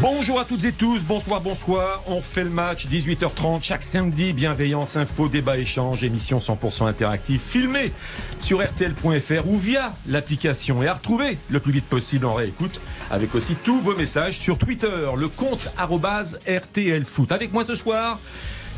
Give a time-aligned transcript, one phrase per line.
[0.00, 2.04] Bonjour à toutes et tous, bonsoir, bonsoir.
[2.06, 4.32] On fait le match 18h30 chaque samedi.
[4.32, 7.90] Bienveillance, info, débat, échange, émission 100% interactive, filmée
[8.38, 12.80] sur RTL.fr ou via l'application et à retrouver le plus vite possible en réécoute
[13.10, 17.32] avec aussi tous vos messages sur Twitter, le compte arrobase RTL Foot.
[17.32, 18.20] Avec moi ce soir,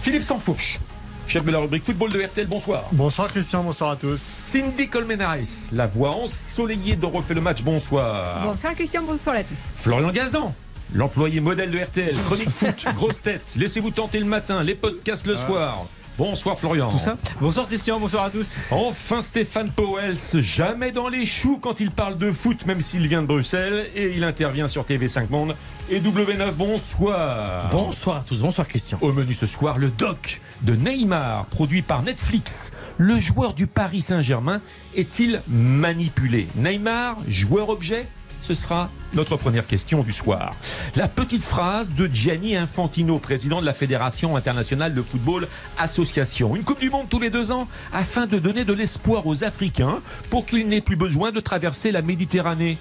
[0.00, 0.78] Philippe Sansfourche.
[1.26, 2.84] Chef de la rubrique football de RTL, bonsoir.
[2.92, 4.20] Bonsoir Christian, bonsoir à tous.
[4.46, 8.42] Cindy Colmenares, la voix ensoleillée de Refait le match, bonsoir.
[8.42, 9.58] Bonsoir Christian, bonsoir à tous.
[9.76, 10.54] Florian Gazan,
[10.94, 15.36] l'employé modèle de RTL, chronique foot, grosse tête, laissez-vous tenter le matin, les podcasts le
[15.36, 15.86] soir.
[16.18, 16.90] Bonsoir Florian.
[16.90, 18.56] Tout ça Bonsoir Christian, bonsoir à tous.
[18.70, 23.22] Enfin Stéphane Powels, jamais dans les choux quand il parle de foot, même s'il vient
[23.22, 25.56] de Bruxelles, et il intervient sur TV5 Monde.
[25.88, 27.70] Et W9, bonsoir.
[27.70, 28.98] Bonsoir à tous, bonsoir Christian.
[29.00, 32.70] Au menu ce soir, le doc de Neymar, produit par Netflix.
[32.98, 34.60] Le joueur du Paris Saint-Germain
[34.94, 36.48] est-il manipulé?
[36.56, 38.06] Neymar, joueur objet?
[38.42, 40.52] Ce sera notre première question du soir.
[40.96, 46.56] La petite phrase de Gianni Infantino, président de la Fédération internationale de football association.
[46.56, 50.00] Une Coupe du Monde tous les deux ans afin de donner de l'espoir aux Africains
[50.30, 52.78] pour qu'ils n'aient plus besoin de traverser la Méditerranée.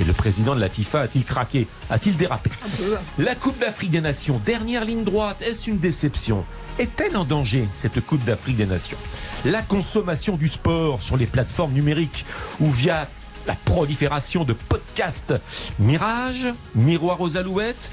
[0.00, 1.66] Et le président de la FIFA a-t-il craqué?
[1.90, 2.50] A-t-il dérapé?
[3.18, 6.44] La Coupe d'Afrique des Nations, dernière ligne droite, est-ce une déception?
[6.78, 8.98] Est-elle en danger, cette Coupe d'Afrique des Nations?
[9.44, 12.24] La consommation du sport sur les plateformes numériques
[12.60, 13.08] ou via
[13.48, 15.34] la prolifération de podcasts.
[15.78, 17.90] Mirage, Miroir aux Alouettes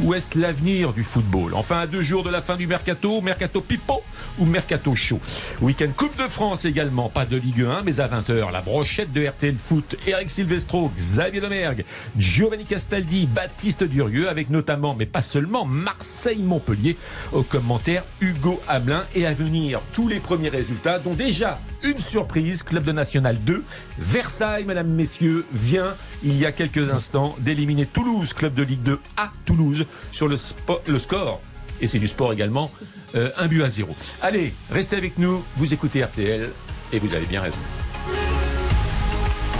[0.00, 3.60] ou est-ce l'avenir du football Enfin, à deux jours de la fin du mercato, mercato
[3.60, 4.02] pipo
[4.38, 5.20] ou mercato chaud.
[5.60, 9.26] Week-end Coupe de France également, pas de Ligue 1, mais à 20h, la brochette de
[9.26, 11.84] RTL Foot, Eric Silvestro, Xavier Domergue,
[12.18, 16.96] Giovanni Castaldi, Baptiste Durieux, avec notamment, mais pas seulement, Marseille-Montpellier,
[17.32, 19.80] au commentaire Hugo Hamelin, et à venir.
[19.92, 23.62] Tous les premiers résultats, dont déjà une surprise, Club de National 2,
[23.98, 28.98] Versailles, mesdames, messieurs, vient il y a quelques instants d'éliminer Toulouse, club de Ligue 2
[29.16, 31.40] à Toulouse, sur le, spo- le score.
[31.80, 32.70] Et c'est du sport également,
[33.14, 33.94] euh, un but à zéro.
[34.22, 36.48] Allez, restez avec nous, vous écoutez RTL,
[36.92, 37.58] et vous avez bien raison.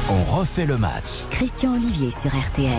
[0.08, 1.24] On refait le match.
[1.30, 2.70] Christian Olivier sur RTL.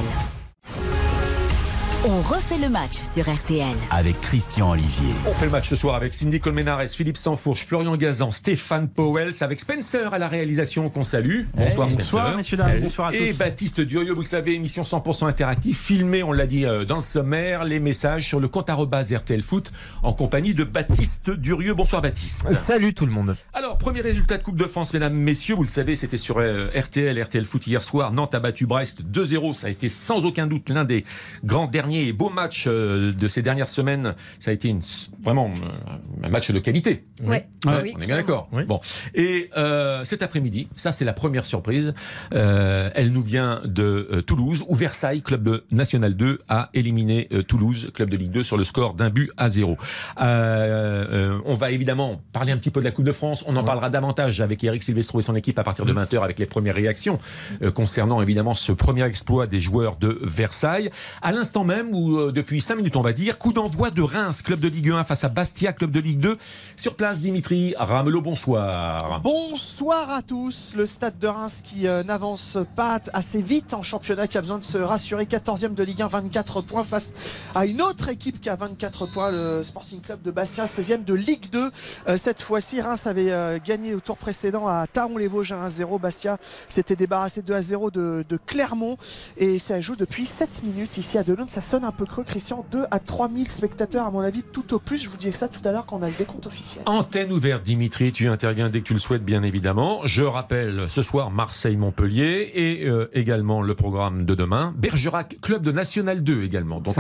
[2.07, 3.75] On refait le match sur RTL.
[3.89, 5.11] Avec Christian Olivier.
[5.27, 9.33] On fait le match ce soir avec Cindy Colmenares, Philippe Sansfourche, Florian Gazan, Stéphane Powels,
[9.41, 11.45] avec Spencer à la réalisation qu'on salue.
[11.55, 12.11] Bonsoir Spencer.
[12.11, 13.17] Bonsoir messieurs dames, bonsoir à tous.
[13.17, 16.97] Et Baptiste Durieux, vous le savez, émission 100% interactive, filmée, on l'a dit euh, dans
[16.97, 19.71] le sommaire, les messages sur le compte arrobase RTL Foot
[20.03, 21.73] en compagnie de Baptiste Durieux.
[21.73, 22.53] Bonsoir Baptiste.
[22.53, 23.35] Salut tout le monde.
[23.51, 26.67] Alors, premier résultat de Coupe de France, mesdames, messieurs, vous le savez, c'était sur euh,
[26.75, 28.11] RTL, RTL Foot hier soir.
[28.11, 29.55] Nantes a battu Brest 2-0.
[29.55, 31.03] Ça a été sans aucun doute l'un des
[31.43, 34.13] grands derniers et beaux matchs euh, de ces dernières semaines.
[34.39, 34.81] Ça a été une,
[35.23, 37.03] vraiment euh, un match de qualité.
[37.23, 37.47] Ouais.
[37.65, 38.47] Ouais, Oui, on est bien d'accord.
[38.51, 38.63] Oui.
[38.65, 38.79] Bon.
[39.13, 41.93] Et euh, cet après-midi, ça c'est la première surprise.
[42.33, 47.27] euh, elle nous vient de euh, Toulouse, où Versailles, club de National 2, a éliminé
[47.31, 49.77] euh, Toulouse, club de Ligue 2, sur le score d'un but à zéro.
[50.21, 51.05] Euh,
[51.35, 53.43] euh, on va évidemment parler un petit peu de la Coupe de France.
[53.47, 56.39] On en parlera davantage avec Eric Silvestro et son équipe à partir de 20h avec
[56.39, 57.19] les premières réactions
[57.61, 60.89] euh, concernant évidemment ce premier exploit des joueurs de Versailles.
[61.21, 64.41] À l'instant même, où euh, depuis 5 minutes on va dire, coup d'envoi de Reims,
[64.41, 66.37] club de Ligue 1 face à Bastia, club de Ligue 2.
[66.77, 69.21] Sur place, Dimitri Ramelot, bonsoir.
[69.23, 70.73] Bonsoir à tous.
[70.75, 74.57] Le stade de Reims qui euh, n'avance pas assez vite en championnat, qui a besoin
[74.57, 75.25] de se rassurer.
[75.25, 77.13] 14e de Ligue 1, 24 points face
[77.53, 81.13] à une autre équipe qui a 24 points, le Sporting Club de Bastia, 16e de
[81.13, 81.71] Ligue 2.
[82.07, 85.99] Euh, cette fois-ci, Reims avait gagné au tour précédent à Taron-les-Vosges 1-0.
[85.99, 86.37] Bastia
[86.69, 88.97] s'était débarrassé 2-0 de, de Clermont
[89.37, 91.45] et ça joue depuis 7 minutes ici à Delon.
[91.47, 92.65] Ça sonne un peu creux, Christian.
[92.71, 94.97] 2 à 3 000 spectateurs, à mon avis, tout au plus.
[94.97, 96.83] Je vous disais ça tout à l'heure quand on a le décompte officiel.
[96.85, 99.99] Antenne ouverte, Dimitri, tu interviens dès que tu le souhaites, bien évidemment.
[100.05, 104.73] Je rappelle ce soir Marseille-Montpellier et euh, également le programme de demain.
[104.77, 106.77] Bergerac, club de National 2 également.
[106.77, 106.91] En-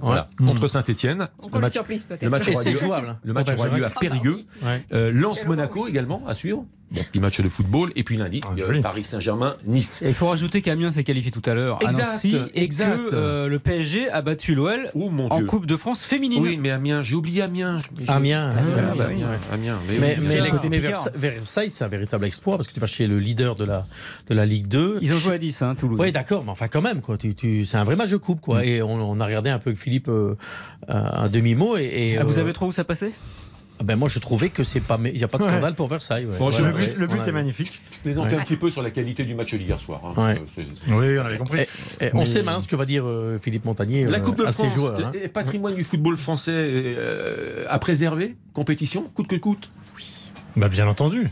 [0.00, 1.26] Voilà, contre Saint-Etienne.
[1.70, 2.22] Surprise peut-être.
[2.22, 3.16] le match aura lieu, jouable.
[3.24, 4.00] le match aura lieu à Bergerac.
[4.00, 4.36] Périgueux.
[4.62, 4.84] Ouais.
[4.92, 6.64] Euh, Lens-Monaco également à suivre.
[6.92, 7.92] Bon, petit match de football.
[7.94, 8.80] Et puis lundi, Ah, euh.
[8.82, 10.02] Paris Saint-Germain-Nice.
[10.02, 12.96] Et il faut rajouter qu'Amiens s'est qualifié tout à l'heure à Exact, Nancy et exact.
[13.10, 15.46] que euh, le PSG a battu l'OL Oh mon en Dieu.
[15.46, 16.40] Coupe de France féminine.
[16.42, 17.78] Oui, mais Amiens, j'ai oublié Amiens.
[17.78, 18.54] Ah, c'est Amiens.
[19.52, 19.78] Amiens.
[20.00, 20.16] Mais,
[21.16, 23.86] Versailles, c'est un véritable exploit parce que tu vas chez le leader de la,
[24.28, 24.98] de la Ligue 2.
[25.00, 25.98] Ils ont joué à 10, hein, Toulouse.
[26.00, 27.16] Oui, d'accord, mais enfin quand même, quoi.
[27.16, 28.40] Tu, tu, c'est un vrai match de coupe, Mm.
[28.40, 28.64] quoi.
[28.64, 30.34] Et on, on a regardé un peu avec Philippe euh,
[30.88, 33.12] un un demi-mot et, et, Ah, vous euh, avez trop où ça passait?
[33.84, 34.98] Ben moi, je trouvais que c'est pas.
[35.04, 35.50] Il n'y a pas de Ouais.
[35.50, 36.26] scandale pour Versailles.
[36.26, 36.36] ouais.
[36.38, 37.72] Bon, Voilà, Le but, ouais, le but on est magnifique.
[37.92, 38.40] Je plaisantais Ouais.
[38.40, 40.00] un petit peu sur la qualité du match d'hier soir.
[40.04, 40.12] hein.
[40.34, 40.42] Ouais.
[40.58, 41.60] Euh, Oui, on avait compris.
[41.62, 44.20] Eh, eh, on Mais- sait maintenant ce que va dire euh, Philippe Montagnier La euh,
[44.20, 44.98] Coupe de à ses France, joueurs.
[45.06, 45.12] hein.
[45.32, 49.70] patrimoine du football français euh, à préserver, compétition, coûte que coûte?
[50.56, 51.28] Bah, bien entendu.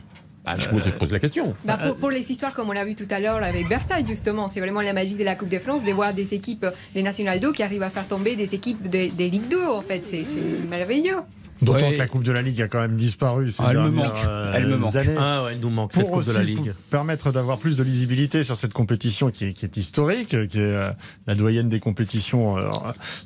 [0.50, 1.52] Ah, je, pose, je pose la question.
[1.66, 4.48] Bah, pour, pour les histoires comme on l'a vu tout à l'heure avec Versailles justement,
[4.48, 6.64] c'est vraiment la magie de la Coupe de France de voir des équipes
[6.94, 9.82] des National 2 qui arrivent à faire tomber des équipes des des Ligue 2 en
[9.82, 10.40] fait, c'est c'est
[10.70, 11.16] merveilleux.
[11.60, 11.94] D'autant Ouais.
[11.94, 14.04] que la Coupe de la Ligue a quand même disparu ces Ah, elle me dernières
[14.14, 14.24] manque.
[14.26, 14.94] euh, Elle me manque.
[15.18, 16.72] Ah ouais, il nous manque cette pour Coupe aussi de la Ligue.
[16.72, 20.36] pour permettre d'avoir plus de lisibilité sur cette compétition qui est, qui est historique, qui
[20.36, 20.90] est euh,
[21.26, 22.68] la doyenne des compétitions euh,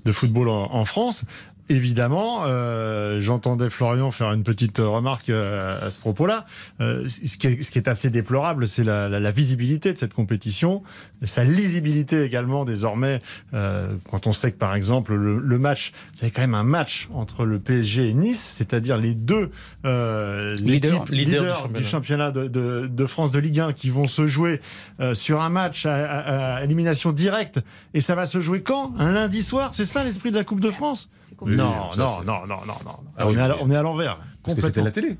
[0.04, 1.24] de football en, en France.
[1.68, 6.44] Évidemment, euh, j'entendais Florian faire une petite remarque euh, à ce propos-là.
[6.80, 9.98] Euh, ce, qui est, ce qui est assez déplorable, c'est la, la- la visibilité de
[9.98, 10.82] cette compétition,
[11.24, 13.20] sa lisibilité également désormais.
[13.54, 17.08] euh, quand on sait que par exemple le, le match, avez quand même un match
[17.14, 19.50] entre le PSG et Nice, c'est-à-dire les deux
[19.86, 20.90] euh, Leader.
[20.90, 21.78] Leader du leaders championnat.
[21.78, 24.60] du championnat de, de- de France de Ligue 1 qui vont se jouer
[25.00, 27.60] euh, sur un match à, à- à élimination directe.
[27.94, 28.92] Et ça va se jouer quand?
[28.98, 29.70] Un lundi soir?
[29.74, 31.08] C'est ça l'esprit de la Coupe de France?
[31.21, 31.21] C'est.
[31.46, 32.96] Non, non, non, non, non, non.
[33.16, 34.18] Ah on, est à, l'envers.
[34.42, 34.84] Parce que c'était Complètement.
[34.84, 35.18] la télé.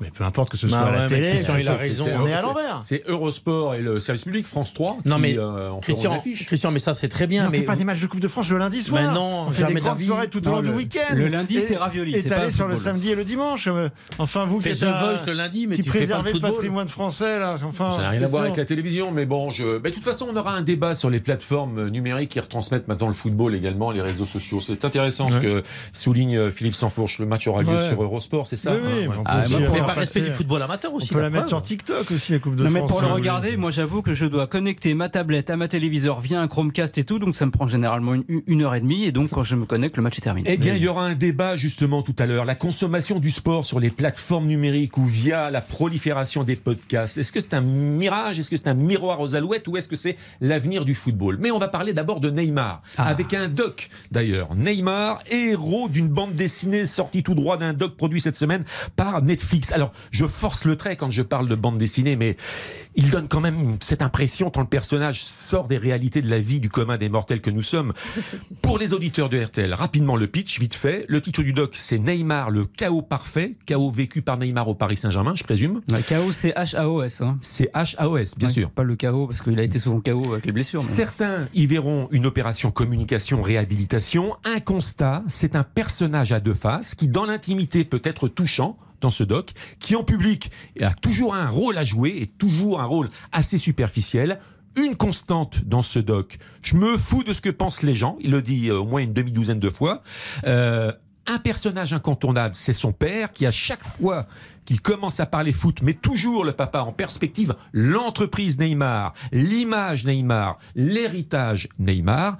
[0.00, 1.76] Mais peu importe que ce Bah soit à la télé, Christian, que il ce a
[1.76, 2.04] raison.
[2.18, 2.80] On est à l'envers.
[2.82, 4.98] C'est Eurosport et le service public, France 3.
[5.04, 6.20] Non, mais euh, en Christian.
[6.46, 7.46] Christian, mais ça c'est très bien.
[7.46, 9.00] on mais fait pas des matchs de Coupe de France le lundi soir.
[9.02, 11.14] Mais non, on fait jamais des grandes soirées tout au long du le- week-end.
[11.14, 13.66] le lundi, c'est ravioli, Et le sur le samedi et le dimanche.
[13.68, 13.88] euh,
[14.18, 17.56] Enfin, vous Voice le lundi, mais qui tu fais pas préservez le patrimoine français là.
[17.64, 19.78] Enfin, Ça n'a rien à voir avec la télévision, mais bon, je...
[19.78, 23.14] de toute façon, on aura un débat sur les plateformes numériques qui retransmettent maintenant le
[23.14, 24.60] football également, les réseaux sociaux.
[24.60, 25.62] C'est intéressant ce que
[25.92, 27.18] souligne euh, Philippe Sansfourche.
[27.18, 28.72] Le match aura lieu sur Eurosport, c'est ça
[29.94, 31.12] On Ah, par respect du football amateur On aussi.
[31.14, 33.70] peut la mettre sur TikTok aussi, la Coupe de Non mais pour le regarder, moi
[33.70, 37.18] j'avoue que je dois connecter ma tablette à ma téléviseur via un Chromecast et tout,
[37.18, 39.66] donc ça me prend généralement une, une heure et demie, et donc quand je me
[39.66, 40.50] connecte, le match est terminé.
[40.52, 42.44] Eh bien, il y aura un débat justement tout à l'heure.
[42.44, 47.18] La consommation du sport sur les plateformes numériques ou via la prolifération des podcasts.
[47.18, 49.96] Est-ce que c'est un mirage Est-ce que c'est un miroir aux alouettes Ou est-ce que
[49.96, 51.38] c'est l'avenir du football?
[51.40, 54.54] Mais on va parler d'abord de Neymar, avec un doc d'ailleurs.
[54.54, 58.64] Neymar, héros d'une bande dessinée sortie tout droit d'un doc produit cette semaine
[58.96, 59.72] par Netflix.
[59.74, 62.36] Alors, je force le trait quand je parle de bande dessinée, mais
[62.94, 66.60] il donne quand même cette impression quand le personnage sort des réalités de la vie
[66.60, 67.92] du commun des mortels que nous sommes.
[68.62, 71.04] Pour les auditeurs de RTL, rapidement le pitch, vite fait.
[71.08, 73.56] Le titre du doc, c'est Neymar, le chaos parfait.
[73.66, 75.80] Chaos vécu par Neymar au Paris Saint-Germain, je présume.
[75.90, 77.20] Ouais, KO c'est H-A-O-S.
[77.20, 77.38] Hein.
[77.42, 78.70] C'est H-A-O-S, bien Ouais, sûr.
[78.70, 80.80] Pas le KO, parce qu'il a été souvent KO avec les blessures.
[80.80, 84.36] mais- Certains y verront une opération communication réhabilitation.
[84.44, 89.10] Un constat, c'est un personnage à deux faces qui, dans l'intimité, peut être touchant dans
[89.10, 93.10] ce doc, qui en public a toujours un rôle à jouer et toujours un rôle
[93.32, 94.40] assez superficiel.
[94.76, 98.30] Une constante dans ce doc, je me fous de ce que pensent les gens, il
[98.30, 100.02] le dit euh, au moins une demi-douzaine de fois.
[100.46, 100.90] Euh,
[101.26, 104.26] un personnage incontournable, c'est son père qui, à chaque fois
[104.64, 110.58] qu'il commence à parler foot, met toujours le papa en perspective, l'entreprise Neymar, l'image Neymar,
[110.74, 112.38] l'héritage Neymar.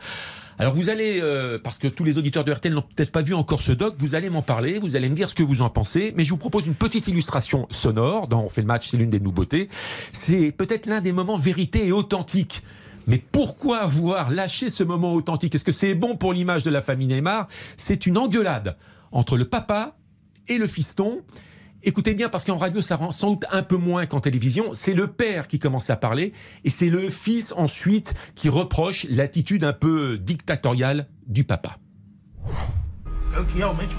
[0.58, 3.34] Alors vous allez, euh, parce que tous les auditeurs de RTL n'ont peut-être pas vu
[3.34, 5.70] encore ce doc, vous allez m'en parler, vous allez me dire ce que vous en
[5.70, 8.96] pensez, mais je vous propose une petite illustration sonore, dans On fait le match, c'est
[8.96, 9.68] l'une des nouveautés.
[10.12, 12.62] C'est peut-être l'un des moments vérité et authentique.
[13.06, 15.54] Mais pourquoi avoir lâché ce moment authentique?
[15.54, 17.48] Est-ce que c'est bon pour l'image de la famille Neymar?
[17.76, 18.76] C'est une engueulade
[19.12, 19.96] entre le papa
[20.48, 21.22] et le fiston.
[21.86, 24.74] Écoutez bien, parce qu'en radio, ça rend sans doute un peu moins qu'en télévision.
[24.74, 26.32] C'est le père qui commence à parler,
[26.64, 31.76] et c'est le fils ensuite qui reproche l'attitude un peu dictatoriale du papa.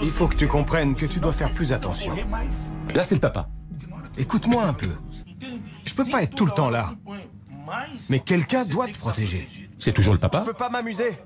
[0.01, 2.15] Il faut que tu comprennes que tu dois faire plus attention.
[2.95, 3.49] Là, c'est le papa.
[4.17, 4.89] Écoute-moi un peu.
[5.85, 6.95] Je peux pas être tout le temps là.
[8.09, 9.47] Mais quelqu'un doit te protéger.
[9.77, 10.39] C'est toujours le papa.
[10.39, 11.19] Je peux pas m'amuser.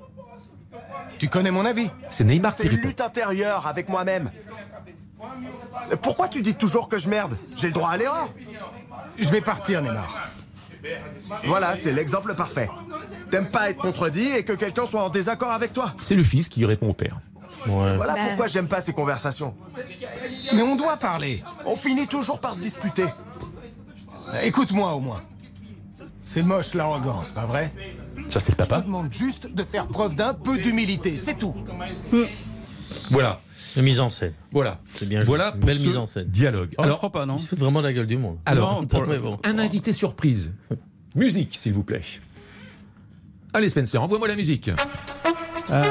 [1.19, 1.89] Tu connais mon avis.
[2.09, 4.31] C'est Neymar qui C'est lutte intérieure avec moi-même.
[6.01, 7.38] Pourquoi tu dis toujours que je merde?
[7.57, 8.29] J'ai le droit à l'erreur.
[9.17, 10.29] Je vais partir, Neymar.
[11.45, 12.69] Voilà, c'est l'exemple parfait.
[13.31, 15.93] T'aimes pas être contredit et que quelqu'un soit en désaccord avec toi.
[16.01, 17.19] C'est le fils qui répond au père.
[17.65, 18.19] Voilà Bah.
[18.27, 19.53] pourquoi j'aime pas ces conversations.
[20.53, 21.43] Mais on doit parler.
[21.65, 23.05] On finit toujours par se disputer.
[24.41, 25.21] Écoute-moi au moins.
[26.23, 27.73] C'est moche l'arrogance, pas vrai?
[28.29, 28.81] Ça, c'est le Je te papa.
[28.81, 31.55] demande juste de faire preuve d'un peu d'humilité, c'est tout.
[33.09, 33.39] Voilà.
[33.73, 34.33] C'est mise en scène.
[34.51, 34.79] Voilà.
[34.93, 35.27] C'est bien joué.
[35.27, 36.25] Voilà pour belle ce mise en scène.
[36.27, 36.73] dialogue.
[36.77, 37.35] Oh, je crois pas, non.
[37.38, 38.38] Il se fout vraiment de la gueule du monde.
[38.45, 39.38] Alors, Non, pour le- Mais bon.
[39.43, 40.51] un invité surprise.
[41.15, 42.01] Musique, s'il vous plaît.
[43.53, 44.69] Allez, Spencer, envoie-moi la musique.
[45.71, 45.83] Ah,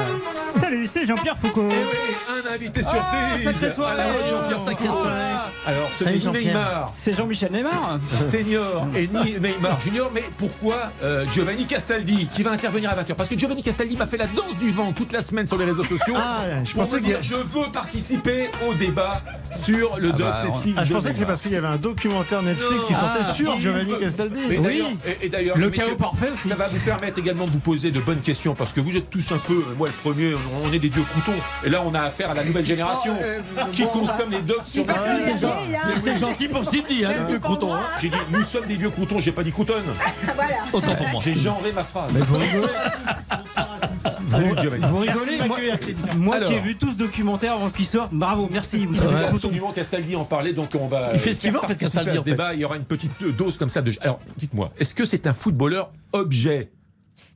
[0.49, 1.69] Salut, c'est Jean-Pierre Foucault.
[1.69, 3.03] Un invité surprise.
[3.11, 4.01] Ah, sacrée soirée.
[4.01, 5.01] Alors, Jean-Pierre Oh, Sacrée sacrée soirée.
[5.19, 5.33] soirée.
[5.67, 6.43] Alors, ce Salut, n'est Jean-Pierre.
[6.55, 6.93] Neymar.
[6.97, 7.99] C'est Jean-Michel Neymar.
[8.17, 13.13] Senior et ni Neymar Junior, mais pourquoi euh, Giovanni Castaldi qui va intervenir à 20h
[13.15, 15.65] Parce que Giovanni Castaldi m'a fait la danse du vent toute la semaine sur les
[15.65, 16.15] réseaux sociaux.
[16.17, 19.21] Ah, je pour pensais dire, je veux participer au débat
[19.55, 20.77] sur le doc bah, Netflix.
[20.79, 23.19] Ah, je de pensais que c'est parce qu'il y avait un documentaire Netflix qui sortait
[23.29, 24.39] Ah, sur Giovanni veut- Castaldi.
[24.49, 24.63] Et Oui.
[24.63, 24.87] d'ailleurs,
[25.21, 26.27] et, et d'ailleurs, Le chaos parfait.
[26.37, 29.09] Ça va vous permettre également de vous poser de bonnes questions parce que vous êtes
[29.09, 31.37] tous un peu, moi le premier, on est des vieux croutons.
[31.63, 33.39] Et là, on a affaire à la nouvelle génération Oh, euh,
[33.71, 35.89] qui bon, consomme les docs sur C'est la gentil, vieille, hein.
[35.97, 37.67] c'est gentil pour Sydney, hein, le vieux pour crouton.
[37.67, 37.97] moi, hein.
[38.01, 39.83] J'ai dit, nous sommes des vieux croutons, j'ai pas dit croutonne.
[40.35, 40.55] Voilà.
[40.71, 41.21] Autant pour moi.
[41.23, 42.11] J'ai genré ma phrase.
[42.11, 42.67] vous rigolez
[44.27, 44.85] Salut Giovanni.
[44.85, 45.57] Vous rigolez Moi,
[46.15, 48.87] moi qui ai vu tout ce documentaire avant qu'il sorte, bravo, merci.
[49.75, 51.11] Castaldi en parlait, donc on va.
[51.13, 52.53] Il fait ce qu'il veut, en fait, Castaldi, débat.
[52.53, 53.93] Il y aura une petite dose comme ça de.
[54.01, 56.69] Alors, dites-moi, est-ce que c'est un footballeur objet?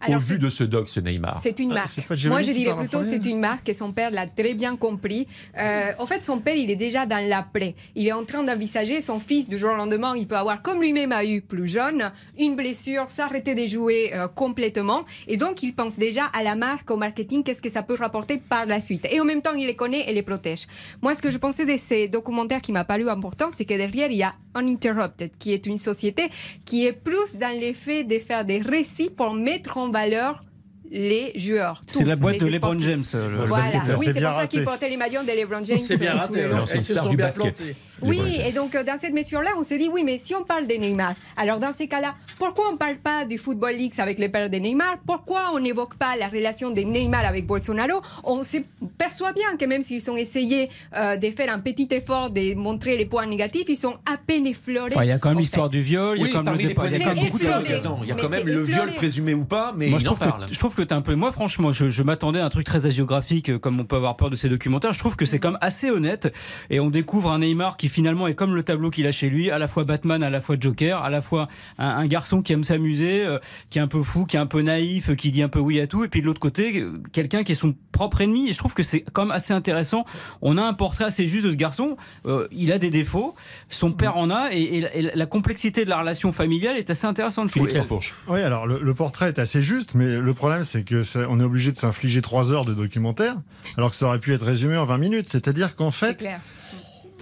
[0.09, 2.25] Au vu de ce doc, ce Neymar C'est une Ah, marque.
[2.25, 5.27] Moi, je dirais plutôt c'est une marque et son père l'a très bien compris.
[5.57, 7.75] Euh, en fait, son père, il est déjà dans l'après.
[7.95, 10.13] Il est en train d'envisager son fils du jour au lendemain.
[10.15, 14.27] Il peut avoir, comme lui-même a eu plus jeune, une blessure, s'arrêter de jouer euh,
[14.27, 15.05] complètement.
[15.27, 18.37] Et donc, il pense déjà à la marque, au marketing, qu'est-ce que ça peut rapporter
[18.37, 19.07] par la suite?
[19.11, 20.67] Et en même temps, il les connaît et les protège.
[21.01, 24.09] Moi, ce que je pensais de ces documentaires qui m'a paru important, c'est que derrière,
[24.11, 26.29] il y a Uninterrupted, qui est une société
[26.65, 30.43] qui est plus dans l'effet de faire des récits pour mettre en valeur
[30.91, 31.81] les joueurs.
[31.87, 32.77] C'est la boîte de LeBron.
[32.77, 33.03] James.
[33.15, 33.65] euh, le- Voilà,
[33.97, 35.79] oui, C'est pour ça qu'il portait les maillots de LeBron James.
[35.87, 36.47] C'est bien raté.
[36.67, 37.55] c'est une star du basket.
[37.55, 37.75] plantées.
[38.09, 40.67] Oui, et donc euh, dans cette mesure-là, on s'est dit, oui, mais si on parle
[40.67, 44.19] de Neymar, alors dans ces cas-là, pourquoi on ne parle pas du Football League avec
[44.19, 44.97] le père de Neymar?
[45.05, 48.01] Pourquoi on n'évoque pas la relation de Neymar avec Bolsonaro?
[48.23, 48.57] On se
[48.97, 52.97] perçoit bien que même s'ils ont essayé euh, de faire un petit effort de montrer
[52.97, 54.91] les points négatifs, ils sont à peine effleurés.
[54.93, 56.59] Enfin, il y a quand même l'histoire du viol, il y a quand même le
[56.59, 57.53] les départ, il y a quand même C'est beaucoup de choses.
[57.53, 57.73] effleuré.
[57.73, 57.99] raison.
[58.03, 60.05] Il y a Mais quand même c'est le viol présumé ou pas, mais Moi, je
[60.05, 60.47] trouve, parle.
[60.47, 61.15] que, je trouve que t'es un peu.
[61.15, 64.17] Moi, franchement, je, je m'attendais à un truc très hagiographique, euh, comme on peut avoir
[64.17, 64.93] peur de ces documentaires.
[64.93, 66.33] Je trouve que c'est quand même assez honnête.
[66.69, 69.49] Et on découvre un Neymar qui finalement est comme le tableau qu'il a chez lui,
[69.51, 71.47] à la fois Batman, à la fois Joker, à la fois
[71.77, 74.45] un, un garçon qui aime s'amuser, euh, qui est un peu fou, qui est un
[74.45, 76.03] peu naïf, qui dit un peu oui à tout.
[76.03, 78.49] Et puis de l'autre côté, euh, quelqu'un qui est son propre ennemi.
[78.49, 80.03] Et je trouve que c'est quand même assez intéressant.
[80.41, 81.95] On a un portrait assez juste de ce garçon.
[82.25, 83.35] Euh, il a des défauts.
[83.69, 84.49] Son père en a.
[84.51, 87.47] Et, et la- et la complexité de la relation familiale est assez intéressante.
[87.47, 87.67] je trouve.
[87.67, 88.13] Philippe Sansfourche.
[88.27, 91.39] Oui, alors le, le portrait est assez juste, mais le problème c'est que ça- on
[91.39, 93.35] est obligé de s'infliger trois heures de documentaire,
[93.77, 95.29] alors que ça aurait pu être résumé en 20 minutes.
[95.29, 96.39] C'est-à-dire qu'en C'est fait, clair.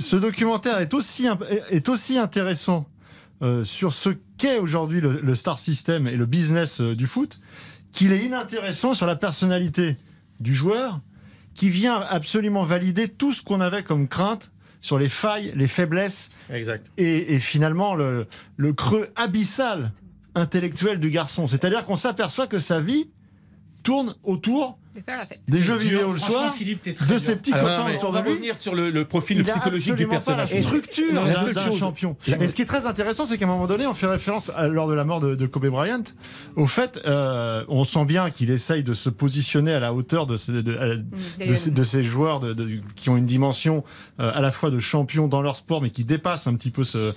[0.02, 2.86] Ce documentaire est aussi, imp- est aussi intéressant
[3.42, 7.40] euh, sur ce qu'est aujourd'hui le, le star system et le business euh, du foot,
[7.92, 9.96] qu'il est inintéressant sur la personnalité
[10.40, 11.00] du joueur,
[11.54, 16.30] qui vient absolument valider tout ce qu'on avait comme crainte sur les failles, les faiblesses
[16.50, 16.90] Exact.
[16.98, 18.26] et, et finalement le,
[18.58, 19.92] le creux abyssal
[20.34, 21.46] intellectuel du garçon.
[21.48, 23.10] C'est-à-dire qu'on s'aperçoit que sa vie
[23.84, 25.40] tourne autour De faire la fête.
[25.48, 25.90] des jeux dur.
[25.90, 27.20] vidéo le soir, Philippe, t'es très de dur.
[27.20, 29.96] ses petits copains autour on de va revenir sur le, le profil Il a psychologique
[29.96, 30.62] du pas la personnage.
[30.62, 32.18] structure Non, la d'un champion.
[32.40, 34.68] Et ce qui est très intéressant, c'est qu'à un moment donné, on fait référence à-
[34.68, 36.04] lors de la mort de, de Kobe Bryant.
[36.58, 40.36] Au fait, euh, on sent bien qu'il essaye de se positionner à la hauteur de,
[40.38, 41.04] ce- de- de-
[41.46, 43.84] de ces, de ces joueurs de- de- qui ont une dimension
[44.20, 46.84] euh, à la fois de champion dans leur sport, mais qui dépassent un petit peu
[46.84, 47.12] ce, euh,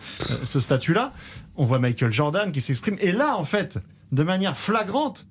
[0.45, 1.12] ce statut-là.
[1.57, 2.97] On voit Michael Jordan qui s'exprime.
[3.00, 3.78] Et là, en fait,
[4.12, 5.26] de manière flagrante,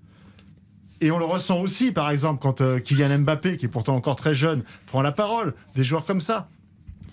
[1.06, 4.16] et on le ressent aussi, par exemple, quand euh, Kylian Mbappé, qui est pourtant encore
[4.16, 6.48] très jeune, prend la parole, des joueurs comme ça.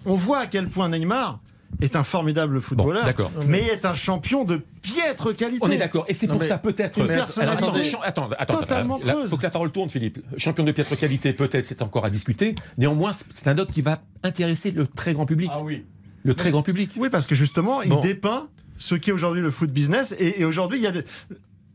[0.07, 1.41] On voit à quel point Neymar
[1.81, 3.31] est un formidable footballeur, d'accord.
[3.47, 5.61] mais est un champion de piètre qualité.
[5.65, 6.05] On est d'accord.
[6.09, 7.01] Et c'est pour ça peut-être.
[7.01, 9.31] Attendez, attendez, totalement là, creuse.
[9.31, 10.19] faut que la parole tourne, Philippe.
[10.37, 12.55] Champion de piètre qualité, peut-être, c'est encore à discuter.
[12.79, 15.51] Néanmoins, c'est un doc qui va intéresser le très grand public.
[15.53, 15.85] Ah oui.
[16.25, 16.91] Le très grand public.
[16.97, 18.01] Oui, parce que justement, il Bon.
[18.01, 20.15] dépeint ce qu'est aujourd'hui le foot business.
[20.19, 21.05] Et, et aujourd'hui, il y a des-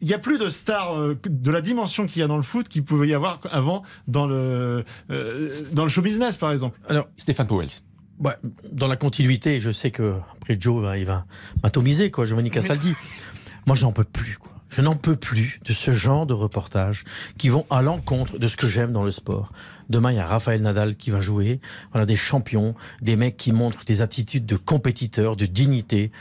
[0.01, 2.43] Il n'y a plus de stars euh, de la dimension qu'il y a dans le
[2.43, 6.79] foot qu'il pouvait y avoir avant dans le, euh, dans le show business, par exemple.
[6.87, 7.69] Alors, Stéphane Powell.
[8.19, 8.35] Ouais,
[8.71, 11.25] dans la continuité, je sais que après Joe, bah, il va
[11.63, 12.93] m'atomiser, quoi, Giovanni Castaldi.
[13.65, 14.51] Moi, j'en peux plus, quoi.
[14.69, 17.05] Je n'en peux plus de ce genre de reportages
[17.37, 19.53] qui vont à l'encontre de ce que j'aime dans le sport.
[19.89, 21.61] Demain, il y a Raphaël Nadal qui va jouer.
[21.91, 26.11] Voilà, des champions, des mecs qui montrent des attitudes de compétiteurs, de dignité.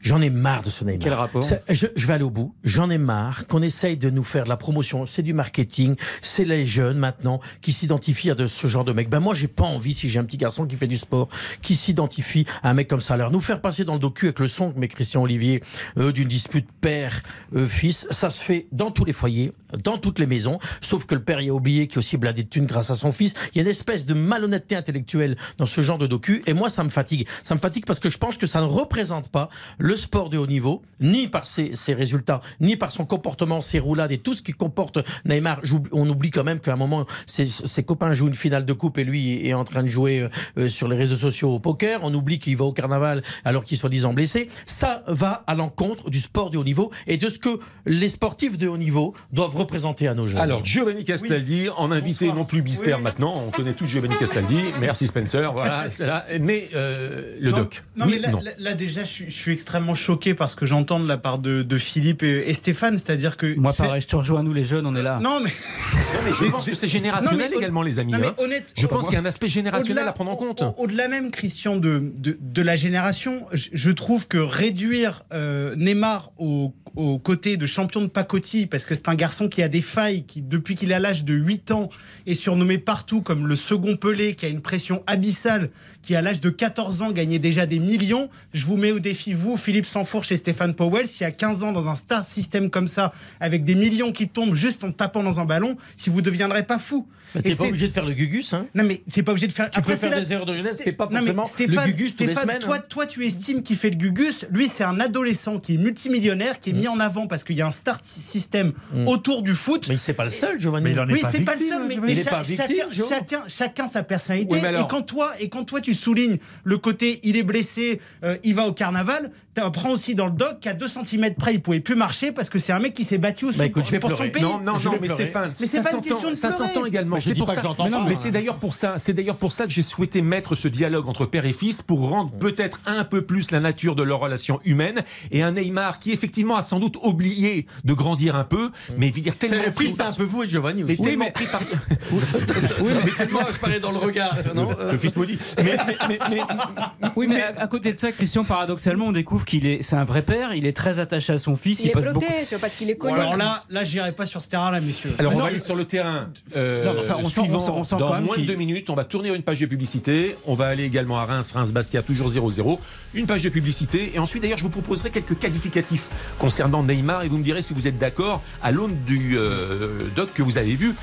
[0.00, 0.98] J'en ai marre de ce Neymar.
[1.02, 2.54] Quel rapport je, je vais aller au bout.
[2.64, 5.04] J'en ai marre qu'on essaye de nous faire de la promotion.
[5.04, 5.94] C'est du marketing.
[6.22, 9.10] C'est les jeunes maintenant qui s'identifient à de ce genre de mec.
[9.10, 11.28] Ben moi, j'ai pas envie, si j'ai un petit garçon qui fait du sport,
[11.60, 13.14] qui s'identifie à un mec comme ça.
[13.14, 15.62] Alors, nous faire passer dans le docu avec le son que met Christian Olivier
[15.98, 19.52] euh, d'une dispute père-fils, ça se fait dans tous les foyers.
[19.84, 22.48] Dans toutes les maisons, sauf que le père y a oublié est aussi blindé de
[22.48, 23.34] thunes grâce à son fils.
[23.52, 26.70] Il y a une espèce de malhonnêteté intellectuelle dans ce genre de docu, et moi
[26.70, 27.26] ça me fatigue.
[27.44, 29.48] Ça me fatigue parce que je pense que ça ne représente pas
[29.78, 34.12] le sport de haut niveau, ni par ses, résultats, ni par son comportement, ses roulades
[34.12, 35.60] et tout ce qui comporte Neymar.
[35.92, 38.98] On oublie quand même qu'à un moment, ses, ses copains jouent une finale de coupe
[38.98, 42.00] et lui est en train de jouer euh, sur les réseaux sociaux au poker.
[42.02, 44.48] On oublie qu'il va au carnaval alors qu'il est soi-disant blessé.
[44.66, 48.58] Ça va à l'encontre du sport de haut niveau et de ce que les sportifs
[48.58, 50.40] de haut niveau doivent représenter à nos jeunes.
[50.40, 55.06] Alors, Giovanni Castaldi, en invité non plus Bister maintenant, on connaît tous Giovanni Castaldi, merci
[55.06, 56.26] Spencer, voilà, c'est là.
[56.40, 57.82] mais euh, le non, doc.
[57.96, 58.40] Non, oui, mais là, non.
[58.40, 61.38] là- là, déjà, je suis, je suis extrêmement choqué parce que j'entends de la part
[61.38, 63.54] de, de Philippe et, et Stéphane, c'est-à-dire que.
[63.56, 65.18] Moi, pareil, je te rejoins, nous les jeunes, on est là.
[65.22, 65.50] Non, mais.
[65.50, 68.12] Non, mais je pense que c'est générationnel Non, mais- également, les amis.
[68.12, 68.34] non, mais hein.
[68.38, 70.62] honnête- je pense qu'il y a un aspect générationnel à prendre en compte.
[70.62, 75.74] au- Au-delà même, Christian, de, de, de la génération, je, je trouve que réduire euh,
[75.76, 79.68] Neymar au, au côté de champion de pacotille, parce que c'est un garçon qui a
[79.68, 81.90] des failles, qui depuis qu'il a l'âge de 8 ans
[82.30, 85.70] est surnommé partout comme le second Pelé, qui a une pression abyssale,
[86.02, 89.32] qui à l'âge de 14 ans gagnait déjà des millions, je vous mets au défi,
[89.32, 92.88] vous, Philippe Sanfourche et Stéphane Powell, si à 15 ans, dans un star system comme
[92.88, 96.22] ça, avec des millions qui tombent juste en tapant dans un ballon, si vous ne
[96.22, 97.06] deviendrez pas fou.
[97.34, 99.52] Mais t'es pas obligé de faire le gugus, hein non mais c'est pas obligé de
[99.52, 99.70] faire.
[99.70, 102.26] Tu peux c'est faire des erreurs de jeunesse, pas Non, forcément le Stéphane, gugus les
[102.26, 102.84] Stéphane, semaines, Toi, hein.
[102.88, 104.46] toi, tu estimes qu'il fait le gugus.
[104.50, 107.62] Lui, c'est un adolescent qui est multimillionnaire, qui est mis en avant parce qu'il y
[107.62, 108.72] a un start system
[109.06, 109.88] autour du foot.
[109.88, 110.84] Mais c'est pas le seul, Giovanni.
[110.84, 113.08] Mais il en est Oui, pas c'est pas le victime, seul, mais Pas victime, chacun,
[113.08, 114.54] chacun, chacun sa personnalité.
[114.54, 117.42] Oui, mais alors- et quand toi, et quand toi, tu soulignes le côté, il est
[117.42, 119.30] blessé, euh, il va au carnaval.
[119.52, 122.48] Tu apprends aussi dans le doc qu'à 2 cm près, il pouvait plus marcher parce
[122.48, 124.30] que c'est un mec qui s'est battu au Bah, écoute, je vais pour son pleurer.
[124.30, 124.42] pays.
[124.44, 125.24] Non, non, Je non, mais pleurer.
[125.24, 127.16] Stéphane, Mais c'est ça pas une question s'entend, de ça s'entend également.
[127.16, 127.62] Mais C'est pour pas ça.
[127.78, 128.14] Mais, mais hein.
[128.14, 131.26] c'est d'ailleurs pour ça, c'est d'ailleurs pour ça que j'ai souhaité mettre ce dialogue entre
[131.26, 135.00] père et fils pour rendre peut-être un peu plus la nature de leur relation humaine
[135.32, 139.36] et un Neymar qui effectivement a sans doute oublié de grandir un peu, mais dire
[139.36, 141.02] tellement Le pris c'est par- un peu vous et Giovanni mais aussi.
[141.02, 141.60] tellement pris par
[142.12, 144.36] Oui, mais tellement je parlais dans le regard.
[144.54, 145.38] Non le fils maudit.
[145.58, 149.66] Mais, mais- mais- mais- Oui, mais à côté de ça, Christian, paradoxalement, on découvre qu'il
[149.66, 150.54] est, c'est un vrai père.
[150.54, 151.80] Il est très attaché à son fils.
[151.80, 152.20] Il, les passe beaucoup.
[152.26, 153.20] protège parce qu'il est Bon, connu.
[153.20, 155.12] alors là, là, j'irai pas sur ce terrain-là, messieurs.
[155.18, 157.70] Alors, on va aller sur le terrain euh, Non, enfin, on sent- suivant on sent-
[157.74, 158.90] on sent quand dans moins de deux minutes.
[158.90, 160.36] On va tourner une page de publicité.
[160.46, 162.78] On va aller également à Reims, Reims-Bastia, toujours 0-0.
[163.14, 164.12] Une page de publicité.
[164.14, 167.22] Et ensuite, d'ailleurs, je vous proposerai quelques qualificatifs concernant Neymar.
[167.24, 170.58] Et vous me direz si vous êtes d'accord à l'aune du euh, doc que vous
[170.58, 170.94] avez vu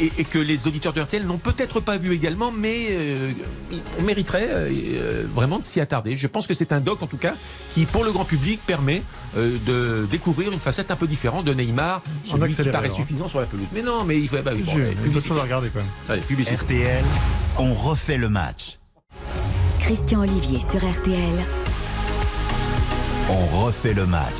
[0.00, 3.30] et, et que les auditeurs de RTL n'ont peut-être pas vu également, mais euh,
[3.98, 6.16] on mériterait euh, vraiment de s'y attarder.
[6.16, 7.34] Je pense que c'est un doc, en tout cas,
[7.74, 9.02] qui, pour le grand public, permet
[9.36, 12.96] euh, de découvrir une facette un peu différente de Neymar, celui qui paraît alors.
[12.96, 13.66] suffisant sur la pelouse.
[13.72, 14.36] Mais non, mais il faut.
[14.42, 15.28] Bah, oui, bon, J'ai allez, une publicité.
[15.28, 15.88] chose à regarder quand même.
[16.08, 16.56] Allez, publicité.
[16.56, 17.04] RTL,
[17.58, 18.78] on refait le match.
[19.80, 21.44] Christian Olivier sur RTL.
[23.28, 24.36] On refait le match.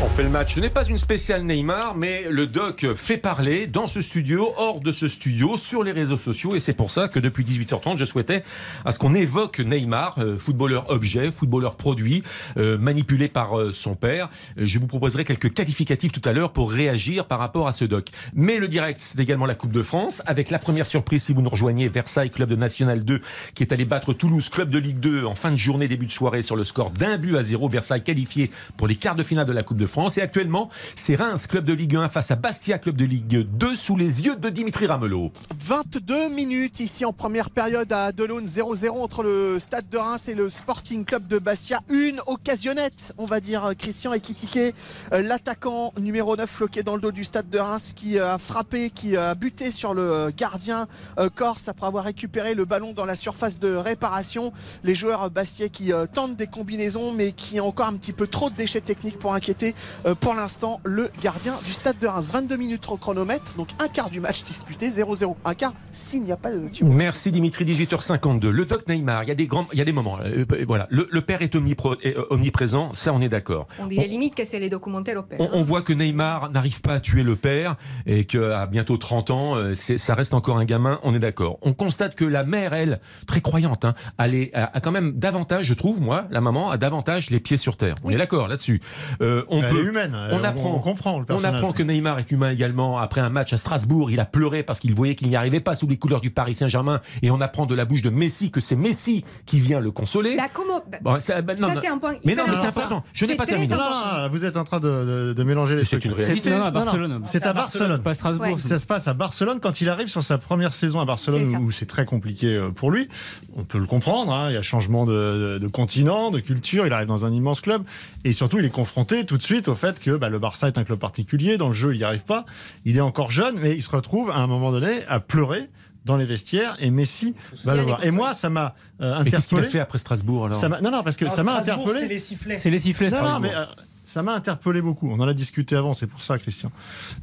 [0.00, 0.54] On fait le match.
[0.54, 4.78] Ce n'est pas une spéciale Neymar, mais le doc fait parler dans ce studio, hors
[4.78, 6.54] de ce studio, sur les réseaux sociaux.
[6.54, 8.44] Et c'est pour ça que depuis 18h30, je souhaitais
[8.84, 12.22] à ce qu'on évoque Neymar, euh, footballeur objet, footballeur produit,
[12.58, 14.30] euh, manipulé par euh, son père.
[14.56, 18.10] Je vous proposerai quelques qualificatifs tout à l'heure pour réagir par rapport à ce doc.
[18.34, 21.42] Mais le direct, c'est également la Coupe de France, avec la première surprise, si vous
[21.42, 23.20] nous rejoignez, Versailles, club de National 2,
[23.56, 26.12] qui est allé battre Toulouse, club de Ligue 2, en fin de journée, début de
[26.12, 27.68] soirée, sur le score d'un but à zéro.
[27.68, 30.18] Versailles qualifié pour les quarts de finale de la Coupe de France.
[30.18, 33.76] Et actuellement, c'est Reims, club de Ligue 1, face à Bastia, club de Ligue 2,
[33.76, 35.32] sous les yeux de Dimitri Ramelot.
[35.58, 40.34] 22 minutes ici en première période à Delaune 0-0 entre le Stade de Reims et
[40.34, 41.80] le Sporting Club de Bastia.
[41.90, 44.74] Une occasionnette, on va dire, Christian Ekitike,
[45.12, 48.90] euh, l'attaquant numéro 9 floqué dans le dos du Stade de Reims qui a frappé,
[48.90, 50.86] qui a buté sur le gardien
[51.18, 54.52] euh, corse après avoir récupéré le ballon dans la surface de réparation.
[54.84, 58.26] Les joueurs bastiais qui euh, tentent des combinaisons mais qui ont encore un petit peu
[58.26, 59.77] trop de déchets techniques pour inquiéter euh,
[60.20, 62.30] pour l'instant le gardien du Stade de Reims.
[62.32, 65.34] 22 minutes au chronomètre, donc un quart du match disputé, 0-0.
[65.44, 66.62] Un quart s'il n'y a pas de.
[66.82, 68.48] Merci Dimitri, 18h52.
[68.48, 70.18] Le doc Neymar, il y a des grands, il y a des moments.
[70.24, 73.66] euh, euh, voilà, le, le père est, omnipro- est, euh, omniprésent, ça on est d'accord.
[73.78, 75.38] On dirait limite que c'est les documentaires au père.
[75.40, 79.30] On, on voit que Neymar n'arrive pas à tuer le père et qu'à bientôt 30
[79.30, 81.58] ans, euh, c'est- ça reste encore un gamin, on est d'accord.
[81.62, 85.12] On constate que la mère, elle, très croyante, hein, elle est- a, a quand même
[85.18, 87.94] davantage, je trouve, moi, la maman, a davantage les pieds sur terre.
[88.04, 88.80] On est d'accord là-dessus.
[89.20, 91.82] Euh, on Elle peut, est humaine, On on- apprend, on comprend le on apprend que
[91.82, 92.98] Neymar est humain également.
[92.98, 95.74] Après un match à Strasbourg, il a pleuré parce qu'il voyait qu'il n'y arrivait pas
[95.74, 97.00] sous les couleurs du Paris Saint-Germain.
[97.22, 100.36] Et on apprend de la bouche de Messi que c'est Messi qui vient le consoler.
[100.36, 101.80] Bah, comment bah, Bon, ça, bah, non, ça, non.
[101.80, 103.04] c'est un point Mais non, mais c'est important.
[103.12, 103.74] Je n'ai pas terminé.
[103.74, 106.50] Non, vous êtes en train de, de- de mélanger les C'est une C'est réalité.
[106.50, 107.22] non, à Barcelone.
[107.24, 108.02] C'est à Barcelone.
[108.02, 108.54] Pas Strasbourg.
[108.54, 108.60] Ouais.
[108.60, 111.70] Ça se passe à Barcelone quand il arrive sur sa première saison à Barcelone où
[111.70, 113.08] c'est très compliqué euh, pour lui.
[113.56, 114.32] On peut le comprendre.
[114.32, 116.86] hein, Il y a changement de, de- de continent, de culture.
[116.86, 117.82] Il arrive dans un immense club
[118.24, 120.68] et surtout il est confronté tout de suite suite au fait que bah, le Barça
[120.68, 122.44] est un club particulier, dans le jeu il n'y arrive pas,
[122.84, 125.68] il est encore jeune, mais il se retrouve à un moment donné à pleurer
[126.04, 128.04] dans les vestiaires et Messi va le voir.
[128.04, 129.72] Et moi, ça m'a euh, Mais qu'est-ce qu'il a interpellé.
[129.72, 132.00] fait après Strasbourg alors Ça non, non, parce que Alors, ça m'a Strasbourg, interpellé.
[132.06, 132.56] C'est les sifflets.
[132.58, 133.64] C'est les sifflets, Non, non, mais euh,
[134.04, 135.10] ça m'a interpellé beaucoup.
[135.10, 136.70] On en a discuté avant, c'est pour ça, Christian.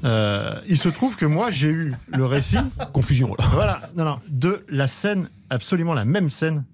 [0.04, 2.58] Euh, il se trouve que moi, j'ai eu le récit.
[2.92, 3.34] Confusion.
[3.40, 3.46] là.
[3.54, 6.66] voilà, non, non, de la scène, absolument la même scène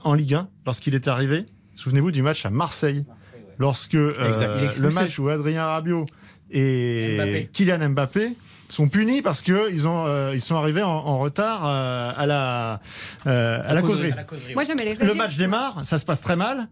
[0.00, 1.46] en Ligue 1, lorsqu'il est arrivé.
[1.76, 3.00] Souvenez-vous du match à Marseille,
[3.60, 4.10] lorsque euh,
[4.80, 6.04] le match où Adrien Rabiot
[6.50, 7.50] et Mbappé.
[7.52, 8.32] Kylian Mbappé
[8.70, 12.80] sont punis parce qu'ils ont euh, ils sont arrivés en, en retard euh, à la
[13.26, 14.12] euh, à la causerie.
[14.12, 16.68] À la causerie, Moi, j'aimerais Le match démarre, ça se passe très mal.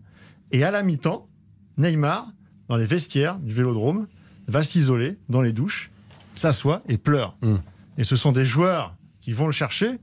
[0.51, 1.29] Et à la mi-temps,
[1.77, 2.27] Neymar,
[2.68, 4.07] dans les vestiaires du vélodrome,
[4.46, 5.90] va s'isoler dans les douches,
[6.37, 7.37] s'assoit et pleure.
[7.42, 7.57] Mm.
[7.98, 9.98] Et ce sont des joueurs qui vont le chercher.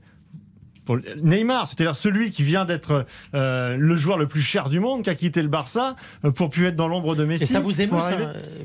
[0.86, 0.98] Pour...
[1.22, 5.10] Neymar, c'est-à-dire celui qui vient d'être euh, le joueur le plus cher du monde, qui
[5.10, 7.44] a quitté le Barça euh, pour plus être dans l'ombre de Messi.
[7.44, 8.16] Et ça vous émeut, ça,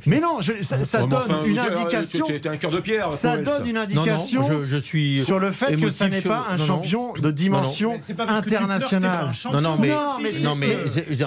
[0.05, 2.25] Mais non, je- ça, ça Ouais, donne enfin, une indication.
[2.25, 3.11] tu- tu- T'es un cœur de pierre.
[3.11, 6.07] Ça Powell, donne une Non, non, indication je, je suis sur le fait que ça
[6.07, 6.65] n'est sur- pas un non, non.
[6.67, 9.31] champion de dimension internationale.
[9.51, 10.55] Non, non, mais, Non, mais non,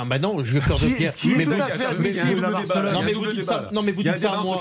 [0.01, 1.13] ah, bah non, je cœur de pierre.
[1.35, 4.59] mais vous, Non, dites ça- non, mais vous dites ça à moi.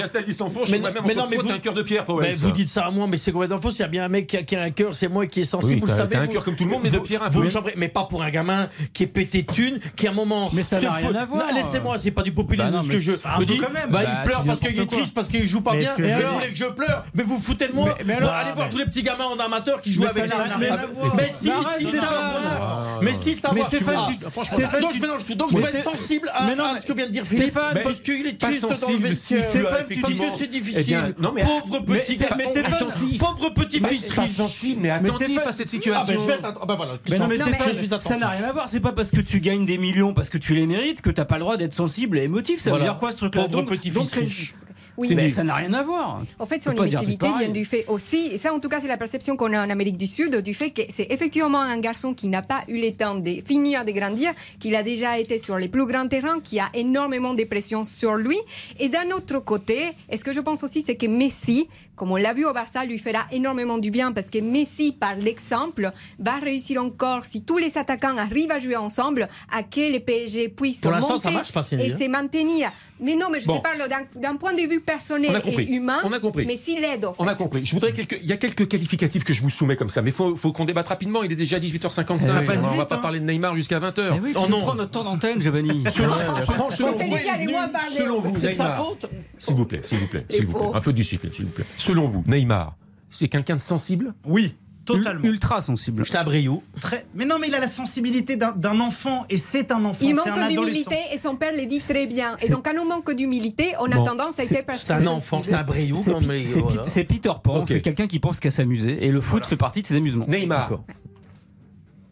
[0.69, 3.71] Mais non, mais non, vous- dites ça à moi, mais c'est complètement faux.
[3.71, 5.81] S'il y a bien un mec qui a, un cœur, c'est moi qui est sensible,
[5.81, 6.15] vous le savez.
[6.23, 7.43] Un cœur comme tout le monde, mais de pierre vous
[7.77, 10.49] mais pas pour un gamin qui est pété de thunes, qui à un moment.
[10.53, 11.47] Mais ça n'a rien à voir.
[11.53, 13.57] Laissez-moi, c'est pas du populisme Bah ce mais- que je me dis.
[13.57, 13.89] quand même.
[13.89, 15.93] Bah, Bah, il pleure tu parce qu'il est triste, parce qu'il joue pas Mais bien.
[16.17, 17.95] alors, vous voulez que je pleure Mais vous foutez de moi.
[17.99, 20.37] Mais- mais allez voir tous les petits gamins en amateur qui jouent Mais avec ça
[20.37, 20.43] ça.
[20.59, 22.99] Mais si, Mais si, ça va voir.
[23.01, 23.67] Mais si, ça Mais va.
[23.73, 25.35] Ah, franchement, Stéphane, donc tu- je mélange tout.
[25.35, 27.79] Donc Mais je vais être sensible à Mais mais- ce que vient de dire Stéphane,
[27.83, 29.43] parce qu'il est triste dans le vestiaire.
[29.43, 31.13] Stéphane, Parce que c'est difficile.
[31.33, 32.87] mais- Pauvre Mais- petit mais- garçon.
[33.11, 33.17] mais.
[33.17, 34.75] Pauvre petit Mais fils riche.
[34.77, 36.12] mais Mais attentif à cette Ah situation.
[36.15, 36.93] Ben je vais être att- ah ben voilà.
[37.09, 38.69] Mais non, mais Non, mais- Stéphane, je suis ça n'a rien à voir.
[38.69, 41.25] C'est pas parce que tu gagnes des millions, parce que tu les mérites, que t'as
[41.25, 42.59] pas le droit d'être sensible et émotif.
[42.59, 42.85] Ça Voilà.
[42.85, 44.53] veut dire quoi ce truc-là Pauvre donc c'est- riche.
[44.95, 46.19] Oui, Mais mais ça n'a rien à voir.
[46.37, 48.87] En fait, On son émotivité vient du fait aussi, et ça en tout cas c'est
[48.87, 52.13] la perception qu'on a en Amérique du Sud, du fait que c'est effectivement un garçon
[52.13, 55.57] qui n'a pas eu le temps de finir de grandir, qu'il a déjà été sur
[55.57, 58.37] les plus grands terrains, qui a énormément de pression sur lui.
[58.79, 59.79] Et d'un autre côté,
[60.11, 62.85] et ce que je pense aussi, c'est que Messi, comme on l'a vu au Barça,
[62.85, 67.57] lui fera énormément du bien parce que Messi, par l'exemple, va réussir encore, si tous
[67.57, 71.31] les attaquants arrivent à jouer ensemble, à que le PSG puisse Pour l'instant, monter ça
[71.31, 71.97] marche pas, et hein.
[71.97, 72.71] se maintenir.
[72.99, 73.57] Mais non, mais je Bon.
[73.57, 73.77] te parle
[74.15, 75.63] d'un- point de vue personnel On a compris.
[75.65, 75.99] et humain.
[76.03, 76.45] On a compris.
[76.45, 77.65] Mais s'il aide, en On a compris.
[77.65, 78.17] Je voudrais quelques.
[78.21, 80.65] Il y a quelques qualificatifs que je vous soumets comme ça, mais faut, faut qu'on
[80.65, 81.23] débatte rapidement.
[81.23, 82.21] Il est déjà 18h55.
[82.21, 82.99] Ça passe on va vite, pas hein.
[82.99, 84.13] parler de Neymar jusqu'à 20h.
[84.15, 84.61] Eh oui, oh non.
[84.61, 85.83] prendre notre temps d'antenne, Giovanni.
[85.89, 87.07] Selon, selon, selon vous, les
[87.45, 87.53] les
[87.89, 89.05] selon C'est sa faute.
[89.37, 91.51] s'il vous plaît, s'il vous plaît, s'il vous plaît, un peu de discipline, s'il vous
[91.51, 91.65] plaît.
[91.83, 92.75] Selon vous, Neymar,
[93.09, 94.13] c'est quelqu'un de sensible?
[94.25, 95.25] Oui, totalement.
[95.25, 96.05] Ultra sensible.
[96.05, 96.63] J'étais à Briouc.
[96.79, 97.05] Très...
[97.13, 99.99] Mais non, mais il a la sensibilité d'un enfant et c'est un enfant.
[100.01, 102.37] Il manque d'humilité et son père le dit très bien.
[102.41, 105.07] Et donc, quand on manque d'humilité, on a Bon, tendance à c'est- être C'est un
[105.07, 105.97] enfant, c'est un Briouc.
[105.97, 106.83] C'est les- voilà.
[107.07, 109.05] Peter Pan, c'est quelqu'un qui pense qu'à s'amuser.
[109.05, 110.25] Et le foot fait partie de ses amusements.
[110.25, 110.71] Neymar,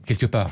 [0.05, 0.49] quelque part,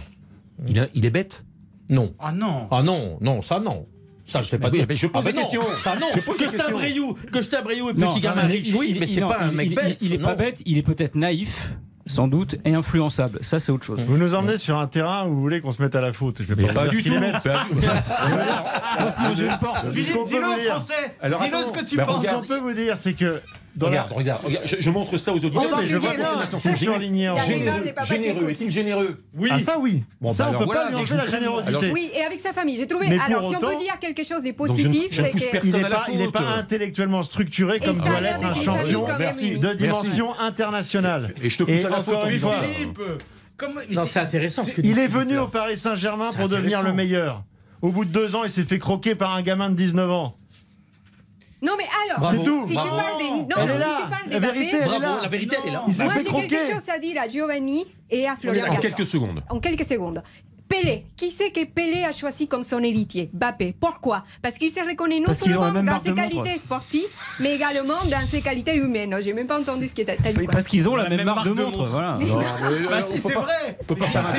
[0.65, 1.45] il, a- il est bête?
[1.89, 2.13] Non.
[2.19, 2.67] Ah non.
[2.71, 3.85] Ah non, non, ça non.
[4.29, 4.85] Ça, je sais pas Oui, dire.
[4.87, 5.61] mais je pose Ah des questions.
[5.77, 6.07] Ça non.
[6.15, 6.71] Je pose que.
[6.71, 8.67] Briouc, que c'est un Briouc et Non, petit gamin non, mais riche.
[8.69, 10.01] il- Oui, mais c'est pas un il- mec bête.
[10.01, 11.71] Il est pas bête, il est peut-être naïf,
[12.05, 13.39] sans doute, et influençable.
[13.41, 13.99] Ça, c'est autre chose.
[14.07, 16.41] Vous nous emmenez sur un terrain où vous voulez qu'on se mette à la faute.
[16.41, 17.15] Je vais pas dire du qui tout.
[17.43, 17.65] Pas
[18.99, 19.89] On se manger une porte.
[19.91, 20.93] Philippe, dis-le en français.
[21.21, 22.23] Alors, Dis-le ce que tu penses.
[22.23, 23.41] Ce qu'on peut vous dire, c'est que
[23.79, 25.63] dans Regarde, regarde, regarde, je, je montre ça aux auditeurs.
[25.79, 26.11] Mais je vois
[26.57, 27.81] C'est généreux, surligné a généreux.
[28.03, 29.49] Généreux, est-il généreux Oui.
[29.51, 30.03] Ah ça oui.
[30.21, 31.69] Bon, ça bah on alors peut voilà, pas lui enlever la générosité.
[31.75, 32.77] alors- Oui, et avec sa famille.
[32.77, 33.05] J'ai trouvé.
[33.07, 35.51] Alors, si on autant- peut dire quelque chose de ne- positif, ne c'est pousse que.
[35.51, 40.37] personne Il à n'est pas, intellectuellement structuré comme doit l'être un une champion de dimension
[40.39, 41.33] internationale.
[41.41, 42.61] Et je te pousse à la ça.
[42.61, 42.99] Philippe,
[43.93, 45.43] Non, c'est intéressant ce que Il est venu là.
[45.43, 47.43] au Paris Saint-Germain pour devenir le meilleur.
[47.81, 50.35] Au bout de deux ans, il s'est fait croquer par un gamin de 19 ans.
[51.61, 52.19] Non, mais alors.
[52.19, 52.67] Bravo.
[52.67, 53.29] Si tu parles des.
[53.29, 53.97] Non, Elle non, là.
[53.97, 54.77] si tu parles La des vérité, Mbappé.
[54.77, 55.19] elle est Bravo, là.
[55.23, 55.83] la vérité, elle est là.
[55.87, 56.73] Il s'est Moi, fait j'ai quelque croquer.
[56.73, 58.81] chose à dire à Giovanni et à Florian En Gasson.
[58.81, 59.43] quelques secondes.
[59.49, 60.23] En quelques secondes.
[60.69, 63.29] Pelé, qui c'est que Pelé a choisi comme son héritier?
[63.33, 63.75] Mbappé.
[63.79, 64.23] Pourquoi?
[64.41, 68.41] Parce qu'il se reconnaît non Parce seulement dans ses qualités sportives, mais également dans ses
[68.41, 69.15] qualités humaines.
[69.21, 70.45] J'ai même pas entendu ce t'as t'as dit.
[70.45, 70.53] Quoi.
[70.53, 71.77] Parce qu'ils ont la, La même même marque de marque de montre.
[71.79, 71.91] montre.
[71.91, 72.17] Voilà.
[72.19, 73.77] Non, mais, Bah euh, si peut c'est pas- vrai.
[73.81, 74.37] on peut pas faire un c'est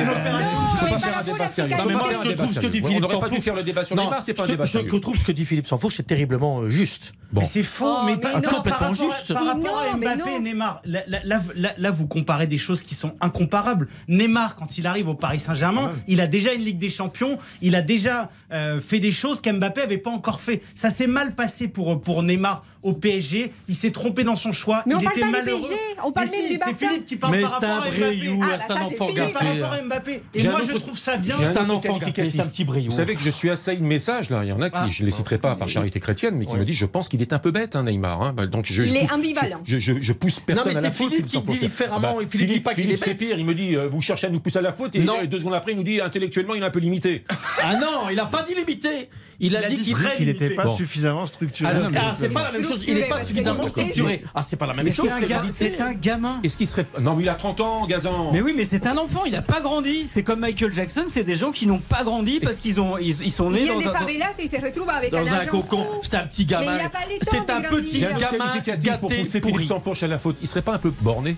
[1.25, 1.37] débat.
[1.37, 1.75] pas sérieux.
[2.23, 3.43] Je trouve ce que dit On Philippe n'aurait pas s'en dû fout.
[3.43, 4.89] faire le débat sur Neymar, c'est pas un débat sérieux.
[4.89, 7.13] que trouve ce que dit Philippe Sansfourche, c'est terriblement euh, juste.
[7.33, 9.33] Mais c'est faux, Oh, mais, attends, Complètement juste.
[9.33, 13.87] par rapport à Non, mais Mbappé Neymar, là, vous comparez des choses qui sont incomparables.
[14.07, 17.39] Neymar, quand il arrive au Paris Saint-Germain, il il a déjà une Ligue des Champions,
[17.63, 20.61] il a déjà euh, fait des choses qu'Mbappé avait pas encore fait.
[20.75, 23.51] Ça s'est mal passé pour, pour Neymar au PSG.
[23.69, 24.83] Il s'est trompé dans son choix.
[24.85, 25.59] Mais on il parle était pas du malheureux.
[25.61, 26.73] PSG, on parle Mais même si, du Barça.
[26.79, 28.29] C'est Philippe qui parle Mais par rapport à Mbappé.
[28.41, 29.33] Ah, c'est bah, un enfant Philippe.
[29.33, 29.61] Par gâté.
[29.61, 30.21] rapport à Mbappé.
[30.35, 31.35] Et moi, je trouve ça bien.
[31.41, 32.85] C'est un enfant gâté, c'est un petit bréou.
[32.91, 34.43] Vous savez que je suis assailli de messages là.
[34.43, 34.87] Il y en a qui, Ah.
[34.91, 36.59] je ne les citerai pas par charité chrétienne, mais qui Ouais.
[36.59, 38.21] me disent je pense qu'il est un peu bête, hein, Neymar.
[38.21, 38.33] hein.
[38.35, 39.61] Bah, Donc je, Il est ambivalent.
[39.65, 41.11] Je, je- je pousse personne mais à la c'est faute.
[41.13, 43.37] Philippe qui dit différemment, et Philippe dit pas qu'il est pire.
[43.37, 45.39] Il me dit euh, vous cherchez à nous pousser à la faute et euh, deux
[45.39, 47.23] secondes après il nous dit intellectuellement il est un peu limité.
[47.63, 49.09] Ah non, il a pas dit limité.
[49.39, 50.75] Il a Il a dit dit qu'il n'était pas Bon.
[50.75, 51.69] suffisamment structuré.
[51.71, 52.83] Ah, non, mais ah, c'est pas la même chose.
[52.87, 54.23] Il n'est pas suffisamment structuré.
[54.35, 55.09] Ah, c'est pas la même Mais chose.
[55.51, 56.39] c'est un, un gamin.
[56.43, 58.31] Est-ce qu'il serait non mais il a 30 ans, Gazan.
[58.33, 60.07] Mais oui, mais c'est un enfant, il n'a pas grandi.
[60.07, 63.09] C'est comme Michael Jackson, c'est des gens qui n'ont pas grandi parce qu'ils ont, ils,
[63.23, 63.93] ils sont Il nés vient dans des un.
[63.93, 66.77] favelas et il se retrouve avec un Dans un argent cocon, c'est un petit gamin.
[66.79, 69.65] il C'est un petit un gamin pour gâté pousser Philippe pourri.
[69.65, 70.37] Sanfourche à la faute.
[70.41, 71.35] Il serait pas un peu borné?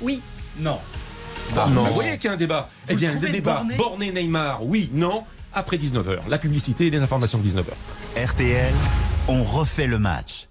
[0.00, 0.20] Oui.
[0.58, 0.78] Non.
[1.56, 2.68] Ah, Vous voyez qu'il y a un débat.
[2.88, 6.28] Eh bien, le débat borné borné Neymar, oui, non, après 19h.
[6.28, 7.64] La publicité et les informations de 19h.
[8.16, 8.72] RTL,
[9.28, 10.48] on refait le match.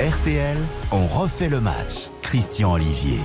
[0.00, 0.56] RTL,
[0.92, 2.08] on refait le match.
[2.22, 3.18] Christian Olivier.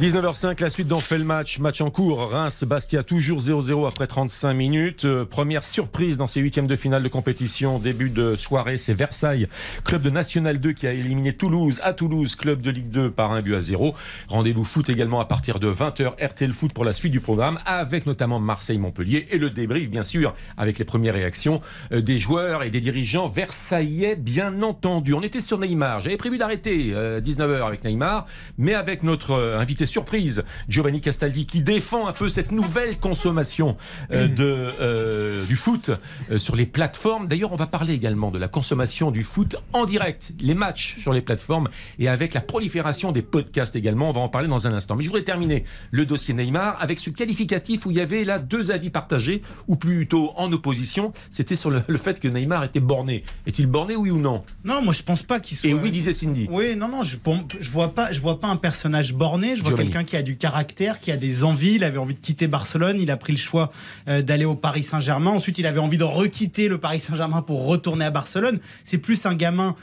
[0.00, 1.58] 19h05, la suite d'en fait le match.
[1.58, 2.30] Match en cours.
[2.30, 5.04] Reims-Bastia, toujours 0-0 après 35 minutes.
[5.04, 7.78] Euh, première surprise dans ces huitièmes de finale de compétition.
[7.78, 9.48] Début de soirée, c'est Versailles,
[9.84, 13.32] club de National 2 qui a éliminé Toulouse à Toulouse, club de Ligue 2 par
[13.32, 13.94] un but à 0.
[14.28, 16.12] Rendez-vous foot également à partir de 20h.
[16.26, 20.34] RTL Foot pour la suite du programme, avec notamment Marseille-Montpellier et le débrief, bien sûr,
[20.56, 21.60] avec les premières réactions
[21.92, 25.12] euh, des joueurs et des dirigeants versaillais, bien entendu.
[25.12, 26.00] On était sur Neymar.
[26.00, 28.26] J'avais prévu d'arrêter euh, 19h avec Neymar,
[28.56, 33.76] mais avec notre euh, invité surprise, Giovanni Castaldi, qui défend un peu cette nouvelle consommation
[34.12, 35.90] euh, de, euh, du foot
[36.30, 37.28] euh, sur les plateformes.
[37.28, 41.12] D'ailleurs, on va parler également de la consommation du foot en direct, les matchs sur
[41.12, 41.68] les plateformes
[41.98, 44.08] et avec la prolifération des podcasts également.
[44.10, 44.96] On va en parler dans un instant.
[44.96, 48.38] Mais je voudrais terminer le dossier Neymar avec ce qualificatif où il y avait là
[48.38, 51.12] deux avis partagés, ou plutôt en opposition.
[51.30, 53.22] C'était sur le, le fait que Neymar était borné.
[53.46, 54.44] Est-il borné, oui ou non?
[54.64, 55.68] Non, moi je pense pas qu'il soit.
[55.68, 56.48] Et oui, disait Cindy.
[56.50, 59.56] Oui, non, non, je, pour- je vois pas, je vois pas un personnage borné.
[59.56, 61.74] Je vois Quelqu'un qui a du caractère, qui a des envies.
[61.74, 62.98] Il avait envie de quitter Barcelone.
[63.00, 63.72] Il a pris le choix
[64.08, 65.30] euh, d'aller au Paris Saint-Germain.
[65.30, 68.60] Ensuite, il avait envie de requitter le Paris Saint-Germain pour retourner à Barcelone.
[68.84, 69.74] C'est plus un gamin.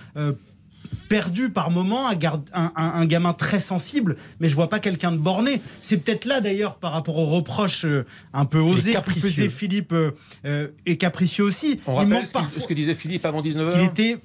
[1.07, 2.15] Perdu par moment, un,
[2.53, 5.61] un- un- gamin très sensible, mais je vois pas quelqu'un de borné.
[5.81, 8.97] C'est peut-être là d'ailleurs par rapport aux reproches euh, un peu osés que
[9.35, 10.11] faisait Philippe euh,
[10.45, 11.79] euh, et capricieux aussi.
[11.87, 14.17] On Il ce, parfois- ce que disait Philippe avant 19h qu'il était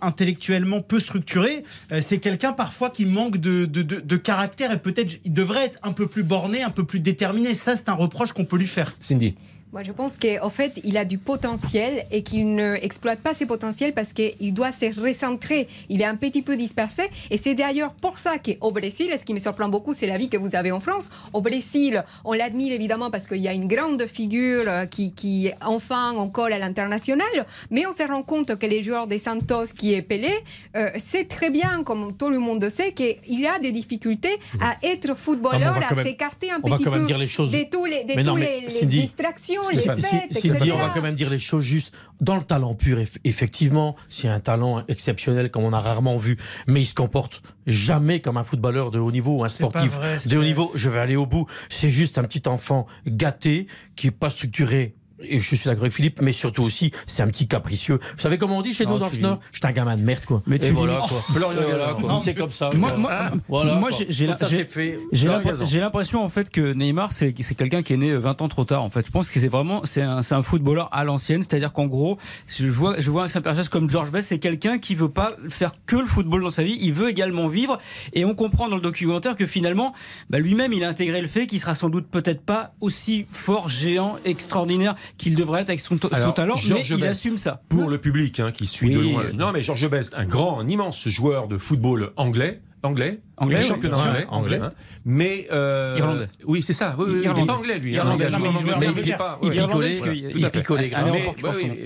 [0.00, 1.62] intellectuellement peu structuré.
[2.00, 5.78] C'est quelqu'un parfois qui manque de, de- de- de caractère et peut-être il devrait être
[5.82, 7.54] un peu plus borné, un peu plus déterminé.
[7.54, 8.94] Ça, c'est un reproche qu'on peut lui faire.
[9.00, 9.34] Cindy.
[9.70, 13.92] Moi, je pense qu'en fait, il a du potentiel et qu'il n'exploite pas ses potentiels
[13.92, 15.68] parce qu'il doit se recentrer.
[15.90, 17.02] Il est un petit peu dispersé.
[17.30, 20.30] Et c'est d'ailleurs pour ça qu'au Brésil, ce qui me surprend beaucoup, c'est la vie
[20.30, 21.10] que vous avez en France.
[21.34, 25.50] Au Brésil, on l'admire évidemment parce qu'il y a une grande figure euh, qui, qui
[25.62, 27.28] enfin, on colle à l'international.
[27.70, 30.30] Mais on se rend compte que les joueurs des Santos, qui est Pelé,
[30.76, 35.10] euh, c'est très bien, comme tout le monde sait, qu'il a des difficultés à être
[35.10, 37.84] Ah, footballeur, à s'écarter un on va petit même peu dire les choses- de tous
[37.84, 40.48] les, de Mais non, tous mais les, les Cindy, distractions, les Stéphane, fêtes, si- si-
[40.48, 40.72] etc.
[40.74, 41.92] on va quand même dire les choses justes.
[42.20, 46.36] Dans le talent pur, eff- effectivement, c'est un talent exceptionnel comme on a rarement vu,
[46.66, 50.18] mais il se comporte jamais comme un footballeur de haut niveau ou un sportif vrai,
[50.26, 50.70] de haut niveau.
[50.74, 51.46] Je vais aller au bout.
[51.68, 53.66] C'est juste un petit enfant gâté
[53.96, 54.94] qui est pas structuré.
[55.22, 57.98] Et je suis d'accord avec Philippe, mais surtout aussi, c'est un petit capricieux.
[58.16, 60.24] Vous savez comment on dit chez nous dans le Schnorr J'étais un gamin de merde,
[60.24, 60.42] quoi.
[60.46, 62.08] Mais tu voilà, quoi.
[62.08, 62.70] Non, C'est comme ça.
[62.74, 68.48] Moi, moi, j'ai- l'impression en fait que Neymar c'est quelqu'un qui est né 20 ans
[68.48, 69.06] trop tard en fait.
[69.06, 72.18] Je pense que c'est vraiment c'est un, c'est un footballeur à l'ancienne, c'est-à-dire qu'en gros,
[72.46, 75.72] je vois je vois un personnage comme George Best, c'est quelqu'un qui veut pas faire
[75.86, 77.78] que le football dans sa vie, il veut également vivre
[78.12, 79.92] et on comprend dans le documentaire que finalement
[80.30, 83.68] bah, lui-même il a intégré le fait qu'il sera sans doute peut-être pas aussi fort,
[83.68, 87.62] géant, extraordinaire qu'il devrait être avec son, talent, mais George il assume ça.
[87.68, 89.24] pour le public hein, qui suit de loin.
[89.32, 92.60] Non, mais Georges Best, un grand, un immense joueur de football anglais.
[92.84, 94.60] Anglais, Anglais, oui, championnat anglais, Anglais.
[94.62, 94.70] hein.
[95.04, 96.28] mais euh, Irlandais.
[96.44, 96.94] Oui, c'est ça.
[96.96, 97.96] Oui, oui, il n'est pas anglais lui.
[97.96, 98.04] hein.
[98.04, 99.96] Irlandais, non, mais mais il est pas- Il picolait,
[100.36, 100.90] il picolait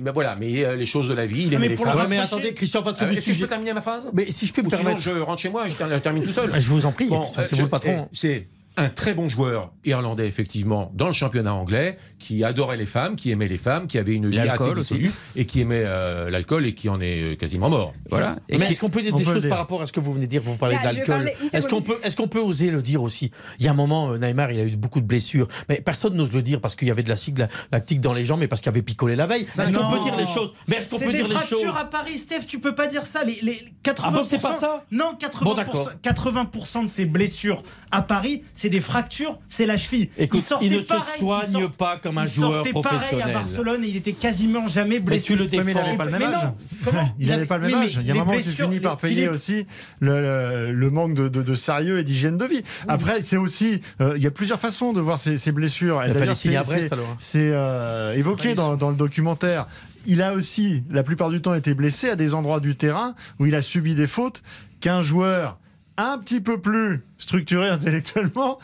[0.02, 2.06] Mais, voilà, mais euh, les choses de la vie, il Ah, mais les pour femmes.
[2.11, 4.11] mais attendez, Christian, parce que Euh, vous Est-ce que je peux terminer ma phrase?
[4.12, 5.00] Mais si je peux me permettre.
[5.00, 6.50] je rentre chez moi, je termine- je termine tout seul.
[6.61, 8.08] Je vous en prie, Bon, c'est vous le patron.
[8.12, 12.87] eh, C'est un très bon joueur irlandais, effectivement, dans le championnat anglais, qui adorait les
[12.87, 16.30] femmes, qui aimait les femmes, qui avait une vie assez dissolue et qui aimait euh,
[16.30, 17.92] l'alcool et qui en est euh, quasiment mort.
[18.08, 18.37] Voilà.
[18.48, 19.50] Et Mais qui- est-ce qu'on peut dire on des peut choses dire.
[19.50, 21.30] par rapport à ce que vous venez de dire Vous parlez Là, de l'alcool.
[21.52, 23.30] Est-ce qu'on peut, est-ce qu'on peut oser le dire aussi?
[23.58, 26.14] Il y a un moment, euh, Neymar, il a eu beaucoup de blessures, mais personne
[26.14, 28.61] n'ose le dire parce qu'il y avait de la- lactique dans les jambes, mais parce
[28.62, 29.42] qu'il avait picolé la veille.
[29.42, 30.52] Est-ce qu'on peut dire les choses?
[30.68, 31.44] Mais est-ce qu'on C'est peut dire les choses?
[31.61, 33.22] fractures à Paris, Steph, tu peux pas dire ça.
[33.24, 34.85] Les, les 80%, Ah bon, c'est pas ça?
[34.90, 35.90] Non, 80%, Bon, d'accord.
[36.02, 40.09] 80% de ces blessures à Paris, c'est des fractures, c'est la cheville.
[40.16, 43.29] Écoute, il ne se soigne il sort- pas comme un il joueur sortait pareil professionnel.
[43.31, 45.27] à Barcelone et il était quasiment jamais blessé.
[45.27, 45.81] tu le mais il défends.
[45.85, 46.53] n'avait pas le même âge.
[46.85, 47.98] comment Il n'avait pas le même âge.
[48.01, 49.66] Il y a un moment où tu finis par payer aussi
[50.01, 52.62] le, manque de, de- de sérieux et d'hygiène de vie.
[52.87, 56.01] Après, c'est aussi, euh, il y a plusieurs façons de voir ces, ces blessures.
[56.07, 57.16] Il c'est- Brest, c'est- alors.
[57.18, 59.66] C'est euh, évoqué dans, dans le documentaire.
[60.07, 63.46] Il a aussi, la plupart du temps, été blessé à des endroits du terrain où
[63.46, 64.42] il a subi des fautes
[64.81, 65.59] qu'un joueur
[65.96, 68.58] un petit peu plus structuré intellectuellement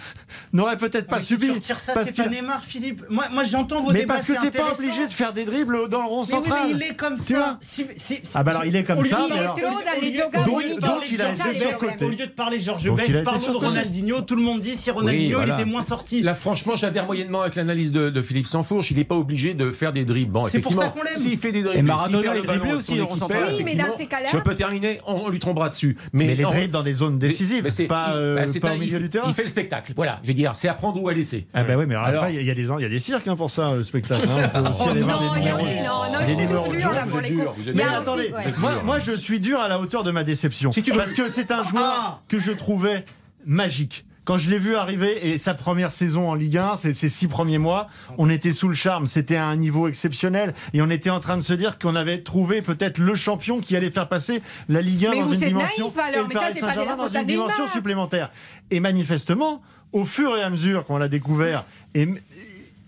[0.52, 1.46] n'aurait peut-être pas Mais si subi.
[1.46, 3.04] tu retires ça, parce c'est qu'il pas a- Neymar, Philippe.
[3.08, 5.88] Moi, moi j'entends vos mais débats, parce que t'es pas obligé de faire des dribbles
[5.88, 6.58] dans le rond Mais oui, central.
[6.64, 7.58] mais il est comme ça.
[7.60, 9.64] Si- si- si- Ah bah alors, il est comme ça, Il mais est alors- trop
[9.64, 10.62] dans les au lieu- yoga donc-
[11.10, 12.04] il a été surcoté.
[12.04, 13.56] Au lieu de parler Georges Best, parlons de.
[13.58, 14.20] Ronaldinho.
[14.22, 16.20] Tout le monde dit si Ronaldinho il était moins sorti.
[16.22, 18.90] Là, franchement, j'adhère moyennement avec l'analyse de, Philippe Sansfourche.
[18.90, 20.32] Il n'est pas obligé de faire des dribbles.
[20.32, 21.14] Bon, C'est pour ça qu'on l'aime.
[21.14, 22.78] S'il fait des dribbles, Et Maradona, s'il perd il le ballon driblait avec
[23.12, 25.96] aussi, perd, Oui, mais dans ces cas-là- on peut terminer, on, lui tombera dessus.
[26.12, 28.70] Mais Mais, les dribbles dans les zones décisives, mais c'est pas, euh, bah, c'est pas
[28.70, 29.26] un- milieu il, du terrain.
[29.28, 29.92] il fait le spectacle.
[29.96, 31.46] Voilà, je veux dire, c'est à prendre ou à laisser.
[31.54, 33.36] Ah bah oui, mais alors, il y, a des, il y a des cirques hein,
[33.36, 34.26] pour ça, le spectacle.
[34.28, 34.50] hein.
[34.54, 34.58] Oh
[34.94, 37.48] non, non, non, trouve de dur là pour les coups.
[37.74, 40.72] Mais attendez, moi, moi je suis dur à la hauteur de ma déception.
[40.72, 43.04] Si tu veux- Parce que c'est un joueur Ah que je trouvais
[43.46, 44.04] magique.
[44.28, 47.28] Quand je l'ai vu arriver et sa première saison en Ligue 1, ses, ses six
[47.28, 47.88] premiers mois,
[48.18, 49.06] on était sous le charme.
[49.06, 52.22] C'était à un niveau exceptionnel et on était en train de se dire qu'on avait
[52.22, 55.40] trouvé peut-être le champion qui allait faire passer la Ligue 1 Mais dans vous une
[55.40, 58.30] dimension naïf, alors, et mais Paris pas dans une dimension supplémentaire.
[58.70, 59.62] Et manifestement,
[59.92, 61.64] au fur et à mesure qu'on l'a découvert
[61.94, 62.06] et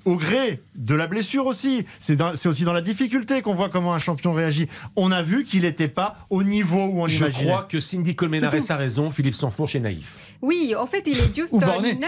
[0.04, 1.84] au gré de la blessure aussi.
[2.00, 4.68] C'est dans- c'est aussi dans la difficulté qu'on voit comment un champion réagit.
[4.96, 7.46] On a vu qu'il n'était pas au niveau où on Je imaginait.
[7.50, 10.34] crois que Cindy Colmenares a raison, Philippe Sansfourche est naïf.
[10.42, 11.96] Oui, en fait, il est juste Ou naïf.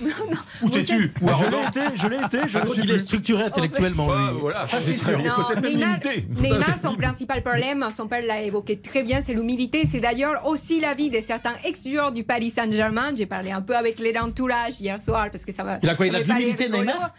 [0.00, 2.72] Non, non, Où vous t'es-tu êtes- Ou je l'ai été, je l'ai été, je contre,
[2.74, 4.40] suis il est structuré intellectuellement, Ouais, lui.
[4.40, 5.18] voilà, Ça, c'est sûr.
[5.18, 5.98] Non, même Neymar.
[6.40, 9.84] Neymar, son principal problème, son père l'a évoqué très bien, c'est l'humilité.
[9.86, 13.12] C'est d'ailleurs aussi l'avis de certains ex-joueurs du Paris Saint-Germain.
[13.16, 15.78] J'ai parlé un peu avec les entourages hier soir parce que ça va.
[15.82, 16.68] Il a quoi, il a l'humilité.
[16.68, 17.14] Neymar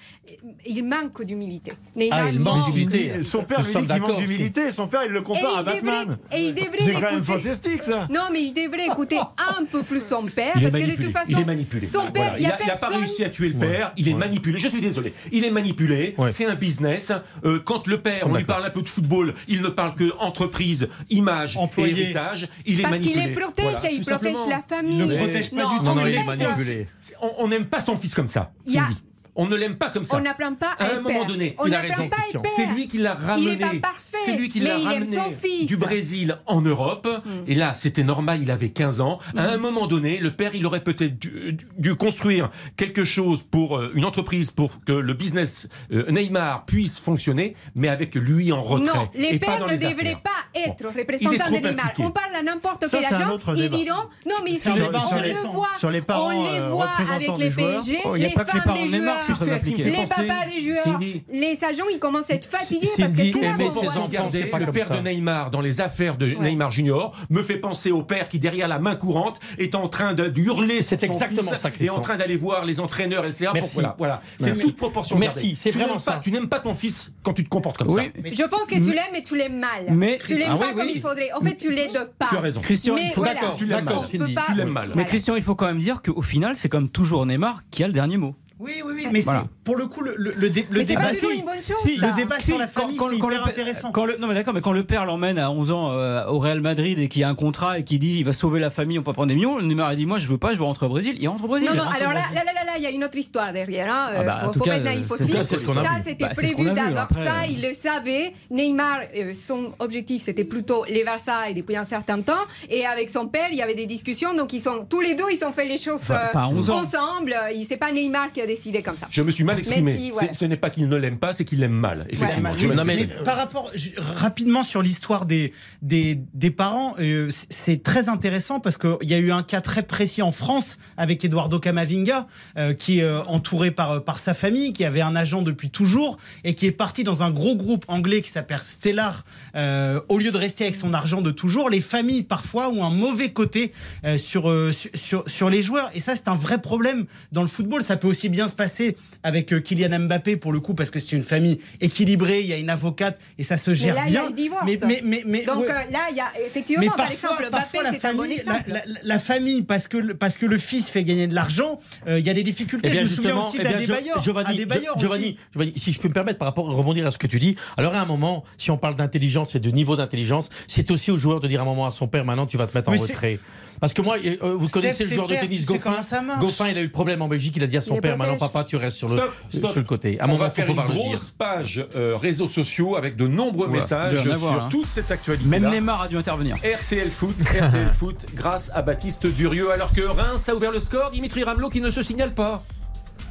[0.66, 1.72] Il manque d'humilité.
[1.96, 3.24] Neymar Ah, il manque d'humilité.
[3.24, 4.72] Son père lui dit qu'il manque d'humilité.
[4.72, 6.18] Son père, il le Et compare à devrait, Batman.
[6.32, 8.08] et il devrait C'est quand même fantastique, ça.
[8.10, 10.86] Non, mais il devrait écouter un peu plus son père Il est parce que de
[10.88, 11.06] manipulé.
[11.06, 11.88] toute façon, il est manipulé.
[11.88, 12.38] son père, Voilà.
[12.40, 13.94] il y a, il a, il a pas réussi à tuer le père.
[13.98, 14.60] Il est manipulé.
[14.60, 15.14] Je suis désolé.
[15.32, 16.14] Il est manipulé.
[16.18, 16.32] Ouais.
[16.32, 17.12] C'est un business.
[17.46, 20.12] Euh, quand le père, on lui parle un peu de football, il ne parle que
[20.20, 21.94] entreprise, image Employé.
[21.94, 22.48] et héritage.
[22.66, 23.28] Il est Parce qu'il manipulé.
[23.36, 24.50] les protège Voilà, et il tout protège simplement.
[24.58, 25.00] la famille.
[25.00, 25.86] Il ne protège pas du tout.
[25.88, 26.88] On il est laisse- manipulé.
[27.22, 28.52] On- On n'aime pas son fils comme ça.
[28.66, 28.88] Il y a-.
[29.38, 30.18] On ne l'aime pas comme ça.
[30.18, 32.10] On n'apprend pas à À un moment donné, on il a raison.
[32.56, 33.52] C'est lui qui l'a ramené.
[33.54, 35.66] Il est pas parfait, C'est lui qui mais l'a il aime ramené son fils.
[35.68, 37.08] du Brésil en Europe.
[37.26, 37.30] Hmm.
[37.48, 39.20] Et là, c'était normal, il avait 15 ans.
[39.38, 43.78] À un moment donné, le père, il aurait peut-être dû, dû construire quelque chose pour
[43.78, 48.62] euh, une entreprise pour que le business euh, Neymar puisse fonctionner, mais avec lui en
[48.62, 48.98] retrait.
[48.98, 50.22] Non, les et pas pères dans ne les devraient affaires.
[50.24, 51.86] pas être représentants de Neymar.
[51.86, 52.04] impliqué.
[52.04, 53.78] On parle à n'importe Ça, quel c'est un agent, autre ils débat.
[53.78, 55.52] diront non mais si débat on le intéressant.
[55.54, 57.78] voit, Sur les parents, on les euh, voit avec les joueurs.
[57.84, 59.27] PSG, Oh, les les femmes des joueurs, sont.
[59.28, 61.24] Les papas des joueurs, Cindy.
[61.32, 64.30] les agents ils commencent à être fatigués parce que c'est qu'on ses enfants.
[64.32, 64.98] C'est pas le père ça.
[65.00, 68.68] de Neymar dans les affaires de Neymar Junior me fait penser au père qui derrière
[68.68, 72.36] la main courante est en train de hurler C'est exactement ça, et en train d'aller
[72.38, 73.52] voir les entraîneurs etc.
[73.54, 73.74] Merci.
[73.76, 74.22] Voilà, voilà.
[74.40, 76.12] c'est toute proportion Merci, c'est Tu vraiment n'aimes ça.
[76.14, 78.12] pas- Tu n'aimes pas ton fils quand tu te comportes comme Oui.
[78.16, 78.22] ça.
[78.32, 79.86] Je pense que tu l'aimes mais tu l'aimes mal.
[79.90, 81.32] Mais- tu l'aimes Ah pas comme il faudrait.
[81.34, 82.28] En fait, tu l'aides pas.
[82.30, 82.62] Tu as raison.
[82.62, 83.56] Christian, d'accord.
[83.56, 83.96] Tu l'aimes mal.
[83.98, 84.34] On peut Cindy.
[84.34, 84.92] pas- Tu l'aimes mal.
[84.96, 85.06] Mais.
[85.06, 87.94] Christian, il faut quand même dire qu'au final, c'est comme toujours Neymar qui a le
[87.94, 88.36] dernier mot.
[88.60, 89.08] Oui, oui, oui.
[89.12, 89.46] Mais Voilà.
[89.64, 91.38] pour le coup, le, le, le dé- le Mais c'est débat, pas toujours si.
[91.40, 91.78] une bonne chose.
[91.80, 92.08] Si, ça.
[92.08, 93.92] le débat sur la famille, quand- c'est quand hyper le- intéressant.
[93.92, 96.40] quand le- non mais d'accord, mais quand le père l'emmène à 11 ans euh, au
[96.40, 98.98] Real Madrid et qu'il a un contrat et qui dit il va sauver la famille,
[98.98, 100.88] on peut prendre des millions, Neymar a dit moi je veux pas, je veux rentrer
[100.88, 101.70] au Brésil, il rentre au Brésil.
[101.70, 103.94] Non, non, alors là, là, là, là, là, il y a une autre histoire derrière.
[103.94, 104.08] Hein.
[104.18, 105.32] Ah bah, Euh, faut faut cas, être naïf c'est aussi.
[105.34, 107.08] ça, c'était Bah, prévu d'abord.
[107.14, 107.46] Ça, euh.
[107.50, 108.34] il le savait.
[108.50, 112.34] Neymar, euh, son objectif, c'était plutôt les Versailles depuis un certain temps.
[112.70, 114.34] Et avec son père, il y avait des discussions.
[114.34, 116.70] Donc, ils sont tous les deux, ils ont fait les choses Enfin, pas à 11
[116.72, 116.80] ans.
[116.84, 117.36] ensemble.
[117.54, 119.08] Il- C'est pas Neymar qui a décidé comme ça.
[119.12, 120.12] Je me suis mal exprimé.
[120.32, 122.06] Ce n'est pas qu'il ne l'aime pas, c'est qu'il l'aime mal.
[122.10, 122.52] Effectivement.
[122.52, 126.50] Ouais, Je me- Non, mais- mais par rapport je- rapidement sur l'histoire des, des, des
[126.52, 130.32] parents, euh, c'est très intéressant parce qu'il y a eu un cas très précis en
[130.32, 135.02] France avec Eduardo Camavinga, euh, qui est euh, entouré par, par sa famille, qui avait
[135.02, 138.60] un agent depuis toujours et qui est parti dans un gros groupe anglais qui s'appelle
[138.64, 139.26] Stellar.
[139.56, 142.90] euh, au lieu de rester avec son argent de toujours, les familles parfois ont un
[142.92, 143.72] mauvais côté
[144.06, 145.90] euh, sur, euh, sur, sur, sur les joueurs.
[145.96, 147.82] Et ça, c'est un vrai problème dans le football.
[147.84, 150.92] Ça peut aussi bien bien se passer avec euh, Kylian Mbappé pour le coup parce
[150.92, 153.96] que c'est une famille équilibrée, il y a une avocate et ça se Mais gère
[153.96, 154.24] là, il y bien.
[154.26, 154.64] a le divorce.
[154.66, 155.72] Mais, mais, mais, mais- Donc ouais.
[155.72, 158.14] euh, là, il y a effectivement, Mais par parfois- exemple, Mbappé, parfois, la c'est un
[158.14, 158.64] bon famille- exemple.
[158.68, 161.80] La, la- la famille, parce que, le- parce que le fils fait gagner de l'argent,
[162.08, 162.90] euh, il y a des difficultés.
[162.90, 164.22] Eh bien, je me souviens justement, aussi eh bien, d'Adé Jo- Bayor.
[164.22, 164.58] Giovanni,
[164.98, 167.96] Giovanni, si je peux me permettre par rapport rebondir à ce que tu dis, alors
[167.96, 171.40] à un moment, si on parle d'intelligence et de niveau d'intelligence, c'est aussi au joueur
[171.40, 173.00] de dire à un moment à son père, maintenant tu vas te mettre en Mais
[173.00, 173.40] retrait.
[173.80, 176.00] Parce que moi, euh, vous Steph, connaissez le joueur de tennis Goffin.
[176.40, 178.38] Goffin, il a eu le problème en Belgique, il a dit à son père, maintenant
[178.38, 179.16] papa, tu restes sur le,
[179.52, 180.20] Stop, sur le côté.
[180.20, 181.04] À On moment, va faut faire une pouvoir le dire.
[181.04, 184.70] grosse page euh, réseaux sociaux avec de nombreux messages avoir, sur hein.
[184.70, 185.48] toute cette actualité.
[185.48, 186.56] Même Neymar a dû intervenir.
[186.58, 191.12] RTL Foot, RTL Foot, grâce à Baptiste Durieux, alors que Reims a ouvert le score,
[191.12, 192.64] Dimitri Ramelot qui ne se signale pas.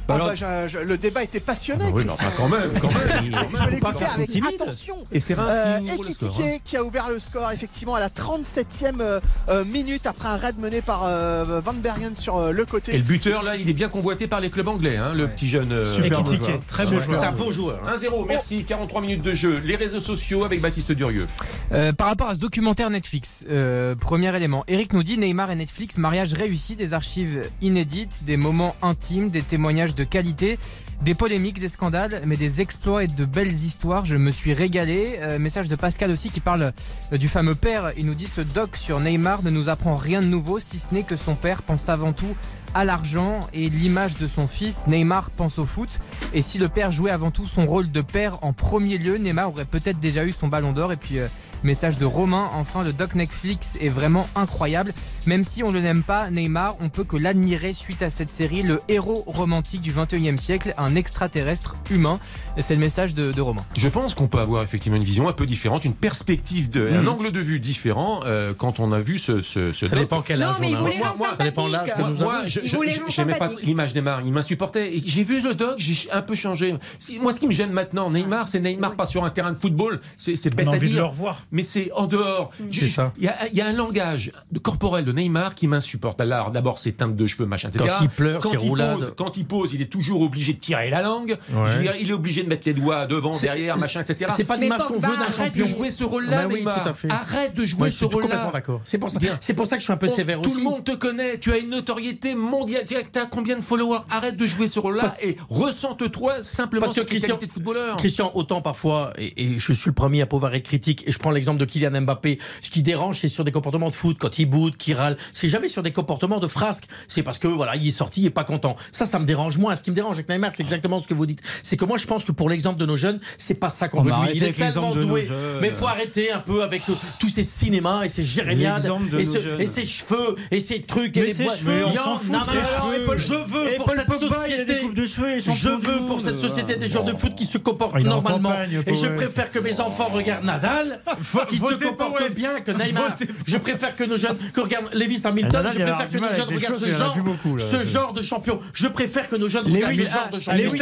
[0.09, 1.85] Ah Alors- bah, je- je- le débat était passionné.
[1.87, 3.35] Ah oui, mais enfin, quand même, quand même.
[3.51, 4.61] Je son avec timide.
[4.61, 4.95] attention.
[5.11, 6.45] Et c'est Reims Euh, qui ouvre le Ekitike score.
[6.45, 6.57] hein.
[6.63, 10.57] qui a ouvert le score effectivement à la 37e euh, euh, minute après un raid
[10.59, 12.95] mené par euh, Van Bergen sur euh, le côté.
[12.95, 15.47] Et le buteur, là, il est bien convoité par les clubs anglais, hein, le petit
[15.47, 15.71] jeune.
[15.71, 16.59] euh, Super beau joueur.
[16.67, 17.23] très beau C'est joueur.
[17.23, 17.81] un bon joueur.
[17.85, 17.95] hein.
[17.95, 19.59] 1-0, merci, 43 minutes de jeu.
[19.65, 21.27] Les réseaux sociaux avec Baptiste Durieux.
[21.71, 25.55] Euh, par rapport à ce documentaire Netflix, euh, premier élément, Eric nous dit Neymar et
[25.55, 30.57] Netflix, mariage réussi, des archives inédites, des moments intimes, des témoignages de qualité,
[31.01, 34.05] des polémiques, des scandales, mais des exploits et de belles histoires.
[34.05, 35.17] Je me suis régalé.
[35.19, 36.71] Euh, message de Pascal aussi qui parle
[37.11, 37.91] euh, du fameux père.
[37.97, 40.93] Il nous dit ce doc sur Neymar ne nous apprend rien de nouveau, si ce
[40.93, 42.35] n'est que son père pense avant tout
[42.73, 44.87] à l'argent et l'image de son fils.
[44.87, 45.89] Neymar pense au foot.
[46.33, 49.49] Et si le père jouait avant tout son rôle de père en premier lieu, Neymar
[49.49, 50.91] aurait peut-être déjà eu son ballon d'or.
[50.91, 51.27] Et puis, euh,
[51.63, 54.93] message de Romain, enfin, le doc Netflix est vraiment incroyable.
[55.25, 58.61] Même si on ne l'aime pas, Neymar, on peut que l'admirer suite à cette série,
[58.63, 62.19] le héros romantique du 21e siècle, un extraterrestre humain.
[62.57, 63.65] C'est le message de, de Romain.
[63.77, 67.01] Je pense qu'on peut avoir effectivement une vision un peu différente, une perspective, de, un
[67.01, 67.07] Mhm.
[67.09, 70.03] angle de vue différent euh, quand on a vu ce, ce, ce Ça doc.
[70.05, 70.79] dépend quel Non, âge mais on il a.
[70.97, 72.47] Moi, moi, ça dépend de l'âge que nous Moi, avons.
[72.47, 75.01] Il j'aimais pas l'image Neymar, il m'insupportait.
[75.05, 76.73] J'ai vu le doc, j'ai un peu changé.
[76.99, 79.57] Si- moi, ce qui me gêne maintenant, Neymar, c'est Neymar pas sur un terrain de
[79.57, 81.09] football, c'est bête a à envie de le dire.
[81.09, 81.41] revoir.
[81.51, 82.49] Mais c'est en dehors.
[82.87, 83.13] Ça.
[83.17, 86.19] Il y, a, il y a un langage de corporel de Neymar qui m'insupporte.
[86.21, 87.85] Alors, d'abord, ses teintes de cheveux, machin, etc.
[87.89, 88.95] Quand il pleure, quand ses il roulades.
[88.97, 91.37] pose, quand il pose, il est toujours obligé de tirer la langue.
[91.53, 91.61] Ouais.
[91.67, 94.31] Je veux dire, il est obligé de mettre les doigts devant, C'est- derrière, machin, etc.
[94.35, 95.77] C'est pas l'image qu'on veut d'un Arrête de champion.
[95.77, 96.93] jouer ce rôle-là, Bah oui, Neymar.
[96.99, 97.07] tout.
[97.09, 98.27] Arrête de jouer ce suis tout rôle-là.
[98.27, 98.81] complètement d'accord.
[98.85, 99.19] C'est pour ça.
[99.19, 99.37] Bien.
[99.39, 100.57] C'est pour ça que je suis un peu On- sévère tout aussi.
[100.59, 102.85] le monde te connaît, tu as une notoriété mondiale.
[102.87, 103.99] Tu as, combien de followers?
[104.09, 107.95] Arrête de jouer ce rôle-là et ressente-toi simplement Parce que Christian- de footballeur.
[107.97, 111.19] Christian, autant parfois, et, et je suis le premier à pouvoir être critique, et je
[111.19, 114.37] prends l'exemple de Kylian Mbappé, ce qui dérange, c'est sur des comportements de foot, quand
[114.39, 117.75] il boude, qu'il râle, c'est jamais sur des comportements de frasque, c'est parce que voilà,
[117.75, 118.75] il est sorti, il est pas content.
[118.91, 119.75] Ça, ça me dérange moins.
[119.75, 121.41] Ce qui me dérange avec Neymar, c'est exactement ce que vous dites.
[121.63, 123.99] C'est que moi, je pense que pour l'exemple de nos jeunes, c'est pas ça qu'on
[123.99, 124.31] On veut lui.
[124.35, 125.27] Il est tellement doué.
[125.61, 129.59] Mais faut arrêter un peu avec euh, tous ces cinémas et ces jérémiades et, ce-
[129.59, 131.59] et ces cheveux et ces trucs et Mais les ses boîtes.
[131.59, 133.17] cheveux, on s'en fout, non, cheveux.
[133.17, 134.65] je veux Et pour Paul cette Pogba, a société.
[134.65, 136.21] des de cheveux et Je champion du veux pour monde.
[136.21, 138.49] cette société des joueurs de foot qui se comportent normalement.
[138.49, 141.01] campagne, Et je préfère que mes enfants regardent Nadal,
[141.49, 143.15] qui se comporte bien que Neymar.
[143.45, 145.51] Je préfère que nos jeunes que regardent Lewis Ah, Hamilton.
[145.53, 147.17] Nadal, Je il a préfère que nos jeunes regardent ce il genre,
[147.57, 148.59] ce de champion.
[148.73, 150.61] Je préfère que nos jeunes regardent Lewis, ce genre de ah, champion.
[150.63, 150.81] Lewis,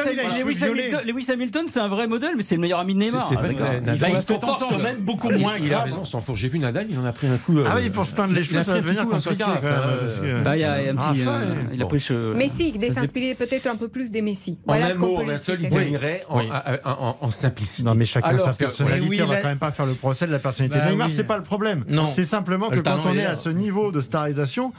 [1.32, 3.22] Hamilton, il c'est un vrai modèle, mais c'est le meilleur ami de Neymar.
[3.22, 6.06] C'est- c'est vrai Ah, il se comporte quand même beaucoup Il- moins il a raison,
[6.06, 6.24] sans.
[6.36, 7.58] J'ai vu Nadal, il en a pris un coup.
[7.60, 9.44] euh, Ah oui, pour se teindre les il cheveux, a ça pris va devenir compliqué
[9.44, 11.22] que- euh, Bah, il y a un petit.
[11.28, 12.34] Euh, il- il a pris ce.
[12.34, 14.60] Messi, ce- s'inspirer peut-être un peu plus des Messi.
[14.66, 17.88] Voilà un ce qu'on peut un seul, il gagnerait en, simplicité.
[17.88, 20.40] Non mais chacun sa que- personnalité, on va quand même pas faire le procès la
[20.40, 21.14] personnalité Bah Neymar, oui.
[21.14, 21.84] c'est pas le problème.
[21.88, 22.12] Non.
[22.12, 24.74] C'est simplement que quand on est à ce niveau de starisation,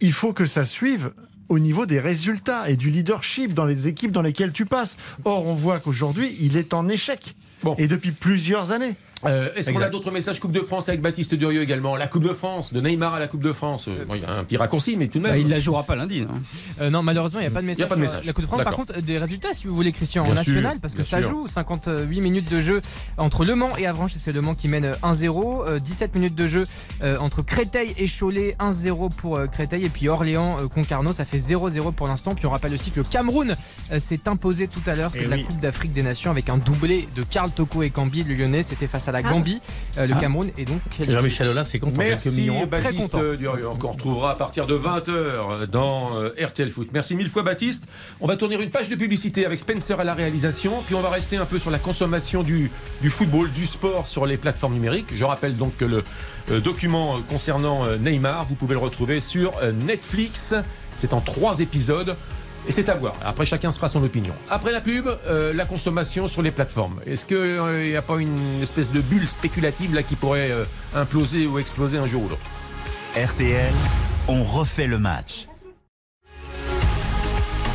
[0.00, 1.10] il faut que ça suive
[1.48, 4.96] au niveau des résultats et du leadership dans les équipes dans lesquelles tu passes.
[5.24, 7.34] Or, on voit qu'aujourd'hui, il est en échec.
[7.62, 7.74] Bon.
[7.78, 8.94] Et depuis plusieurs années.
[9.24, 12.24] Euh, Est-ce qu'on a d'autres messages Coupe de France avec Baptiste Durieux également La Coupe
[12.24, 13.86] de France, de Neymar à la Coupe de France.
[13.88, 15.40] Euh, bon, Il y a un petit raccourci, mais tout de Bah, même.
[15.40, 16.22] il la jouera pas lundi.
[16.22, 16.28] non
[16.80, 17.84] Euh, non, malheureusement, il n'y a pas de message.
[17.84, 18.24] a pas de message.
[18.24, 18.64] La Coupe de France.
[18.64, 21.20] Par contre, des résultats, si vous voulez, Christian, Bien en national, sûr, parce que ça
[21.20, 21.30] sûr.
[21.30, 21.46] joue.
[21.46, 22.80] 58 minutes de jeu
[23.18, 25.64] entre Le Mans et Avranches, et c'est Le Mans qui mène euh, 1-0.
[25.68, 26.64] Euh, 17 minutes de jeu
[27.20, 29.84] entre Créteil et Cholet, 1-0 pour Créteil.
[29.84, 32.34] Et puis Orléans, Concarneau, ça fait 0-0 pour l'instant.
[32.34, 33.54] Puis on rappelle aussi que le Cameroun
[33.98, 35.10] s'est imposé tout à l'heure.
[35.12, 35.44] C'est Eh de la oui.
[35.44, 38.62] Coupe d'Afrique des Nations avec un doublé de Karl Toko et Cambi, le Lyonnais.
[38.62, 39.30] C'était face à la Ah.
[39.30, 39.60] Gambie.
[39.98, 40.20] Euh, le Ah.
[40.20, 40.80] Cameroun est donc.
[41.08, 41.96] Jean-Michel Aulas, c'est content.
[41.98, 42.46] Merci.
[42.46, 43.16] Très Baptiste.
[43.38, 46.88] Durieux, qu'on retrouvera à partir de 20h dans euh, RTL Foot.
[46.92, 47.84] Merci mille fois Baptiste.
[48.20, 51.10] On va tourner une page de publicité avec Spencer à la réalisation, puis on va
[51.10, 55.12] rester un peu sur la consommation du, du football, du sport sur les plateformes numériques.
[55.14, 56.02] Je rappelle donc que le
[56.50, 60.54] euh, document euh, concernant euh, Neymar, vous pouvez le retrouver sur euh, Netflix.
[60.96, 62.16] C'est en trois épisodes.
[62.66, 63.14] Et c'est à voir.
[63.24, 64.34] Après, chacun se fera son opinion.
[64.50, 67.00] Après la pub, euh, la consommation sur les plateformes.
[67.06, 71.46] Est-ce qu'il n'y a pas une espèce de bulle spéculative là qui pourrait euh, imploser
[71.46, 72.42] ou exploser un jour ou l'autre?
[73.16, 73.72] RTL,
[74.28, 75.48] on refait le match.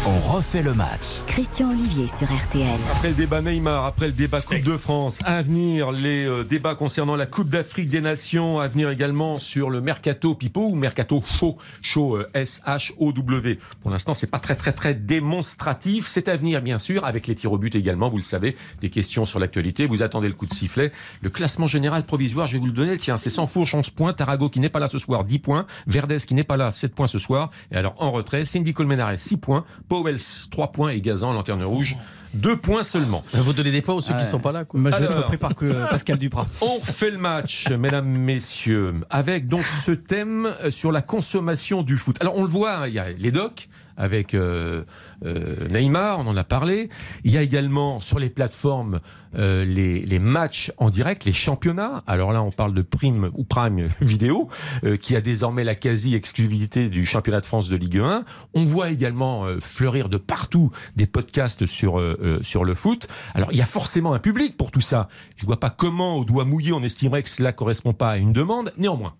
[0.09, 1.19] On refait le match.
[1.27, 2.79] Christian Olivier sur RTL.
[2.93, 6.75] Après le débat Neymar, après le débat Coupe de France, à venir les euh, débats
[6.75, 11.21] concernant la Coupe d'Afrique des Nations, à venir également sur le Mercato Pipo ou Mercato
[11.21, 13.59] Chaud, Chaud S-H-O-W.
[13.81, 16.07] Pour l'instant, c'est pas très très très démonstratif.
[16.07, 18.89] C'est à venir bien sûr, avec les tirs au but également, vous le savez, des
[18.89, 19.87] questions sur l'actualité.
[19.87, 20.93] Vous attendez le coup de sifflet.
[21.21, 22.97] Le classement général provisoire, je vais vous le donner.
[22.97, 24.13] Tiens, c'est sans fourche, 11 points.
[24.13, 25.65] Tarago qui n'est pas là ce soir, 10 points.
[25.85, 27.51] Verdez qui n'est pas là, 7 points ce soir.
[27.73, 29.65] Et alors en retrait, Cindy Colmenares, 6 points.
[30.01, 30.89] Powells, 3 points.
[30.89, 31.95] Et Gazan, lanterne rouge,
[32.33, 33.23] 2 points seulement.
[33.33, 34.65] Vous donnez des points aux ceux qui ne sont pas là.
[34.65, 34.79] Quoi.
[34.79, 35.23] Moi, je vais être Alors.
[35.23, 36.45] repris par que- Pascal Duprat.
[36.61, 42.15] On fait le match, mesdames, messieurs, avec donc ce thème sur la consommation du foot.
[42.19, 43.67] Alors on le voit, hein, il y a les docs
[43.97, 44.83] avec euh,
[45.25, 46.89] euh, Neymar, on en a parlé.
[47.23, 48.99] Il y a également sur les plateformes
[49.35, 52.03] euh, les, les matchs en direct, les championnats.
[52.07, 54.49] Alors là, on parle de Prime ou Prime Vidéo,
[54.83, 58.23] euh, qui a désormais la quasi-exclusivité du championnat de France de Ligue 1.
[58.53, 63.07] On voit également euh, fleurir de partout des podcasts sur, euh, sur le foot.
[63.33, 65.07] Alors il y a forcément un public pour tout ça.
[65.35, 68.33] Je vois pas comment, au doigt mouillé, on estimerait que cela correspond pas à une
[68.33, 68.73] demande.
[68.77, 69.13] Néanmoins,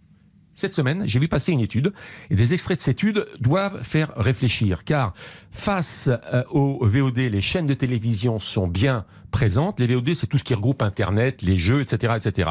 [0.57, 1.93] cette semaine, j'ai vu passer une étude
[2.31, 5.13] et des extraits de cette étude doivent faire réfléchir car
[5.51, 9.79] face euh, aux VOD, les chaînes de télévision sont bien présentes.
[9.79, 12.49] Les VOD, c'est tout ce qui regroupe Internet, les jeux, etc., etc.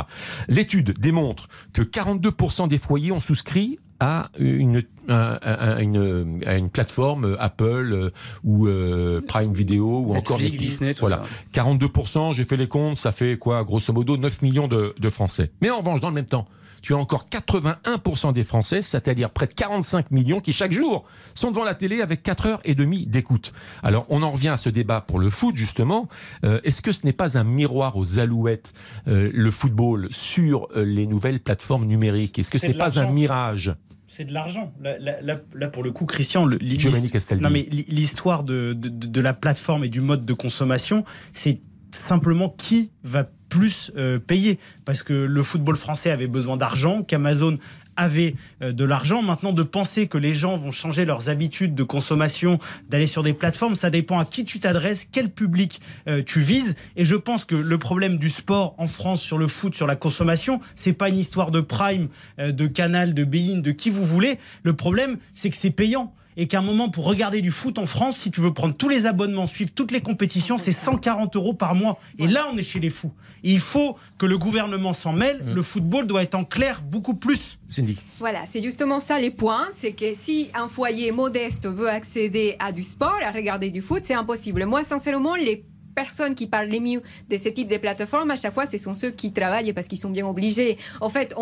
[0.48, 6.56] L'étude démontre que 42% des foyers ont souscrit à une, à- à- à une, à
[6.58, 8.10] une plateforme Apple euh,
[8.44, 10.68] ou euh, Prime Video ou encore Netflix, Netflix.
[10.72, 11.22] Disney, tout voilà.
[11.54, 11.62] ça.
[11.64, 15.50] 42%, j'ai fait les comptes, ça fait quoi Grosso modo 9 millions de, de Français.
[15.62, 16.44] Mais en revanche, dans le même temps,
[16.86, 21.50] tu as encore 81% des Français, c'est-à-dire près de 45 millions qui chaque jour sont
[21.50, 23.52] devant la télé avec 4 heures et demie d'écoute.
[23.82, 26.06] Alors on en revient à ce débat pour le foot justement.
[26.44, 28.72] Euh, Est-ce que ce n'est pas un miroir aux alouettes,
[29.08, 32.38] euh, le football, sur euh, les nouvelles plateformes numériques?
[32.38, 33.74] Est-ce que ce n'est pas un mirage?
[34.06, 34.72] C'est de l'argent.
[34.80, 39.88] Là, là- là- là, pour le coup, Christian, l'histoire de- de- de la plateforme et
[39.88, 41.60] du mode de consommation, c'est
[41.90, 44.58] simplement qui va plus euh, payer.
[44.84, 47.58] Parce que le football français avait besoin d'argent, qu'Amazon
[47.96, 49.22] avait euh, de l'argent.
[49.22, 53.32] Maintenant, de penser que les gens vont changer leurs habitudes de consommation, d'aller sur des
[53.32, 56.76] plateformes, ça dépend à qui tu t'adresses, quel public euh, tu vises.
[56.96, 59.96] Et je pense que le problème du sport en France sur le foot, sur la
[59.96, 64.04] consommation, c'est pas une histoire de Prime, euh, de Canal, de Bein, de qui vous
[64.04, 64.38] voulez.
[64.62, 66.12] Le problème, c'est que c'est payant.
[66.36, 68.88] Et qu'à un moment, pour regarder du foot en France, si tu veux prendre tous
[68.88, 71.98] les abonnements, suivre toutes les compétitions, c'est 140 euros par mois.
[72.18, 73.12] Et là, on est chez les fous.
[73.42, 75.42] Et il faut que le gouvernement s'en mêle.
[75.46, 77.58] Le football doit être en clair beaucoup plus.
[77.68, 77.96] Cindy.
[78.18, 79.66] Voilà, c'est justement ça les points.
[79.72, 84.02] C'est que si un foyer modeste veut accéder à du sport, à regarder du foot,
[84.04, 84.64] c'est impossible.
[84.66, 85.64] Moi, sincèrement, les
[85.96, 88.94] personnes qui parlent les mieux de ce type de plateformes, à chaque fois, ce sont
[88.94, 90.76] ceux qui travaillent parce qu'ils sont bien obligés.
[91.00, 91.34] En fait,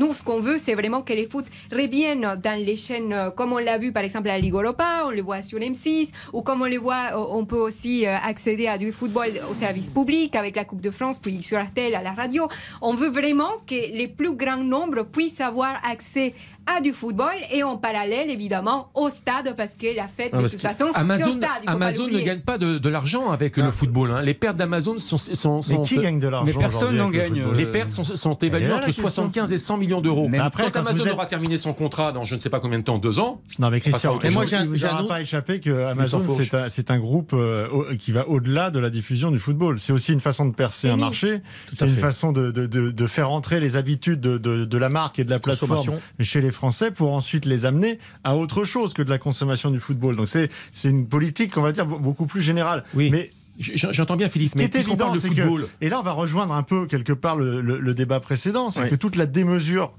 [0.00, 3.52] nous, ce qu'on veut, c'est vraiment que les foot reviennent dans les chaînes, euh, comme
[3.52, 6.66] on l'a vu par exemple à Europa, on le voit sur M6, ou comme on
[6.66, 10.54] le voit, euh, on peut aussi euh, accéder à du football au service public avec
[10.54, 12.48] la Coupe de France, puis sur RTL, à la radio.
[12.80, 16.34] On veut vraiment que les plus grands nombres puissent avoir accès
[16.76, 20.48] à du football et en parallèle, évidemment, au stade, parce que la fête, Non, de
[20.48, 21.62] toute façon, au Amazon, stade.
[21.66, 24.10] Amazon ne gagne pas de, de l'argent avec le football.
[24.10, 24.22] hein.
[24.22, 27.34] Les pertes d'Amazon sont, sont, Mais qui gagne de l'argent Mais personne n'en le gagne,
[27.40, 29.02] football Les pertes sont, sont évaluées entre la question.
[29.04, 30.28] 75 et 100 millions d'euros.
[30.28, 32.60] Mais après, quand quand Amazon êtes- aura terminé son contrat dans je ne sais pas
[32.60, 33.40] combien de temps, deux ans.
[33.58, 36.20] Non mais Christian, et moi j'ai un pas échappé que Amazon
[36.68, 39.80] c'est un, groupe euh, qui va au-delà de la diffusion du football.
[39.80, 41.40] C'est aussi une façon de percer un marché.
[41.74, 45.24] C'est une façon de, de, de, de faire entrer les habitudes de, la marque et
[45.24, 49.10] de la plateforme chez les Français pour ensuite les amener à autre chose que de
[49.10, 50.16] la consommation du football.
[50.16, 52.84] Donc c'est c'est une politique on va dire beaucoup plus générale.
[52.94, 53.10] Oui.
[53.10, 53.30] Mais
[53.60, 55.66] J'entends bien, qui mais évident, parle de que- football.
[55.80, 58.82] et là, on va rejoindre un peu quelque part le, le- le débat précédent, c'est
[58.82, 58.88] Oui.
[58.88, 59.92] que toute la démesure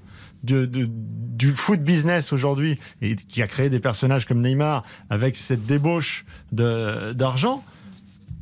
[0.44, 5.36] de- de- du foot business aujourd'hui, et qui a créé des personnages comme Neymar avec
[5.36, 7.62] cette débauche de- d'argent,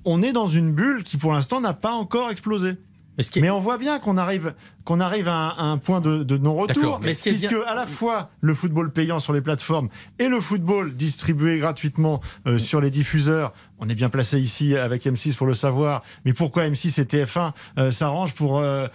[0.05, 2.75] on est dans une bulle qui pour l'instant n'a pas encore explosé.
[3.17, 4.55] Mais ce qui est- Mais on voit bien qu'on arrive,
[4.89, 6.99] qu'on arrive à un, à un point de, de non-retour.
[7.03, 10.95] Mais puisque bien- à la fois le football payant sur les plateformes et le football
[10.95, 15.53] distribué gratuitement euh, sur les diffuseurs, on est bien placé ici avec M6 pour le
[15.53, 16.03] savoir.
[16.25, 18.89] Mais pourquoi M6 et TF1 euh, s'arrangent pour euh,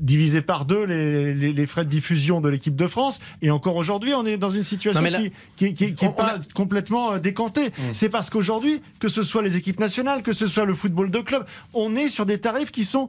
[0.00, 3.18] diviser par deux les, les- les frais de diffusion de l'équipe de France?
[3.40, 6.10] Et encore aujourd'hui, on est dans une situation là- qui, qui, qui- qui est On-
[6.10, 7.70] on pas a- complètement décantée.
[7.94, 11.20] C'est parce qu'aujourd'hui, que ce soit les équipes nationales, que ce soit le football de
[11.20, 13.08] club, on est sur des tarifs qui sont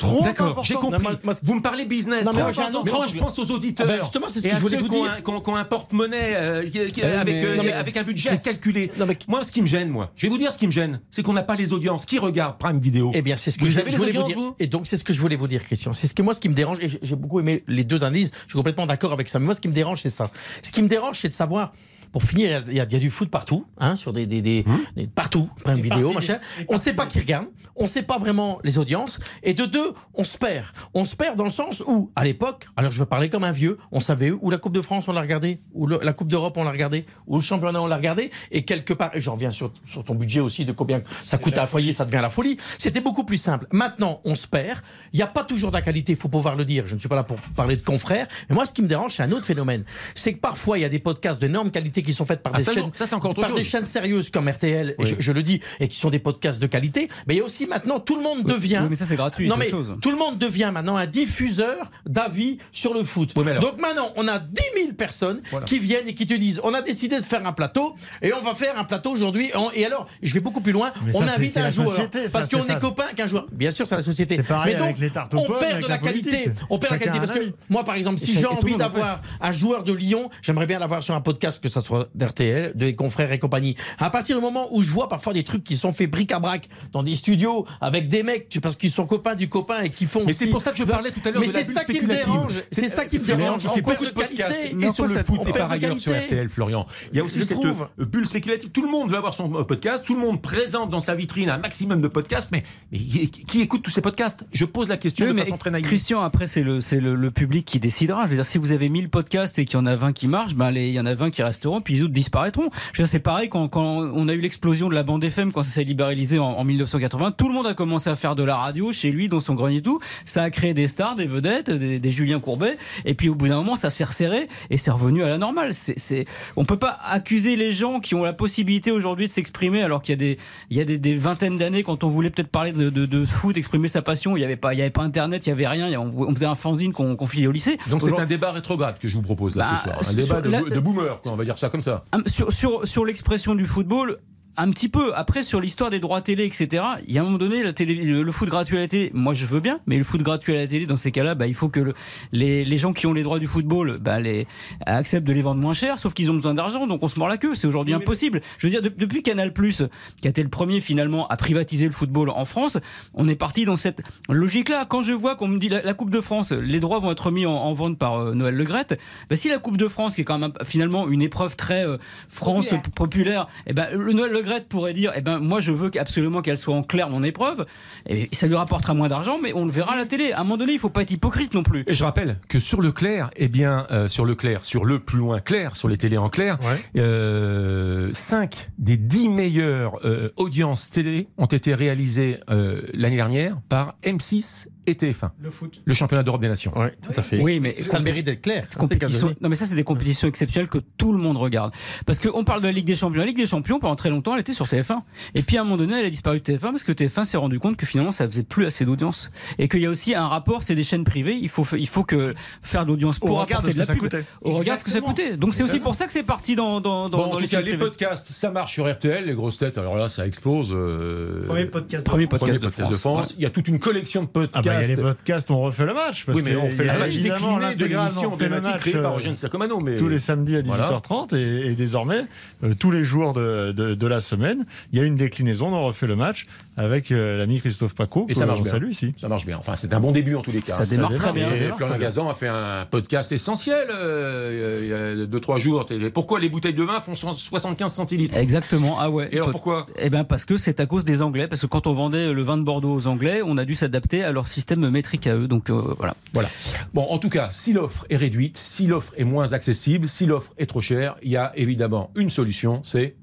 [0.00, 1.02] trop D'accord, j'ai compris.
[1.04, 2.24] Non, moi- vous me parlez business.
[2.24, 3.10] Non, mais moi, j'ai un autre Mais moi, angle.
[3.14, 3.86] je pense aux auditeurs.
[3.88, 5.22] Ah ben, justement, c'est ce que je voulais vous qui ont dire.
[5.22, 8.90] qui ont- un porte-monnaie euh, Ouais, avec, euh, mais- avec un budget à calculer.
[8.98, 10.72] Non, mais- Moi, ce qui me gêne, moi, je vais vous dire ce qui me
[10.72, 12.04] gêne, c'est qu'on n'a pas les audiences.
[12.06, 14.12] Qui regarde Prime Vidéo Eh bien, c'est ce que Vous je, avez je les voulais
[14.12, 14.42] vous audiences, dire.
[14.48, 15.92] vous et donc, c'est ce que je voulais vous dire, Christian.
[15.92, 18.02] C'est ce que moi, ce qui me dérange, et j'ai- j'ai beaucoup aimé les deux
[18.04, 18.30] analyses.
[18.46, 19.38] Je suis complètement d'accord avec ça.
[19.38, 20.30] Mais moi, ce qui me dérange, c'est ça.
[20.62, 21.72] Ce qui me dérange, c'est de savoir
[22.12, 24.42] pour finir, il y, a, il y a du foot partout, hein, sur des, des,
[24.42, 24.64] des-
[24.96, 26.40] des- partout, plein de vidéos, parties, machin.
[26.68, 27.46] On sait pas qui regarde,
[27.76, 29.20] on sait pas vraiment les audiences.
[29.42, 30.66] Et de deux, on se perd.
[30.94, 33.52] On se perd dans le sens où, à l'époque, alors je veux parler comme un
[33.52, 36.28] vieux, on savait où la Coupe de France on l'a regardé, où le- la Coupe
[36.28, 39.34] d'Europe on l'a regardé, où le championnat on l'a regardé, et quelque part, et j'en
[39.34, 42.20] reviens sur, sur ton budget aussi de combien ça coûte à un foyer, ça devient
[42.22, 42.56] la folie.
[42.78, 43.66] C'était beaucoup plus simple.
[43.72, 44.80] Maintenant, on se perd.
[45.12, 46.86] Il n'y a pas toujours de la qualité, il faut pouvoir le dire.
[46.88, 48.26] Je ne suis pas là pour parler de confrères.
[48.48, 49.84] Mais moi, ce qui me dérange, c'est un autre phénomène.
[50.14, 52.52] C'est que parfois, il y a des podcasts de énorme qualité qui sont faits par
[52.54, 53.66] Ah, des ça, chaînes, ça, c'est encore autre par des chose.
[53.70, 56.66] chaînes sérieuses comme RTL, et je, je le dis, et qui sont des podcasts de
[56.66, 57.08] qualité.
[57.26, 58.80] Mais il y a aussi maintenant, tout le monde devient.
[58.82, 59.92] oui, mais ça, c'est gratuit, Non, mais chose.
[60.00, 63.30] tout le monde devient maintenant un diffuseur d'avis sur le foot.
[63.36, 65.66] Oui, mais alors- Donc maintenant, on a 10 000 personnes Voilà.
[65.66, 68.40] qui viennent et qui te disent on a décidé de faire un plateau et on
[68.40, 69.50] va faire un plateau aujourd'hui.
[69.74, 70.92] Et alors, je vais beaucoup plus loin.
[71.04, 72.78] Mais on ça, invite un la joueur société, parce qu'on est Stéphane.
[72.80, 73.46] copain qu'un joueur.
[73.52, 74.40] Bien sûr, c'est la société.
[74.64, 76.50] Mais donc, les on pommes, perd de la, qualité.
[76.68, 79.82] On perd la qualité parce que moi, par exemple, si j'ai envie d'avoir un joueur
[79.84, 83.38] de Lyon, j'aimerais bien l'avoir sur un podcast, que ça soit d'RTL, de confrères et
[83.38, 83.76] compagnie.
[83.98, 87.02] À partir du moment où je vois parfois des trucs qui sont faits bric-à-brac dans
[87.02, 90.24] des studios avec des mecs, tu- parce qu'ils sont copains du copain et qui font.
[90.26, 91.78] Mais c'est pour ça que je parlais tout à l'heure Mais de la c'est bulle
[91.78, 92.62] ça qui me dérange.
[92.70, 93.62] C'est ça qui me dérange.
[93.62, 94.76] Je On fais perd beaucoup de qualité.
[94.86, 96.86] et sur en le foot et par ailleurs sur RTL, Florian.
[97.12, 97.74] Il y a aussi cette euh,
[98.04, 98.70] bulle spéculative.
[98.70, 100.06] Tout le monde veut avoir son euh, podcast.
[100.06, 102.50] Tout le monde présente dans sa vitrine un maximum de podcasts.
[102.52, 102.62] Mais,
[102.92, 104.44] qui, écoute tous ces podcasts?
[104.52, 105.84] Je pose la question Oui, de mais façon très naïve.
[105.86, 108.24] Christian, après, c'est le, c'est le, le public qui décidera.
[108.24, 110.28] Je veux dire, si vous avez 1000 podcasts et qu'il y en a 20 qui
[110.28, 112.70] marchent, ben, il y en a 20 qui resteront, puis les autres disparaîtront.
[112.92, 113.82] Je c'est pareil quand, quand
[114.14, 117.32] on a eu l'explosion de la bande FM, quand ça s'est libéralisé en, en 1980.
[117.32, 119.78] Tout le monde a commencé à faire de la radio chez lui, dans son grenier
[119.78, 119.98] et tout.
[120.26, 122.76] Ça a créé des stars, des vedettes, des, des Julien Courbet.
[123.04, 125.74] Et puis, au bout d'un moment, ça s'est resserré et c'est revenu à la normale.
[125.74, 126.24] C'est,
[126.56, 130.12] on peut pas accuser les gens qui ont la possibilité aujourd'hui de s'exprimer alors qu'il
[130.12, 130.38] y a des,
[130.70, 133.24] il y a des, des vingtaines d'années quand on voulait peut-être parler de, de, de
[133.24, 135.52] foot, exprimer sa passion, il y avait pas, il y avait pas internet, il y
[135.52, 135.98] avait rien.
[136.00, 137.78] On, on faisait un fanzine qu'on, qu'on filait au lycée.
[137.88, 140.00] Donc c'est un débat rétrograde que je vous propose là Bah, ce soir.
[140.08, 141.69] Un débat de, la- de boomer, quoi, on va dire ça
[142.12, 144.18] Ah, sur, sur, sur l'expression du football,
[144.56, 145.14] un petit peu.
[145.14, 147.94] Après, sur l'histoire des droits télé, etc., il y a un moment donné, la télé,
[147.94, 150.60] le, foot gratuit à la télé, moi je veux bien, mais le foot gratuit à
[150.60, 151.94] la télé, dans ces cas-là, bah, il faut que le-
[152.32, 154.46] les, les gens qui ont les droits du football bah, les,
[154.86, 157.28] acceptent de les vendre moins cher, sauf qu'ils ont besoin d'argent, donc on se mord
[157.28, 157.54] la queue.
[157.54, 158.40] C'est aujourd'hui impossible.
[158.58, 161.92] Je veux dire, de- depuis Canal, qui a été le premier finalement à privatiser le
[161.92, 162.78] football en France,
[163.14, 164.84] on est parti dans cette logique-là.
[164.88, 167.30] Quand je vois qu'on me dit la, la Coupe de France, les droits vont être
[167.30, 168.98] mis en, en vente par euh, Noël Legrette,
[169.28, 171.98] bah, si la Coupe de France, qui est quand même finalement une épreuve très euh,
[172.28, 172.82] France Populaire.
[172.94, 176.58] populaire, et ben le Noël Legrette pourrait dire, eh ben moi je veux absolument qu'elle
[176.58, 177.66] soit en clair mon épreuve,
[178.08, 180.32] et ça lui rapportera moins d'argent, mais on le verra à la télé.
[180.32, 181.84] À un moment donné, il faut pas être hypocrite non plus.
[181.86, 184.98] Et je rappelle que sur le clair, eh bien, euh, sur le clair, sur le
[184.98, 186.58] plus loin clair, sur les télés en clair,
[186.96, 193.96] euh, 5 des 10 meilleures euh, audiences télé ont été réalisées euh, l'année dernière par
[194.02, 195.30] M6 et TF1.
[195.40, 195.80] Le foot.
[195.84, 196.72] Le championnat d'Europe des Nations.
[196.76, 197.40] Oui, tout à fait.
[197.40, 198.66] Oui, mais ça le mérite d'être clair.
[198.78, 199.34] compétition.
[199.40, 201.72] Non, mais ça, c'est des compétitions exceptionnelles que tout le monde regarde.
[202.06, 203.20] Parce qu'on parle de la Ligue des Champions.
[203.20, 204.98] La Ligue des Champions, pendant très longtemps, elle était sur TF1.
[205.34, 207.36] Et puis, à un moment donné, elle a disparu de TF1 parce que TF1 s'est
[207.36, 209.30] rendu compte que finalement, ça faisait plus assez d'audience.
[209.58, 211.38] Et qu'il y a aussi un rapport, c'est des chaînes privées.
[211.40, 213.92] Il faut, il faut que faire de l'audience Au pour apporter de la que ça
[213.94, 214.02] pub.
[214.02, 214.24] coûtait.
[214.42, 215.36] Au regard de ce que ça coûtait.
[215.36, 217.42] Donc, c'est aussi pour ça que c'est parti dans, dans, dans, Bon, en dans tout
[217.42, 220.70] les cas, les podcasts, ça marche sur RTL, les grosses têtes, alors là, ça explose.
[220.72, 222.04] euh, Premier podcast.
[222.04, 222.38] de Premier France.
[222.40, 223.16] premier podcast de podcast de France.
[223.28, 223.34] France.
[223.38, 224.56] Il y a toute une collection de podcasts.
[224.56, 226.24] Ah bah, il y a les podcasts, on refait le match.
[226.24, 228.56] Parce oui, mais que on fait a match évidemment décliné de l'émission on fait le
[228.56, 229.80] emblématique match, créée par euh, Eugène Sacomano.
[229.80, 230.88] Mais tous les samedis à Voilà.
[230.90, 232.24] 18h30 et, et désormais
[232.64, 235.80] euh, tous les jours de, de, de la semaine, il y a une déclinaison d'on
[235.80, 238.26] refait le match avec euh, l'ami Christophe Paco.
[238.28, 238.72] Et ça marche on bien.
[238.72, 239.14] salue ici.
[239.16, 239.58] Ça marche bien.
[239.58, 240.74] Enfin, c'est un bon début en tous les cas.
[240.74, 241.48] Ça démarre très bien.
[241.50, 242.06] Démarre Florian bien.
[242.06, 245.86] Gazan a fait un podcast essentiel euh, il y a 2-3 jours.
[246.14, 248.96] Pourquoi les bouteilles de vin font 75 centilitres Exactement.
[248.98, 249.28] Ah ouais.
[249.32, 249.86] Et alors pourquoi?
[249.98, 251.48] Eh ben parce que c'est à cause des Anglais.
[251.48, 254.24] Parce que quand on vendait le vin de Bordeaux aux Anglais, on a dû s'adapter
[254.24, 254.59] à leur système
[254.90, 255.48] métrique à eux.
[255.48, 256.14] Donc euh, voilà.
[256.32, 256.48] Voilà.
[256.94, 260.54] Bon, en tout cas, si l'offre est réduite, si l'offre est moins accessible, si l'offre
[260.58, 263.16] est trop chère, il y a évidemment une solution, c'est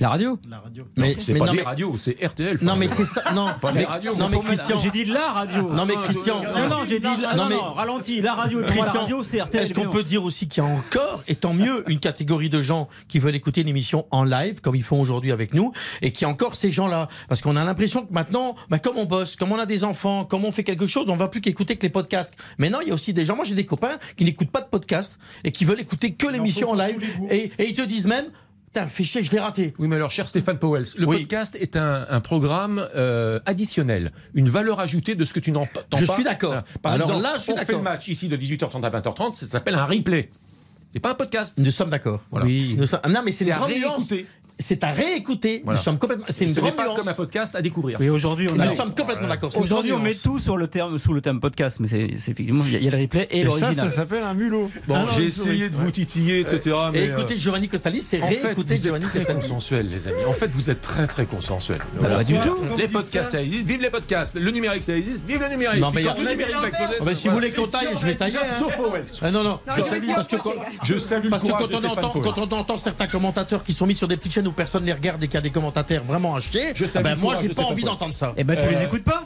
[0.00, 0.38] La radio.
[0.48, 0.84] La radio.
[0.96, 2.58] Mais, c'est pas non, des mais- radios, c'est RTL.
[2.62, 3.22] non, mais c'est ça.
[3.34, 4.76] Non, Pas mais, les radios, non, on mais Christian.
[4.78, 5.68] J'ai dit la radio.
[5.70, 6.42] Non, mais Christian.
[6.42, 7.06] Non, non, j'ai dit.
[7.06, 8.20] Non, Non, mais- non, ralenti.
[8.22, 8.60] La radio.
[8.60, 9.62] la Christian, radio, c'est RTL.
[9.62, 12.62] Est-ce qu'on peut dire aussi qu'il y a encore, et tant mieux, une catégorie de
[12.62, 16.12] gens qui veulent écouter une émission en live, comme ils font aujourd'hui avec nous, et
[16.12, 17.08] qui a encore ces gens-là?
[17.28, 20.24] Parce qu'on a l'impression que maintenant, bah, comme on bosse, comme on a des enfants,
[20.24, 22.34] comme on fait quelque chose, on va plus qu'écouter que les podcasts.
[22.58, 24.62] Mais non, il y a aussi des gens, moi j'ai des copains qui n'écoutent pas
[24.62, 26.98] de podcast et qui veulent écouter que l'émission en live,
[27.30, 28.26] et, et ils te disent même,
[28.72, 29.74] putain, fais chier, je l'ai raté.
[29.78, 31.18] Oui, mais alors, cher Stéphane Powell, le Oui.
[31.20, 35.80] podcast est un, un programme euh, additionnel, une valeur ajoutée de ce que tu n'entends
[35.90, 35.96] pas.
[35.98, 36.62] Je suis d'accord.
[36.82, 37.78] Par Alors exemple, là, je suis on fait d'accord.
[37.78, 40.30] le match ici de 18h30 à 20h30, ça s'appelle un replay.
[40.92, 41.56] C'est pas un podcast.
[41.58, 42.20] Nous sommes d'accord.
[42.32, 42.46] Voilà.
[42.46, 42.74] Oui.
[42.76, 44.08] Nous sommes- Non, mais c'est une grande nuance.
[44.60, 45.62] C'est à réécouter.
[45.64, 45.78] Voilà.
[45.78, 46.26] Nous sommes complètement.
[46.28, 46.98] C'est une Ce grande pas nuance.
[46.98, 47.98] comme un podcast à découvrir.
[48.00, 49.50] Oui, aujourd'hui, on Nous sommes complètement d'accord.
[49.58, 52.82] Aujourd'hui, on met tout sur le terme, sous le terme podcast, mais c'est effectivement, il
[52.82, 53.74] y, a- le replay et, Et ça, l'original.
[53.90, 54.70] ça s'appelle un mulot.
[54.86, 56.76] Bon, Ah j'ai essayé de vous titiller, etc.
[56.88, 59.40] Et mais, écoutez euh, Giovanni Costali, c'est En fait, réécouter vous êtes Giovanni très Costali.
[59.40, 60.24] consensuel, les amis.
[60.26, 61.78] En fait, vous êtes très très consensuel.
[62.00, 62.56] pas du tout.
[62.78, 63.66] Les podcasts, ça existe.
[63.66, 64.34] Vive les podcasts.
[64.38, 65.22] Le numérique, ça existe.
[65.26, 65.80] Vive le numérique.
[65.80, 66.54] Non, mais quand y a- le numérique
[67.00, 68.36] va bah, si vous voulez qu'on taille, je vais tailler.
[68.36, 68.54] hein.
[68.58, 69.04] Sauf Powell.
[69.22, 69.50] Ah non, non.
[69.50, 69.58] Non,
[71.30, 74.52] parce que quand on entend certains commentateurs qui sont mis sur des petites chaînes où
[74.52, 77.14] personne les regarde et qu'il y a des commentateurs vraiment à chier, Je ah ben
[77.16, 78.34] moi j'ai pas envie d'entendre ça.
[78.36, 79.24] Eh ben, tu Euh, les écoutes pas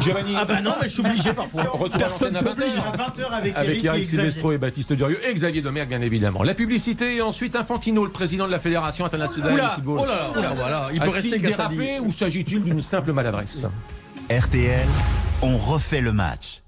[0.00, 0.34] Giovanni.
[0.36, 1.64] Ah ben non, mais je suis obligé parfois.
[1.64, 2.62] Retour à l'antenne à 20h.
[2.92, 6.00] À 20h avec, Avec Eric, Eric et Silvestro et Baptiste Durieux et Xavier Domergue, bien
[6.02, 6.42] évidemment.
[6.42, 9.98] La publicité et ensuite Infantino, le président de la Fédération internationale de Oula, football.
[10.02, 13.66] oh là là, oula, voilà, il peut A-t-il rester dérapé ou s'agit-il d'une simple maladresse?
[14.30, 14.86] RTL,
[15.42, 16.62] on refait le match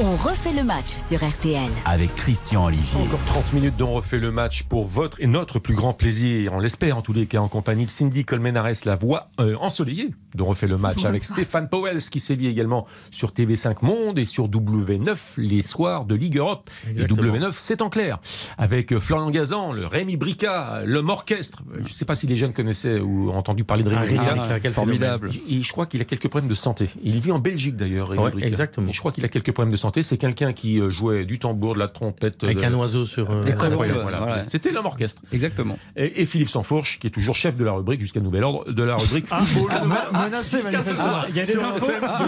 [0.00, 1.68] On refait le match sur RTL.
[1.84, 3.00] avec Christian Olivier.
[3.02, 6.52] Encore 30 minutes dont on refait le match pour votre et notre plus grand plaisir,
[6.54, 10.14] on l'espère en tous les cas, en compagnie de Cindy Colmenares, la voix euh, ensoleillée
[10.36, 14.48] de refait le match, avec Stéphane Powell, qui sévit également sur TV5 Monde et sur
[14.48, 16.70] W9 les soirs de Ligue Europe.
[16.88, 17.34] Exactement.
[17.34, 18.18] Et W9, c'est en clair.
[18.56, 21.64] Avec euh, Florian Gazan, le Rémi Brica, l'homme orchestre.
[21.72, 24.16] Euh, Je ne sais pas si les jeunes connaissaient ou ont entendu parler de Rémi
[24.20, 24.60] Ah, Brica.
[24.60, 25.32] Quel formidable.
[25.48, 26.88] Et je crois qu'il a quelques problèmes de santé.
[27.02, 28.10] Il vit en Belgique d'ailleurs.
[28.10, 28.46] Rémi Ouais, Brica.
[28.46, 28.90] exactement.
[28.90, 29.87] Et je crois qu'il a quelques problèmes de santé.
[30.02, 32.42] C'est quelqu'un qui euh, jouait du tambour, de la trompette.
[32.44, 33.30] Avec de- un oiseau sur.
[33.30, 34.18] euh, voilà.
[34.18, 34.42] voilà.
[34.48, 35.22] C'était l'homme orchestre.
[35.32, 35.78] Exactement.
[35.96, 38.82] Et, et Philippe Sansfourche, qui est toujours chef de la rubrique jusqu'à nouvel ordre, de
[38.82, 39.94] la rubrique Ah, manifestement.
[40.14, 41.86] Ah, il y a des infos.
[42.02, 42.18] Ah,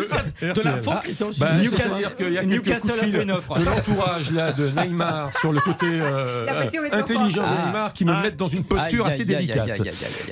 [0.42, 1.30] de- De l'info, Christian.
[1.38, 3.58] Bah, Newcastle- C'est-à-dire qu'il y a quelques Newcastle a fait une offre.
[3.58, 6.46] de l'entourage là de Neymar sur le côté euh,
[6.92, 8.22] intelligent de Neymar qui me Ah.
[8.22, 9.80] mettent dans une posture assez délicate.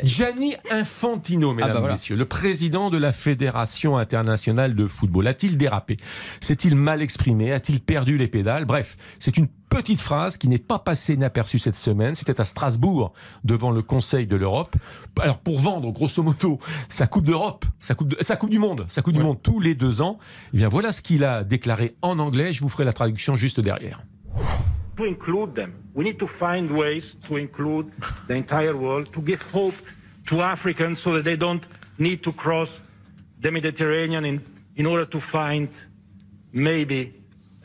[0.04, 1.94] Gianni Infantino, mesdames Ah bah et voilà.
[1.94, 5.96] messieurs, le président de la Fédération internationale de football, a-t-il dérapé?
[6.40, 8.64] S'est-il mal exprimé A-t-il perdu les pédales?
[8.64, 12.14] Bref, c'est une petite phrase qui n'est pas passée inaperçue cette semaine.
[12.14, 13.12] C'était à Strasbourg,
[13.42, 14.76] devant le Conseil de l'Europe.
[15.20, 18.84] Alors, pour vendre, grosso modo, sa Coupe d'Europe, sa coupe, de- sa coupe du Monde,
[18.88, 20.18] sa Coupe du Monde tous les deux ans,
[20.54, 22.52] eh bien, voilà ce qu'il a déclaré en anglais.
[22.52, 24.00] Je vous ferai la traduction juste derrière.
[24.96, 25.70] to include them.
[25.94, 27.86] We need to find ways to include
[28.28, 29.74] the entire world, to give hope
[30.26, 31.62] to Africans so that they don't
[32.00, 32.80] need to cross
[33.40, 34.40] the Mediterranean in,
[34.76, 35.68] in order to find
[36.58, 37.12] maybe.
[37.14, 37.17] a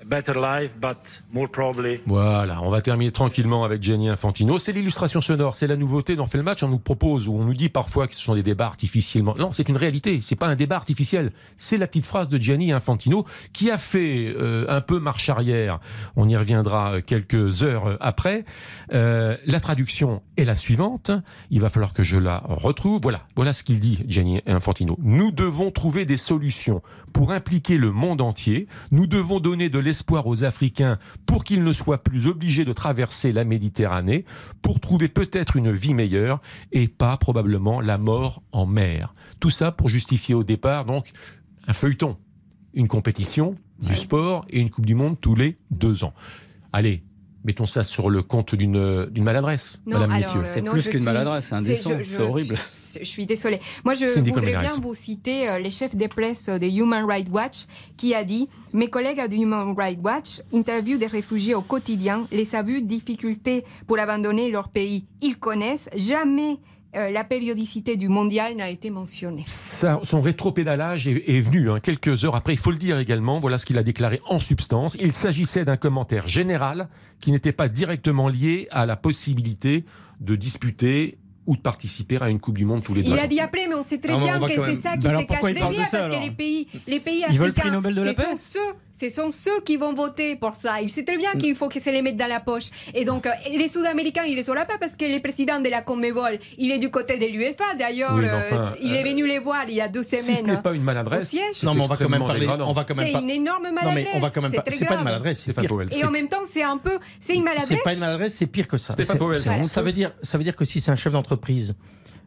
[0.06, 0.98] better life, but
[1.32, 4.60] more probably Voilà, on va terminer tranquillement avec Gianni Infantino.
[4.60, 6.64] C'est l'illustration sonore, c'est la nouveauté dans Fait le match.
[6.64, 9.36] On nous propose ou on nous dit parfois que ce sont des débats artificiellement.
[9.38, 10.20] Non, c'est une réalité.
[10.22, 11.32] C'est pas un débat artificiel.
[11.58, 15.80] C'est la petite phrase de Gianni Infantino qui a fait euh, un peu marche arrière.
[16.16, 18.46] On y reviendra quelques heures après.
[18.94, 21.12] Euh, la traduction est la suivante.
[21.50, 23.02] Il va falloir que je la retrouve.
[23.02, 24.98] Voilà, voilà ce qu'il dit Gianni Infantino.
[25.02, 26.82] Nous devons trouver des solutions
[27.14, 28.68] pour impliquer le monde entier.
[28.92, 33.32] Nous devons donner de l'espoir aux Africains pour qu'ils ne soient plus obligés de traverser
[33.32, 34.26] la Méditerranée,
[34.64, 36.42] pour trouver peut-être une vie meilleure
[36.72, 39.14] et pas probablement la mort en mer.
[39.40, 41.12] Tout ça pour justifier au départ donc
[41.68, 42.18] un feuilleton,
[42.74, 46.16] une compétition, du sport et une Coupe du Monde tous les deux ans.
[46.72, 47.04] Allez,
[47.44, 50.40] mettons ça sur le compte d'une d'une maladresse, Non, madame, alors, messieurs.
[50.42, 52.58] euh, C'est plus qu'une maladresse, c'est indécent, c'est horrible.
[52.94, 53.60] Je, je suis désolée.
[53.84, 57.30] Moi, je Cindy voudrais bien vous citer euh, les chefs des presses de Human Rights
[57.32, 57.66] Watch
[57.98, 62.56] qui a dit Mes collègues de Human Rights Watch interviewent des réfugiés au quotidien, les
[62.56, 65.06] abus, difficultés pour abandonner leur pays.
[65.22, 66.58] Ils connaissent jamais.
[66.96, 69.44] Euh, la périodicité du mondial n'a été mentionnée.
[69.48, 72.54] Son rétropédalage est, est venu hein, quelques heures après.
[72.54, 73.40] Il faut le dire également.
[73.40, 74.96] Voilà ce qu'il a déclaré en substance.
[75.00, 76.90] Il s'agissait d'un commentaire général
[77.20, 79.86] qui n'était pas directement lié à la possibilité
[80.20, 83.28] de disputer ou de participer à une Coupe du Monde tous les deux Il a
[83.28, 85.26] dit après, mais on sait très Ah, bien que c'est même- ça qui Bah se
[85.26, 88.60] cache derrière, parce que les pays, les pays Ils le africains, la ce sont ceux,
[88.94, 90.82] ce sont ceux qui vont voter pour ça.
[90.82, 92.66] Il sait très bien qu'il faut que se les mette dans la poche.
[92.94, 95.68] Et donc, euh, les Sud-Américains, ils les sont là pas parce que le président de
[95.70, 97.76] la Conmebol, il est du côté de l'UEFA.
[97.78, 100.16] D'ailleurs, Oui, euh, enfin, il est euh, venu les voir il y a deux Si
[100.18, 100.38] semaines.
[100.38, 101.44] ce n'est pas une maladresse, siège.
[101.56, 102.40] c'est Non, mais on va quand même parler.
[102.42, 102.70] dégradant.
[102.70, 103.20] On va quand même C'est pas.
[103.20, 104.06] une énorme Non, maladresse.
[104.14, 104.64] mais on va quand même c'est pas.
[104.72, 105.98] C'est une maladresse, c'est.
[106.00, 107.80] Et en même temps, c'est un peu, c'est une C'est maladresse.
[107.84, 108.94] pas une maladresse, c'est pire que ça.
[108.96, 111.33] C'est- c'est- c'est ça veut dire, ça veut dire que si c'est un chef d'entreprise,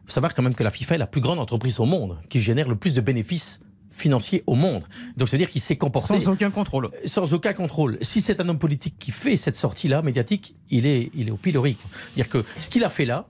[0.05, 2.39] faut savoir quand même que la FIFA est la plus grande entreprise au monde, qui
[2.39, 3.59] génère le plus de bénéfices
[3.91, 4.83] financiers au monde.
[5.17, 6.91] Donc ça veut dire qu'il s'est comporté Sans aucun contrôle.
[7.05, 7.97] sans aucun contrôle.
[8.01, 11.37] Si c'est un homme politique qui fait cette sortie-là médiatique, il est, il est au
[11.37, 11.77] pilori.
[12.13, 13.27] C'est-à-dire que ce qu'il a fait là,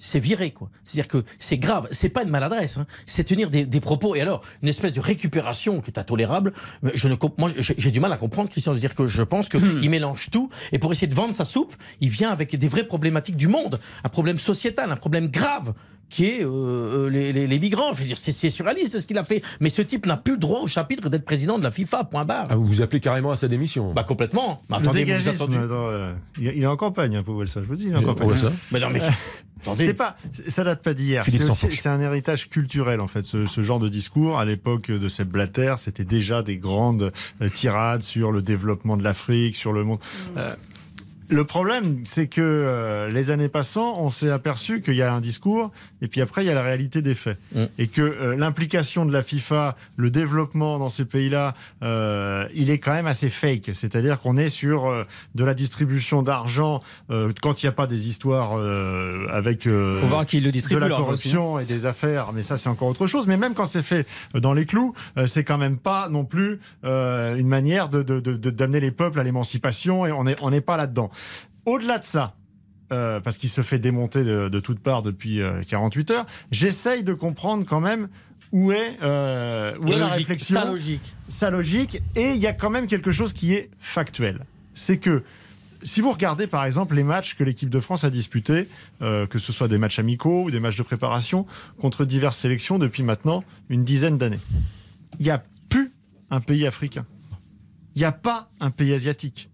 [0.00, 0.68] c'est viré, quoi.
[0.84, 1.86] C'est-à-dire que c'est grave.
[1.92, 2.78] C'est pas une maladresse.
[2.78, 2.86] hein.
[3.06, 6.52] C'est tenir des, des propos et alors une espèce de récupération qui est intolérable.
[6.82, 9.22] Mais Je ne, moi, j'ai j'ai du mal à comprendre, Christian, de dire que je
[9.22, 12.68] pense qu'il mélange tout et pour essayer de vendre sa soupe, il vient avec des
[12.68, 15.74] vraies problématiques du monde, un problème sociétal, un problème grave
[16.10, 17.92] qui est euh, les, les- les migrants.
[17.94, 19.42] C'est surréaliste ce qu'il a fait.
[19.60, 22.04] Mais ce type n'a plus le droit au chapitre d'être président de la FIFA.
[22.04, 22.44] Point barre.
[22.50, 23.92] Ah, vous vous appelez carrément à sa démission.
[23.94, 24.60] Bah complètement.
[24.68, 25.10] Mais attendez, vous
[25.72, 28.04] euh, il, est en campagne, hein, Powell, ça, je vous dis, il est en On
[28.06, 28.26] campagne.
[28.28, 28.52] voit ça.
[28.72, 29.00] Mais non, mais
[29.78, 30.16] C'est pas,
[30.48, 31.24] ça date pas d'hier.
[31.24, 33.24] C'est un héritage culturel en fait.
[33.24, 37.48] Ce, ce genre de discours, à l'époque de Sepp Blatter, c'était déjà des grandes euh,
[37.48, 39.98] tirades sur le développement de l'Afrique, sur le monde.
[40.36, 40.54] Euh,
[41.30, 45.20] le problème, c'est que euh, les années passant, on s'est aperçu qu'il y a un
[45.20, 45.70] discours
[46.02, 47.38] et puis après il y a la réalité des faits
[47.78, 52.78] et que euh, l'implication de la FIFA, le développement dans ces pays-là, euh, il est
[52.78, 53.70] quand même assez fake.
[53.74, 55.04] C'est-à-dire qu'on est sur euh,
[55.34, 59.96] de la distribution d'argent euh, quand il n'y a pas des histoires euh, avec euh,
[59.98, 62.88] Faut voir qui le distribue, de la corruption et des affaires, mais ça c'est encore
[62.88, 63.26] autre chose.
[63.26, 66.60] Mais même quand c'est fait dans les clous, euh, c'est quand même pas non plus
[66.84, 70.36] euh, une manière de de- de- de- d'amener les peuples à l'émancipation et on n'est
[70.42, 71.10] on n'est pas là-dedans.
[71.66, 72.36] Au-delà de ça,
[72.92, 77.02] euh, parce qu'il se fait démonter de, de toutes parts depuis euh, 48 heures, j'essaye
[77.02, 78.08] de comprendre quand même
[78.52, 80.60] où est, euh, où La réflexion.
[80.60, 81.14] sa logique.
[81.28, 82.00] Sa logique.
[82.16, 84.44] Et il y a quand même quelque chose qui est factuel.
[84.74, 85.22] C'est que
[85.82, 88.68] si vous regardez par exemple les matchs que l'équipe de France a disputés,
[89.02, 91.46] euh, que ce soit des matchs amicaux ou des matchs de préparation,
[91.80, 94.40] contre diverses sélections depuis maintenant une dizaine d'années,
[95.18, 95.92] il n'y a plus
[96.30, 97.06] un pays africain.
[97.94, 99.48] Il n'y a pas un pays asiatique.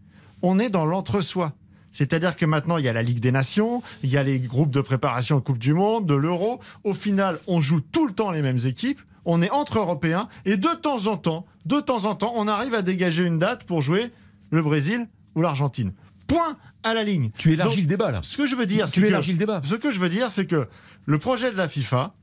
[0.49, 1.55] On est dans l'entre-soi.
[1.91, 4.71] C'est-à-dire que maintenant, il y a la Ligue des Nations, il y a les groupes
[4.71, 6.61] de préparation de Coupe du Monde, de l'Euro.
[6.85, 9.01] Au final, on joue tout le temps les mêmes équipes.
[9.25, 10.29] On est entre Européens.
[10.45, 13.65] Et de temps en temps, de temps en temps, on arrive à dégager une date
[13.65, 14.13] pour jouer
[14.51, 15.93] le Brésil ou l'Argentine.
[16.29, 17.33] Point à la ligne.
[17.37, 18.21] Tu élargis Donc, le débat là.
[18.23, 19.61] Ce que je veux dire, Tu c'est que élargis le débat.
[19.65, 20.69] Ce que je veux dire, c'est que
[21.07, 22.15] le projet de la FIFA,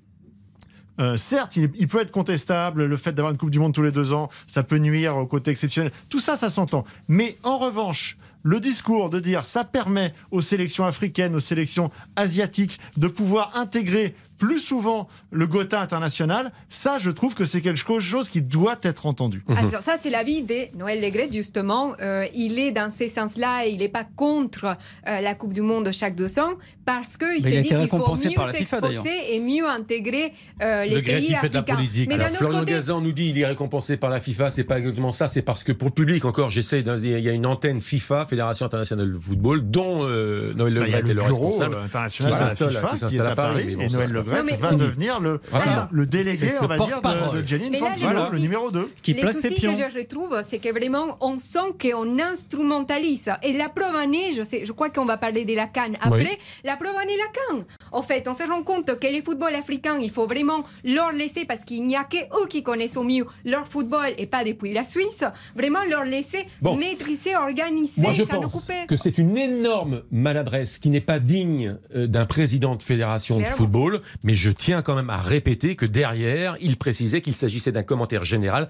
[1.00, 3.82] euh, certes, il, il peut être contestable, le fait d'avoir une Coupe du Monde tous
[3.82, 5.92] les deux ans, ça peut nuire au côté exceptionnel.
[6.10, 6.86] Tout ça, ça s'entend.
[7.08, 12.80] Mais en revanche, le discours de dire ça permet aux sélections africaines, aux sélections asiatiques
[12.98, 18.30] de pouvoir intégrer plus souvent le Gotha international, ça, je trouve que c'est quelque chose
[18.30, 19.44] qui doit être entendu.
[19.56, 21.94] Alors, ça, c'est l'avis de Noël Legret, justement.
[22.02, 24.66] Euh, il est dans ce sens-là et il n'est pas contre
[25.08, 26.54] euh, la Coupe du Monde chaque deux ans
[26.86, 30.34] parce qu'il s'est dit qu'il faut récompensé mieux par la FIFA, s'exposer et mieux intégrer
[30.62, 31.76] euh, les Le pays il fait de la africains.
[31.76, 32.10] politique.
[32.10, 34.50] Mais Alors, Florian côté, Gazan nous dit il est récompensé par la FIFA.
[34.50, 35.28] C'est pas exactement ça.
[35.28, 36.82] C'est parce que pour le public, encore, j'essaie.
[36.82, 40.88] Il y a une antenne FIFA, Fédération internationale de football, dont euh, Noël Bah, Le
[40.88, 41.76] il y a Gret est le responsable.
[41.76, 43.54] international qui s'installe qui qui à à Paris.
[43.54, 45.88] Paris, mais bon, et Noël Le pas- Gret Non, mais- va devenir le, Voilà.
[45.92, 47.78] le délégué, on va dire, de, de les le
[48.26, 48.90] soucis- numéro 2.
[49.02, 49.74] Qui les soucis pions.
[49.76, 53.30] que je retrouve, c'est que vraiment, on sent qu'on instrumentalise.
[53.44, 55.98] Et la preuve en est, je, sais, je crois qu'on va parler de la Cannes
[56.02, 56.38] après, Oui.
[56.64, 57.66] la preuve en est la Cannes.
[57.92, 61.46] En fait, on se rend compte que les footballs africains, il faut vraiment leur laisser,
[61.46, 64.74] parce qu'il n'y a que eux qui connaissent au mieux leur football et pas depuis
[64.74, 65.24] la Suisse,
[65.56, 66.76] vraiment leur laisser Bon.
[66.76, 68.86] maîtriser, organiser, Moi, je nous pense couper.
[68.88, 73.44] que c'est une énorme maladresse qui n'est pas digne euh, d'un président de fédération de
[73.46, 77.84] football, mais je tiens quand même à répéter que derrière, il précisait qu'il s'agissait d'un
[77.84, 78.68] commentaire général.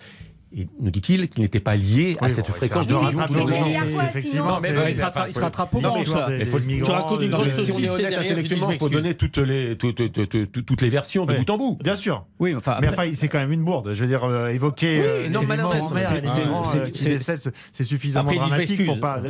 [0.56, 4.90] Et nous dit-il qu'il n'était pas lié à Oui, cette bon, fréquence de les Mais
[4.90, 5.02] il se
[5.40, 8.78] rattrape- au manche, tu racontes une grosse des- Si on est saucisse, honnête intellectuellement, il
[8.78, 11.80] faut donner toutes les, toutes, toutes- toutes- toutes les versions de bout en bout.
[11.84, 12.26] Bien sûr.
[12.40, 13.94] Oui, enfin, Mais enfin, c'est quand même une bourde.
[13.96, 15.08] Je veux dire, euh, évoquer
[17.72, 19.00] c'est suffisamment dramatique pour m'excuse.
[19.00, 19.22] pas.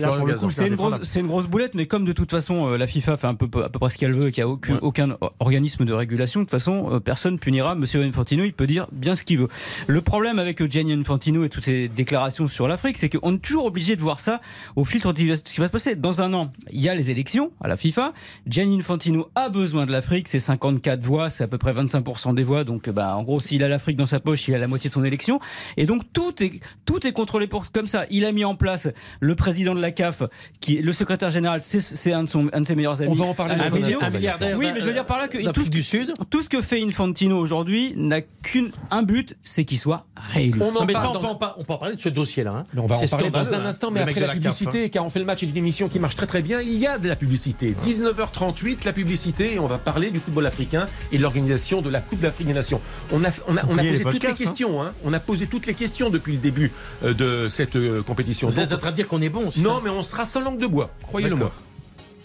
[0.51, 3.47] C'est une, grosse, boulette, mais comme de toute façon euh, la FIFA fait un peu,
[3.63, 6.45] à peu près ce qu'elle veut et qu'il n'y a aucun, organisme de régulation, de
[6.45, 9.47] toute façon euh, personne punira Monsieur Infantino, il peut dire bien ce qu'il veut.
[9.87, 13.65] Le problème avec Gianni Infantino et toutes ces déclarations sur l'Afrique, c'est qu'on est toujours
[13.65, 14.41] obligé de voir ça
[14.75, 15.95] au filtre de ce qui va se passer.
[15.95, 18.13] Dans un an, il y a les élections à la FIFA.
[18.47, 22.43] Gianni Infantino a besoin de l'Afrique, c'est 54 voix, c'est à peu près 25% des
[22.43, 24.89] voix, donc bah, en gros s'il a l'Afrique dans sa poche, il a la moitié
[24.89, 25.39] de son élection.
[25.77, 28.05] Et donc tout est, tout est contrôlé pour, comme ça.
[28.09, 28.87] Il a mis en place
[29.19, 30.23] le président de la CAF,
[30.59, 33.11] qui est le secrétaire général, c'est- un, un de ses meilleurs amis.
[33.11, 33.87] On va en parler dans un Vigneault.
[33.87, 36.13] instant, Un milliardaire Oui, mais je veux dire par là que tout, du Sud.
[36.29, 40.61] tout ce que fait Infantino aujourd'hui n'a qu'un un but, c'est qu'il soit réélu.
[40.61, 42.09] On en Non, mais ça, on, dans- peut en, on peut en parler de ce
[42.09, 42.51] dossier-là.
[42.51, 42.65] hein.
[42.73, 43.65] Mais on va en parler dans un hein.
[43.65, 44.39] instant, mais après de la CAF, hein.
[44.39, 46.77] publicité, car on fait le match et une émission qui marche très très bien, il
[46.77, 47.75] y a de la publicité.
[47.81, 52.01] 19h38, la publicité, et on va parler du football africain et de l'organisation de la
[52.01, 52.81] Coupe d'Afrique des Nations.
[53.11, 54.43] On a, on a, on a Oubliez posé les toutes les podcasts, hein.
[54.45, 54.93] questions, hein.
[55.03, 56.71] on a posé toutes les questions depuis le début
[57.03, 58.49] euh, de cette euh, compétition.
[58.49, 60.03] Vous êtes Donc, en train de dire qu'on est bon, c'est non, ça mais on
[60.03, 61.51] sera sans langue de bois, croyez-le-moi.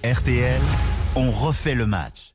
[0.05, 0.61] RTL,
[1.17, 2.35] on refait le match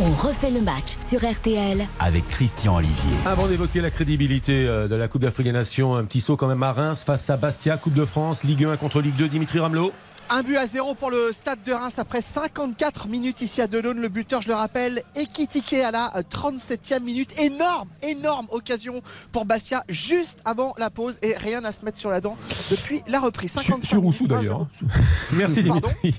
[0.00, 3.16] On refait le match sur RTL avec Christian Olivier.
[3.26, 6.46] Avant d'évoquer la crédibilité euh, de la Coupe d'Afrique des Nations, un petit saut quand
[6.46, 9.58] même à Reims face à Bastia, Coupe de France, Ligue 1 contre Ligue 2, Dimitri
[9.58, 9.92] Ramelot.
[10.30, 13.98] Un but à zéro pour le stade de Reims après 54 minutes ici à Delaune.
[13.98, 17.38] Le buteur, je le rappelle, Ekitike à la 37e minute.
[17.38, 19.00] Énorme, énorme occasion
[19.32, 22.36] pour Bastia juste avant la pause et rien à se mettre sur la dent
[22.70, 23.52] depuis la reprise.
[23.52, 24.66] 55 Sur minutes, d'ailleurs.
[24.82, 24.86] 1-0.
[25.32, 26.14] Merci Dimitri.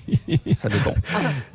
[0.57, 0.93] Ça dépend.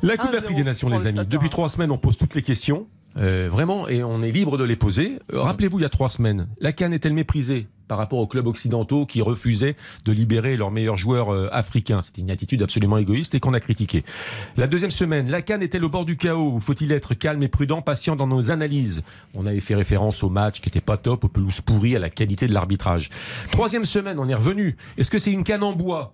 [0.01, 1.25] La Coupe 1-0 d'Afrique des Nations, les le amis.
[1.27, 2.87] Depuis trois semaines, on pose toutes les questions.
[3.17, 5.19] Euh, vraiment, et on est libre de les poser.
[5.33, 8.47] Euh, Rappelez-vous, il y a trois semaines, la Cannes est-elle méprisée par rapport aux clubs
[8.47, 12.01] occidentaux qui refusaient de libérer leurs meilleurs joueurs euh, africains?
[12.01, 14.03] C'était une attitude absolument égoïste et qu'on a critiqué.
[14.57, 16.59] La deuxième semaine, la Cannes était au bord du chaos?
[16.59, 19.01] Faut-il être calme et prudent, patient dans nos analyses?
[19.33, 22.09] On avait fait référence au match qui n'était pas top, aux pelouses pourries, à la
[22.09, 23.09] qualité de l'arbitrage.
[23.51, 24.75] Troisième semaine, on est revenu.
[24.97, 26.13] Est-ce que c'est une canne en bois?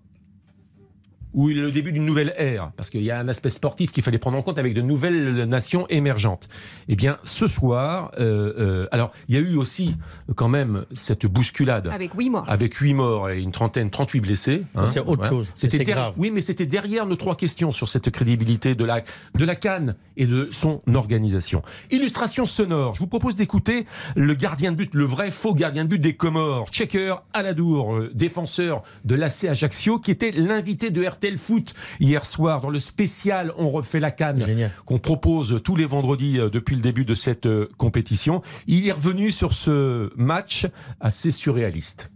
[1.33, 4.17] Ou le début d'une nouvelle ère, parce qu'il y a un aspect sportif qu'il fallait
[4.17, 6.49] prendre en compte avec de nouvelles nations émergentes.
[6.87, 9.95] Eh bien, ce soir, euh, euh, alors il y a eu aussi
[10.35, 12.45] quand même cette bousculade Avec huit morts.
[12.47, 14.63] avec huit morts et une trentaine, 38 blessés.
[14.75, 14.85] hein.
[14.85, 15.51] C'est autre chose.
[15.55, 16.13] C'était grave.
[16.17, 19.01] Oui, mais c'était derrière nos trois questions sur cette crédibilité de la
[19.35, 21.61] de la Cannes et de son organisation.
[21.91, 22.95] Illustration sonore.
[22.95, 26.15] Je vous propose d'écouter le gardien de but, le vrai faux gardien de but des
[26.15, 32.25] Comores, Checker Aladour, euh, défenseur de l'AC Ajaccio, qui était l'invité de RTL Foot hier
[32.25, 34.43] soir dans le spécial On refait la Cannes
[34.85, 38.41] qu'on propose tous les vendredis euh, depuis le début de cette euh, compétition.
[38.65, 40.65] Il est revenu sur ce match
[40.99, 42.09] assez surréaliste.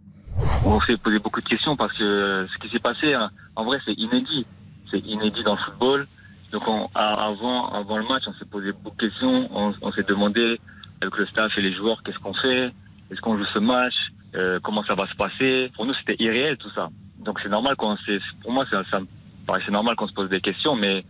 [0.66, 3.78] On s'est posé beaucoup de questions parce que ce qui s'est passé, hein, en vrai,
[3.86, 4.45] c'est inédit.
[4.89, 6.08] C'est inédit dans le football.
[6.51, 9.49] Donc, on- avant, avant le match, on s'est posé beaucoup de questions.
[9.56, 10.60] On, on s'est demandé
[11.01, 12.72] avec le staff et les joueurs qu'est-ce qu'on fait,
[13.12, 13.93] est-ce qu'on joue ce match,
[14.34, 15.70] euh, comment ça va se passer?
[15.76, 16.89] Pour nous, c'était irréel tout ça.
[17.26, 17.96] Donc, c'est normal qu'on
[18.42, 19.00] pour moi, ça, ça
[19.48, 21.04] paraissait normal qu'on se pose des questions, mais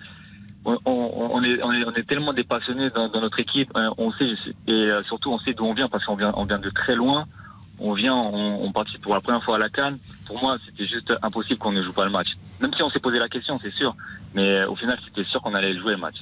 [0.65, 3.69] on, on- on est, on, est, on est tellement des passionnés dans, dans notre équipe.
[3.75, 4.29] hein, On sait,
[4.67, 6.95] et euh, surtout, on sait d'où on vient parce qu'on vient, on vient de très
[6.95, 7.25] loin
[7.77, 9.97] on vient, on, on participe pour la première fois à la Cannes.
[10.27, 12.29] Pour moi, c'était juste impossible qu'on ne joue pas le match.
[12.61, 13.93] Même si on s'est posé la question, c'est sûr.
[14.33, 16.15] Mais euh, au final, c'était sûr qu'on allait jouer le match.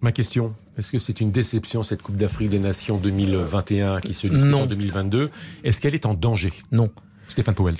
[0.00, 4.26] Ma question, est-ce que c'est une déception cette Coupe d'Afrique des Nations 2021 qui se
[4.26, 4.62] dispute Non.
[4.62, 5.30] en 2022
[5.64, 6.54] Est-ce qu'elle est en danger?
[6.72, 6.88] Non.
[7.28, 7.76] Stéphane Powels.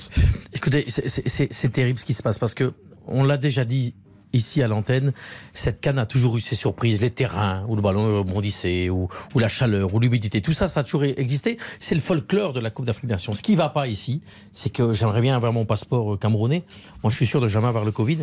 [0.52, 2.72] Écoutez, c'est- terrible ce qui se passe parce que
[3.06, 3.94] on l'a déjà dit
[4.34, 5.12] ici à l'antenne,
[5.52, 9.38] cette canne a toujours eu ses surprises, les terrains où le ballon rebondissait, ou, ou
[9.38, 11.56] la chaleur, ou l'humidité, tout ça, ça a toujours existé.
[11.78, 13.34] C'est le folklore de la Coupe d'Afrique des Nations.
[13.34, 14.20] Ce qui va pas ici,
[14.52, 16.64] c'est que j'aimerais bien avoir mon passeport euh, camerounais.
[17.02, 18.18] Moi, je suis sûr de jamais avoir le Covid.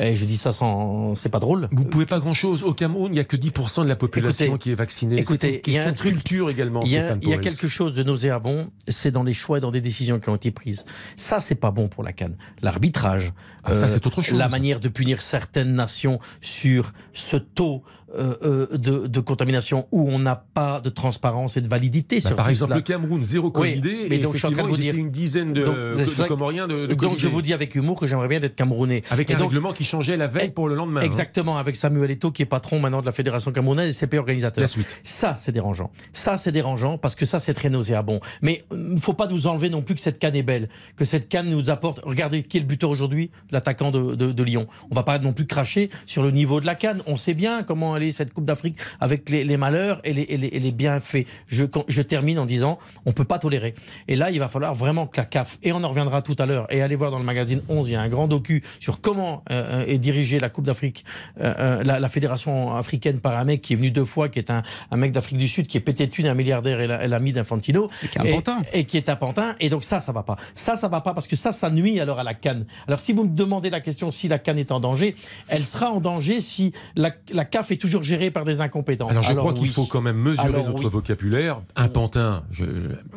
[0.00, 1.68] Et je dis ça sans, c'est pas drôle.
[1.70, 2.62] Vous pouvez pas grand-chose.
[2.62, 5.18] Au Cameroun, il n'y a que 10% de la population Écoutez, qui est vaccinée.
[5.18, 6.82] Écoutez, il une y a un question de truc- culture également.
[6.82, 9.82] Il y a, y quelque chose de nauséabond, c'est dans les choix et dans les
[9.82, 10.86] décisions qui ont été prises.
[11.18, 12.36] Ça, c'est pas bon pour la Cannes.
[12.62, 13.30] L'arbitrage, euh,
[13.64, 14.38] Ah, ça, c'est autre chose.
[14.38, 15.20] la manière de punir
[15.52, 17.82] certaines nations sur ce taux
[18.18, 22.28] euh, euh, de, de contamination où on n'a pas de transparence et de validité Bah,
[22.28, 22.76] sur par tout exemple, cela.
[22.76, 24.06] le Cameroun, zéro Oui, Covidé.
[24.10, 26.26] mais et donc je suis en train de vous dire une dizaine de, Donc, de-
[26.28, 29.02] Comoriens de, de donc je vous dis avec humour que j'aimerais bien être camerounais.
[29.10, 31.00] Avec Et un donc- règlement qui changeait la veille pour le lendemain.
[31.00, 31.04] hein.
[31.04, 34.62] Exactement, avec Samuel Eto'o qui est patron maintenant de la Fédération camerounaise et CP organisateur.
[34.62, 35.00] La suite.
[35.04, 35.90] Ça, c'est dérangeant.
[36.12, 38.20] Ça, c'est dérangeant parce que ça, c'est très nauséabond.
[38.42, 41.04] Mais il ne faut pas nous enlever non plus que cette canne est belle, que
[41.04, 42.00] cette canne nous apporte.
[42.04, 44.66] Regardez qui est le buteur aujourd'hui, l'attaquant de, de- de Lyon.
[44.90, 47.00] On va pas non plus cracher sur le niveau de la canne.
[47.06, 50.36] On sait bien comment elle cette Coupe d'Afrique avec les, les malheurs et les, et
[50.36, 51.26] les- et les bienfaits.
[51.46, 51.64] Je,
[52.02, 53.74] termine en disant, on peut pas tolérer.
[54.08, 56.46] Et là, il va falloir vraiment que la CAF, et on en reviendra tout à
[56.46, 59.00] l'heure, et allez voir dans le magazine 11, il y a un grand docu sur
[59.00, 61.04] comment euh, euh, est dirigée la Coupe d'Afrique,
[61.40, 64.50] euh, la, la fédération africaine par un mec qui est venu deux fois, qui est
[64.50, 67.04] un, un mec d'Afrique du Sud, qui est pété de thunes, un milliardaire et la-
[67.04, 67.88] et l'ami d'Infantino.
[68.00, 68.58] qui est un pantin.
[68.72, 69.54] Et qui est un pantin.
[69.60, 70.36] Et donc ça, ça va pas.
[70.54, 72.64] Ça, ça va pas parce que ça, ça nuit alors à la canne.
[72.88, 75.14] Alors si vous me demandez la question si la canne est en danger,
[75.48, 79.08] elle sera en danger si la, la CAF est toujours gérée par des incompétents.
[79.08, 80.90] Alors je crois qu'il faut quand même mesurer Alors notre oui.
[80.90, 81.60] vocabulaire.
[81.76, 82.44] Un pantin.
[82.52, 82.64] Je,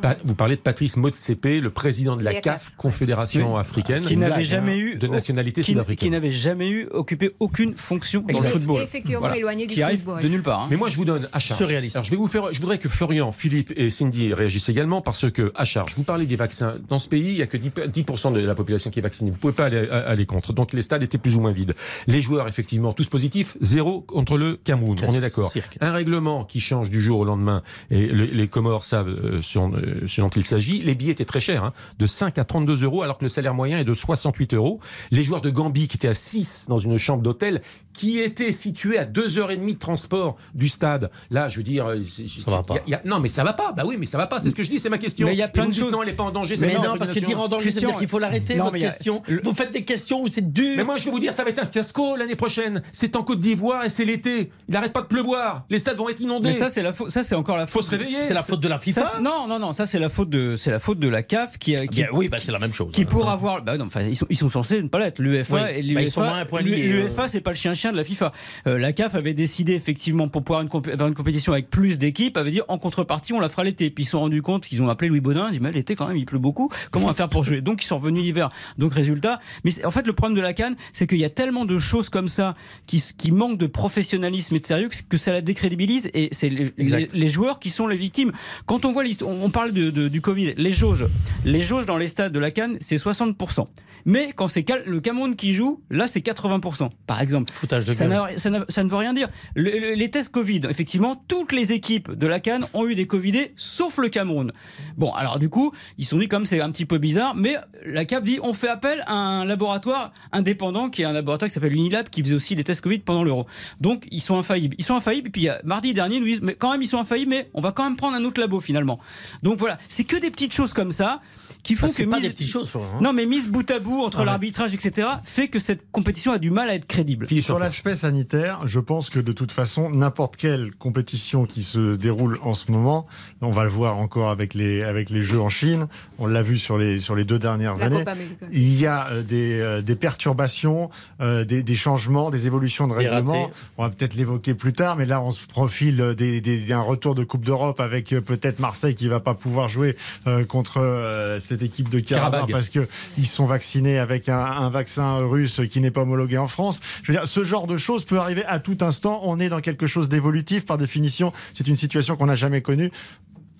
[0.02, 2.74] pa- vous parlez de Patrice Motsepe, le président de la CAF.
[2.78, 6.08] Confédération africaine, qui n'avait jamais eu de nationalité qui, sud-africaine.
[6.08, 8.82] qui n'avait jamais eu occupé aucune fonction dans le football.
[8.82, 10.22] Effectivement éloigné du qui arrive football.
[10.24, 10.64] de nulle part.
[10.64, 10.68] hein.
[10.70, 11.62] Mais moi, je vous donne à charge.
[11.62, 12.52] Alors, je vais vous faire.
[12.54, 15.94] Je voudrais que Florian, Philippe et Cindy réagissent également parce que à charge.
[15.98, 16.76] Vous parlez des vaccins.
[16.90, 19.32] Dans ce pays, il y a que 10%, 10% de la population qui est vaccinée.
[19.32, 20.54] Vous pouvez pas aller, aller contre.
[20.54, 21.74] Donc les stades étaient plus ou moins vides.
[22.08, 23.58] Les joueurs, effectivement, tous positifs.
[23.62, 24.98] Zéro contre le Cameroun.
[25.08, 25.52] On est d'accord.
[25.80, 27.64] Un règlement qui change du jour au lendemain.
[27.92, 30.06] Et le- les Comores savent euh, ce, dont- euh,
[30.36, 30.80] il s'agit.
[30.82, 33.54] Les billets étaient très chers, hein, de 5 à 32 euros, alors que le salaire
[33.54, 34.80] moyen est de 68 euros.
[35.12, 37.62] Les joueurs de Gambie qui étaient à 6 dans une chambre d'hôtel,
[37.94, 41.10] qui était située à 2h30 de transport du stade.
[41.30, 42.74] Là, je veux dire, euh, c'est- c'est- va pas.
[42.74, 43.72] il y a- il y a- non, mais ça va pas.
[43.72, 44.40] Bah oui, mais ça va pas.
[44.40, 45.28] C'est ce que je dis, c'est ma question.
[45.28, 46.56] Mais il y a plein de choses- Non, elle est pas en danger.
[46.60, 48.76] Mais c'est non, parce que dire en danger, ça Christian, dire qu'il faut l'arrêter, votre
[48.76, 49.22] a- question.
[49.28, 50.74] le- Vous faites des questions où c'est dur.
[50.78, 52.82] Mais moi, je vais vous dire, ça va être un fiasco l'année prochaine.
[52.92, 54.45] C'est en Côte d'Ivoire et c'est l'été.
[54.68, 55.66] Il n'arrête pas de pleuvoir.
[55.70, 56.48] Les stades vont être inondés.
[56.48, 57.86] Mais ça c'est la faute, ça c'est encore la faut faute.
[57.86, 58.24] se réveiller.
[58.24, 59.06] C'est la faute de la FIFA.
[59.06, 61.58] Ça, non, non, non, ça c'est la faute de, c'est la faute de la CAF
[61.58, 62.92] qui, a- qui, Bien, oui, bah, c'est la même chose.
[62.92, 65.20] qui pour avoir, bah non, ils sont, ils sont censés ne pas l'être.
[65.20, 68.32] L'UEFA Oui, et bah, l'UEFA, lié, l'UEFA c'est pas le chien-chien de la FIFA.
[68.68, 72.36] Euh, la CAF avait décidé effectivement pour pouvoir une avoir une compétition avec plus d'équipes,
[72.38, 73.90] avait dit en contrepartie on la fera l'été.
[73.92, 75.96] Puis ils se sont rendus compte qu'ils ont appelé Louis Baudin, ils dit mais l'été
[75.96, 77.62] quand même il pleut beaucoup, comment on va faire pour jouer?
[77.62, 78.50] Donc ils sont revenus l'hiver.
[78.80, 81.64] Donc résultat, mais en fait le problème de la Cannes, c'est qu'il y a tellement
[81.66, 82.54] de de choses comme ça
[82.88, 86.74] qui, qui manquent de professionnalisme et de sérieux que, ça la décrédibilise et c'est les,
[86.78, 88.32] les- les joueurs qui sont les victimes.
[88.66, 91.06] Quand on voit l'histoire, on, on parle de, de- du Covid, les jauges,
[91.46, 93.68] les jauges dans les stades de la Cannes, c'est 60%.
[94.06, 97.52] Mais quand c'est le Cameroun qui joue, là c'est 80%, par exemple.
[97.54, 98.06] Foutage de ça,
[98.38, 99.30] ça ça ne veut rien dire.
[99.56, 103.08] Le- le- les tests Covid, effectivement, toutes les équipes de la Cannes ont eu des
[103.08, 104.52] Covidés, sauf le Cameroun.
[104.98, 107.56] Bon, alors du coup, ils sont dit comme c'est un petit peu bizarre, mais
[107.86, 111.54] la CAP dit on fait appel à un laboratoire indépendant qui est un laboratoire qui
[111.54, 113.46] s'appelle Unilab qui faisait aussi les tests Covid pendant l'euro.
[113.82, 114.76] Donc ils sont infaillibles.
[114.78, 115.28] Ils sont infaillibles.
[115.28, 117.62] Et puis mardi dernier, ils nous disent mais quand même ils sont infaillibles, mais on
[117.62, 119.00] va quand même prendre un autre labo finalement.
[119.44, 121.22] Donc voilà, c'est que des petites choses comme ça
[121.66, 123.00] qui font Ah, c'est que pas mise- des petites choses, hein.
[123.02, 126.38] Non, mais mise bout à bout entre Ah l'arbitrage, etc., fait que cette compétition a
[126.38, 127.26] du mal à être crédible.
[127.42, 132.38] Sur l'aspect sanitaire, je pense que de toute façon, n'importe quelle compétition qui se déroule
[132.44, 133.08] en ce moment,
[133.42, 135.88] on va le voir encore avec les, avec les Jeux en Chine,
[136.20, 138.06] on l'a vu sur les, sur les deux dernières La années,
[138.54, 140.90] il y a euh, des, euh, des perturbations,
[141.22, 143.50] euh, des, des changements, des évolutions de règlement.
[143.78, 146.82] On va peut-être l'évoquer plus tard, mais là on se profile euh, des, des- un
[146.82, 149.96] retour de Coupe d'Europe avec peut-être Marseille qui va pas pouvoir jouer
[150.28, 152.88] euh, contre euh, cette équipe de Karabakh parce que
[153.18, 156.82] ils sont vaccinés avec un, un vaccin russe qui n'est pas homologué en France.
[157.02, 159.22] Je veux dire, ce genre de choses peut arriver à tout instant.
[159.24, 161.32] On est dans quelque chose d'évolutif par définition.
[161.54, 162.92] C'est une situation qu'on n'a jamais connue.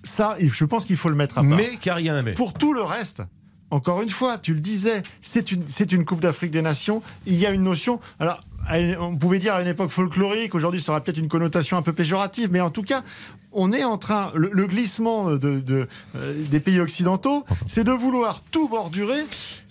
[0.04, 1.56] Ça, je pense qu'il faut le mettre à part.
[1.56, 2.34] Mais car il y a un mais.
[2.34, 3.22] Pour tout le reste,
[3.70, 7.02] encore une fois, tu le disais, c'est une, c'est une Coupe d'Afrique des Nations.
[7.26, 7.98] Il y a une notion.
[8.20, 8.40] Alors,
[9.00, 11.92] on pouvait dire à une époque folklorique, aujourd'hui ça aura peut-être une connotation un peu
[11.92, 13.04] péjorative, mais en tout cas,
[13.56, 15.86] on est en train, le, le glissement de, de,
[16.16, 19.20] euh, des pays occidentaux, c'est de vouloir tout bordurer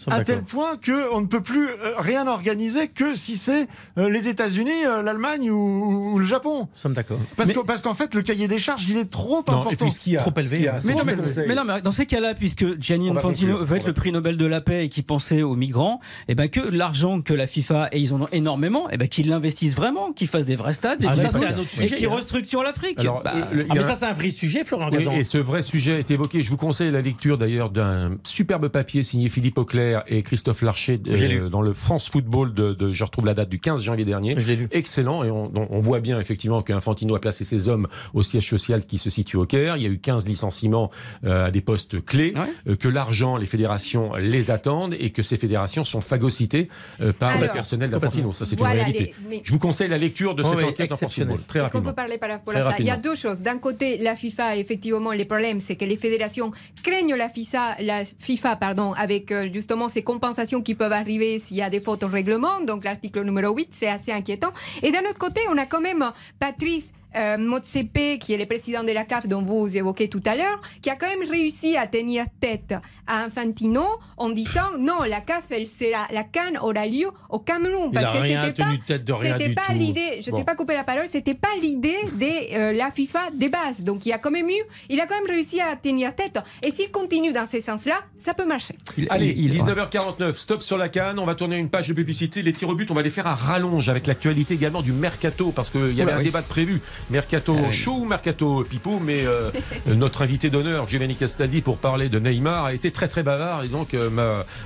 [0.07, 3.67] à tel point qu'on ne peut plus euh, rien organiser que si c'est
[3.97, 6.61] euh, les États-Unis, euh, l'Allemagne ou, ou le Japon.
[6.61, 7.17] Nous sommes d'accord.
[7.37, 9.69] Parce que- parce qu'en fait, le cahier des charges, il est trop Non, important.
[9.71, 10.79] et puis ce a, Trop élevé, a, hein.
[10.79, 13.93] c'est Mais non, mais, non, mais dans ces cas-là, puisque Gianni Infantino veut être le
[13.93, 17.33] prix Nobel de la paix et qui pensait aux migrants, et ben que l'argent que
[17.33, 20.55] la FIFA et ils en ont énormément, et ben qu'ils l'investissent vraiment, qu'ils fassent des
[20.55, 22.11] vrais stades, des Ah, vrais ça, c'est postes, un autre et sujet, qu'ils hein.
[22.15, 22.97] restructurent l'Afrique.
[23.03, 23.31] Bah, Ah,
[23.69, 25.11] a mais un- ça, c'est un vrai sujet, Florent Oui, Gazan.
[25.13, 26.41] et ce vrai sujet est évoqué.
[26.41, 30.99] Je vous conseille la lecture d'ailleurs d'un superbe papier signé Philippe Auclair et Christophe Larcher
[31.07, 34.35] euh, dans le France Football de, de- je retrouve la date du 15 janvier dernier.
[34.39, 34.67] Je l'ai lu.
[34.71, 38.85] Excellent et on, on- voit bien effectivement qu'Infantino a placé ses hommes au siège social
[38.85, 39.77] qui se situe au Caire.
[39.77, 40.89] Il y a eu 15 licenciements
[41.25, 42.71] euh, à des postes clés, Ouais.
[42.71, 46.69] euh, que l'argent, les fédérations les attendent et que ces fédérations sont phagocytées
[47.01, 48.31] euh, par le personnel d'Infantino.
[48.33, 49.13] Ça c'est Voilà, une réalité.
[49.23, 50.95] les- mais- Je vous conseille la lecture de Oh cette oui, enquête en.
[51.09, 51.39] Football.
[51.47, 51.89] Très Est-ce qu'on rapidement.
[51.91, 52.73] peut parler par rapport Très ça?
[52.79, 53.11] Il y a rapidement.
[53.13, 53.41] deux choses.
[53.55, 56.51] D'un côté, la FIFA, effectivement, le problème, c'est que les fédérations
[56.83, 61.55] craignent la FIFA, la FIFA pardon, avec euh, justement ces compensations qui peuvent arriver s'il
[61.55, 62.59] y a des fautes au règlement.
[62.59, 64.51] Donc l'article numéro 8, c'est assez inquiétant.
[64.83, 66.03] Et d'un autre côté, on a quand même
[66.37, 70.35] Patrice euh, Motsepe, qui est le président de la CAF dont vous évoquez tout à
[70.35, 72.73] l'heure, qui a quand même réussi à tenir tête
[73.07, 73.83] à Infantino
[74.17, 77.89] en disant non, la CAF, elle sera, la Cannes aura lieu au Cameroun.
[77.91, 79.73] Il Parce a que rien c'était tenu pas, tête de rien c'était du pas tout.
[79.77, 80.37] l'idée, je Bon.
[80.37, 83.83] t'ai pas coupé la parole, c'était pas l'idée de euh, la FIFA des bases.
[83.83, 86.37] Donc il a quand même eu, il a quand même réussi à tenir tête.
[86.63, 88.75] Et s'il continue dans ce sens-là, ça peut marcher.
[88.97, 91.19] il- Allez, il- il- 19h49, stop sur la canne.
[91.19, 92.41] On va tourner une page de publicité.
[92.41, 95.51] Les tirs au but, on va les faire à rallonge avec l'actualité également du mercato
[95.51, 96.23] parce qu'il y avait Oula, un oui.
[96.25, 96.81] débat de prévu.
[97.09, 97.73] Mercato Ah oui.
[97.73, 99.51] chaud ou mercato pipo, mais euh,
[99.87, 103.67] notre invité d'honneur, Giovanni Castaldi, pour parler de Neymar, a été très très bavard et
[103.67, 104.21] donc euh, m'a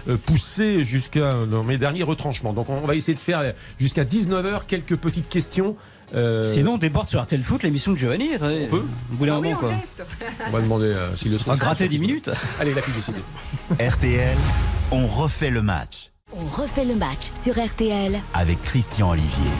[0.08, 2.54] euh, poussé jusqu'à dans mes derniers retranchements.
[2.54, 5.76] Donc on va essayer de faire jusqu'à 19h quelques petites questions.
[6.16, 8.30] Euh, Sinon, on déborde sur RTL Foot, l'émission de Giovanni.
[8.42, 8.84] On peut.
[9.14, 9.74] Au bout d'un Ah oui, moment, on quoi.
[10.48, 12.30] on va demander euh, s'il le On va gratter 10 minutes.
[12.60, 13.20] Allez, la publicité.
[13.80, 14.36] RTL,
[14.92, 19.52] on refait le match On refait le match sur RTL avec Christian Olivier.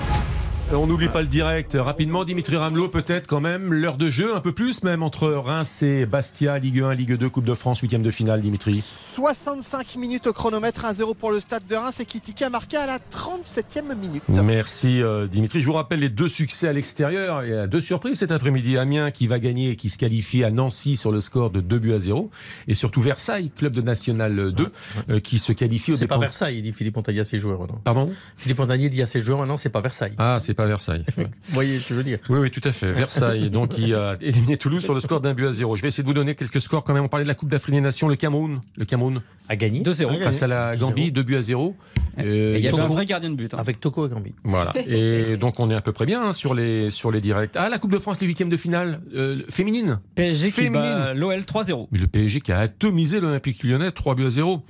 [0.72, 1.76] Euh, On n'oublie pas le direct.
[1.80, 3.74] Rapidement, Dimitri Ramelot, peut-être quand même.
[3.74, 7.30] L'heure de jeu, un peu plus même, entre Reims et Bastia, Ligue 1, Ligue 2,
[7.30, 8.82] Coupe de France, huitième de finale, Dimitri.
[8.82, 13.00] 65 minutes au chronomètre, 1-0 pour le stade de Reims et Kitika marqué à la
[13.00, 14.24] 37e minute.
[14.30, 15.62] Merci euh, Dimitri.
[15.62, 17.44] Je vous rappelle les deux succès à l'extérieur.
[17.44, 18.78] Il y a deux surprises cet après-midi.
[18.78, 21.80] Amiens qui va gagner et qui se qualifie à Nancy sur le score de 2
[21.80, 22.30] buts à 0.
[22.68, 24.72] Et surtout Versailles, club de National 2,
[25.10, 27.62] euh, qui se qualifie au C'est pas Versailles, il dit Philippe Montagnier à ses joueurs.
[27.62, 27.80] Non?
[27.84, 28.12] Pardon?
[28.38, 30.14] Philippe Montagnier dit à ses joueurs, non, c'est pas Versailles.
[30.18, 31.04] Ah, c'est pas Versailles.
[31.18, 32.92] Vous voyez ce que je veux dire Oui, oui, tout à fait.
[32.92, 35.76] Versailles, donc, qui a éliminé Toulouse sur le score d'un but à zéro.
[35.76, 37.04] Je vais essayer de vous donner quelques scores quand même.
[37.04, 38.08] On parlait de la Coupe d'Afrique des Nations.
[38.08, 40.22] Le Cameroun, le Cameroun A gagné 2-0.
[40.22, 40.80] face à la 2-0.
[40.80, 41.76] Gambie, 2 buts à 0.
[42.22, 43.54] Et il y avait un vrai gardien de but.
[43.54, 43.58] hein.
[43.60, 44.34] avec Toko et Gambi.
[44.44, 44.74] Voilà.
[44.88, 47.52] Et donc on est à peu près bien hein, sur les sur les directs.
[47.56, 50.00] Ah, la Coupe de France, les huitièmes de finale euh, féminine.
[50.16, 50.82] PSG qui Féminine.
[50.82, 51.88] bat l'OL 3-0.
[51.92, 54.62] Mais le PSG qui a atomisé l'Olympique Lyonnais, 3 buts à 0.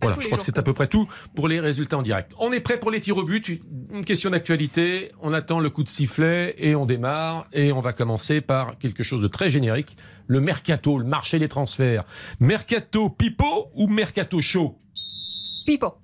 [0.00, 2.32] Voilà, je crois que c'est à peu près tout pour les résultats en direct.
[2.38, 3.50] On est prêt pour les tirs au but.
[3.92, 5.10] Une question d'actualité.
[5.26, 7.46] On attend le coup de sifflet et on démarre.
[7.54, 9.96] Et on va commencer par quelque chose de très générique.
[10.26, 12.04] Le mercato, le marché des transferts.
[12.40, 14.78] Mercato pipo ou mercato chaud?
[15.64, 16.03] Pipo.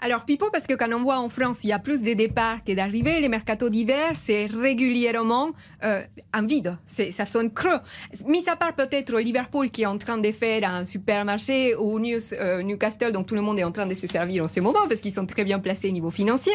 [0.00, 2.62] Alors, Pipo, parce que quand on voit en France, il y a plus de départs
[2.64, 5.50] que d'arrivées, les mercatos d'hiver, c'est régulièrement
[5.82, 6.76] euh, un vide.
[6.86, 7.80] Ça sonne creux.
[8.26, 12.32] Mis à part peut-être Liverpool qui est en train de faire un supermarché ou News-
[12.34, 14.86] euh, Newcastle, dont tout le monde est en train de se servir en ce moment
[14.88, 16.52] parce qu'ils sont très bien placés au niveau financier.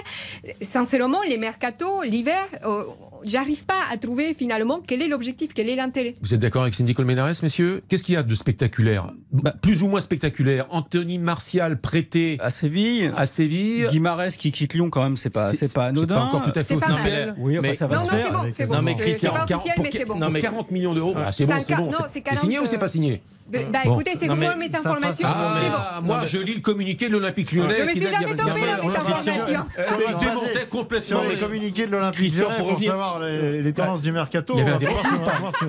[0.62, 2.84] Sincèrement, les mercatos, l'hiver, euh,
[3.26, 6.15] j'arrive pas à trouver finalement quel est l'objectif, quel est l'intérêt.
[6.21, 7.82] Vous êtes d'accord avec Cindy Colmenares, messieurs?
[7.89, 9.11] Qu'est-ce qu'il y a de spectaculaire?
[9.32, 10.65] Bah, Plus ou moins spectaculaire.
[10.69, 13.11] Anthony Martial prêté à Séville.
[13.15, 13.86] À Séville.
[13.89, 16.15] Guimarès qui quitte Lyon, quand même, c'est pas, C'est- c'est pas anodin.
[16.15, 17.36] pas encore tout à fait officiel.
[17.38, 18.26] Oui, enfin, Mais- ça va Non, se non, faire.
[18.26, 18.74] c'est bon, c'est bon.
[18.76, 20.15] Non, mais C'est- pas officiel, mais c'est bon.
[20.15, 21.14] non, mais- 40 millions d'euros.
[21.18, 21.85] Ah, c'est bon, C'est un c'est bon.
[21.91, 23.22] non, C'est- signé 40, ou c'est pas signé?
[23.48, 23.94] Bah, bah, Bon.
[23.94, 25.99] écoutez, c'est Google mes ça informations, Ah.
[26.02, 27.76] Moi, je lis le communiqué de l'Olympique lyonnais.
[27.78, 28.61] Je me suis jamais 24 dans mes
[28.95, 29.34] informations.
[29.78, 31.22] Euh, Sur Il les- démontait Sur complètement.
[31.24, 34.53] les les- communiqués de l'Olympique Christian, Lyonnais, pour savoir les, les tendances du mercato.
[34.56, 35.07] Il y avait un démenti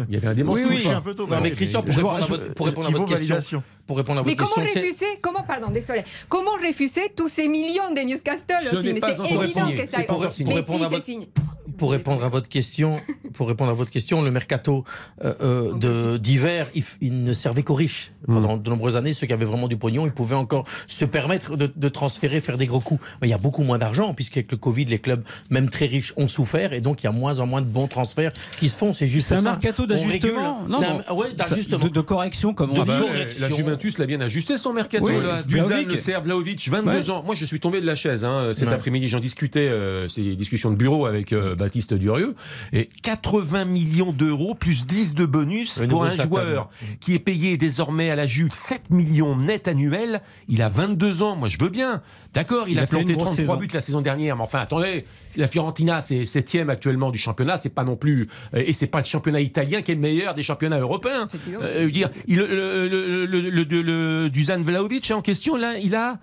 [0.09, 1.27] Il y avait un démenti Oui, ou oui, un peu tôt.
[1.43, 2.55] Mais Christian, pour répondre à votre,
[3.86, 5.70] pour répondre à votre question, pour répondre à Mais votre comment question, refuser Comment, pardon,
[5.70, 6.05] désolé.
[6.28, 10.01] Comment refuser tous ces millions de Newcastle Ce aussi Mais c'est évident que ça.
[10.09, 10.55] Encore signé.
[10.55, 11.28] Mais Pour répondre si, à c'est votre- signé.
[11.78, 13.01] pour répondre à votre question,
[13.35, 14.85] pour répondre à votre question, le mercato
[15.24, 18.12] euh, euh, de d'hiver, il, il ne servait qu'aux riches.
[18.27, 21.56] Pendant de nombreuses années, ceux qui avaient vraiment du pognon, ils pouvaient encore se permettre
[21.59, 23.02] de, de transférer, faire des gros coups.
[23.20, 26.15] Mais il y a beaucoup moins d'argent, puisqu'avec le Covid, les clubs, même très riches,
[26.16, 28.78] ont souffert, et donc il y a moins en moins de bons transferts qui se
[28.78, 28.94] font.
[28.94, 29.51] C'est juste C'est un ça.
[29.51, 30.62] mercato d'ajustement.
[30.69, 31.02] Non, non.
[31.06, 31.85] un- ouais, d'ajustement.
[31.85, 33.40] De, de correction, comme on Ah bah, dit.
[33.40, 35.05] la Juventus l'a bien ajusté son mercato.
[35.07, 35.39] Oui, là.
[35.49, 37.11] Le Serbe Vlahovic, 22 Ouais.
[37.11, 37.23] ans.
[37.25, 38.75] Moi, je suis tombé de la chaise hein, cet Ouais.
[38.75, 39.09] après-midi.
[39.09, 42.35] J'en discutais, euh, c'est des discussions de bureau avec euh, Baptiste Durieux.
[42.73, 46.71] Et 80 millions d'euros plus 10 de bonus Le pour un joueur
[47.01, 50.21] qui est payé désormais à la Juve 7 millions net annuels.
[50.49, 51.37] Il a 22 ans.
[51.37, 52.03] Moi, je veux bien.
[52.35, 53.56] D'accord, il, Il a, a planté une grosse 33 saison.
[53.56, 54.36] buts la saison dernière.
[54.36, 55.05] Mais enfin, attendez,
[55.36, 57.56] la Fiorentina, c'est septième actuellement du championnat.
[57.59, 60.35] C'est pas non plus, euh, et c'est pas le championnat italien qui est le meilleur
[60.35, 61.28] des championnats européens.
[61.48, 65.23] Euh, je veux dire, il, le, le, le, le, le- le- le- Dusan Vlahovic en
[65.23, 66.19] question, là, il a.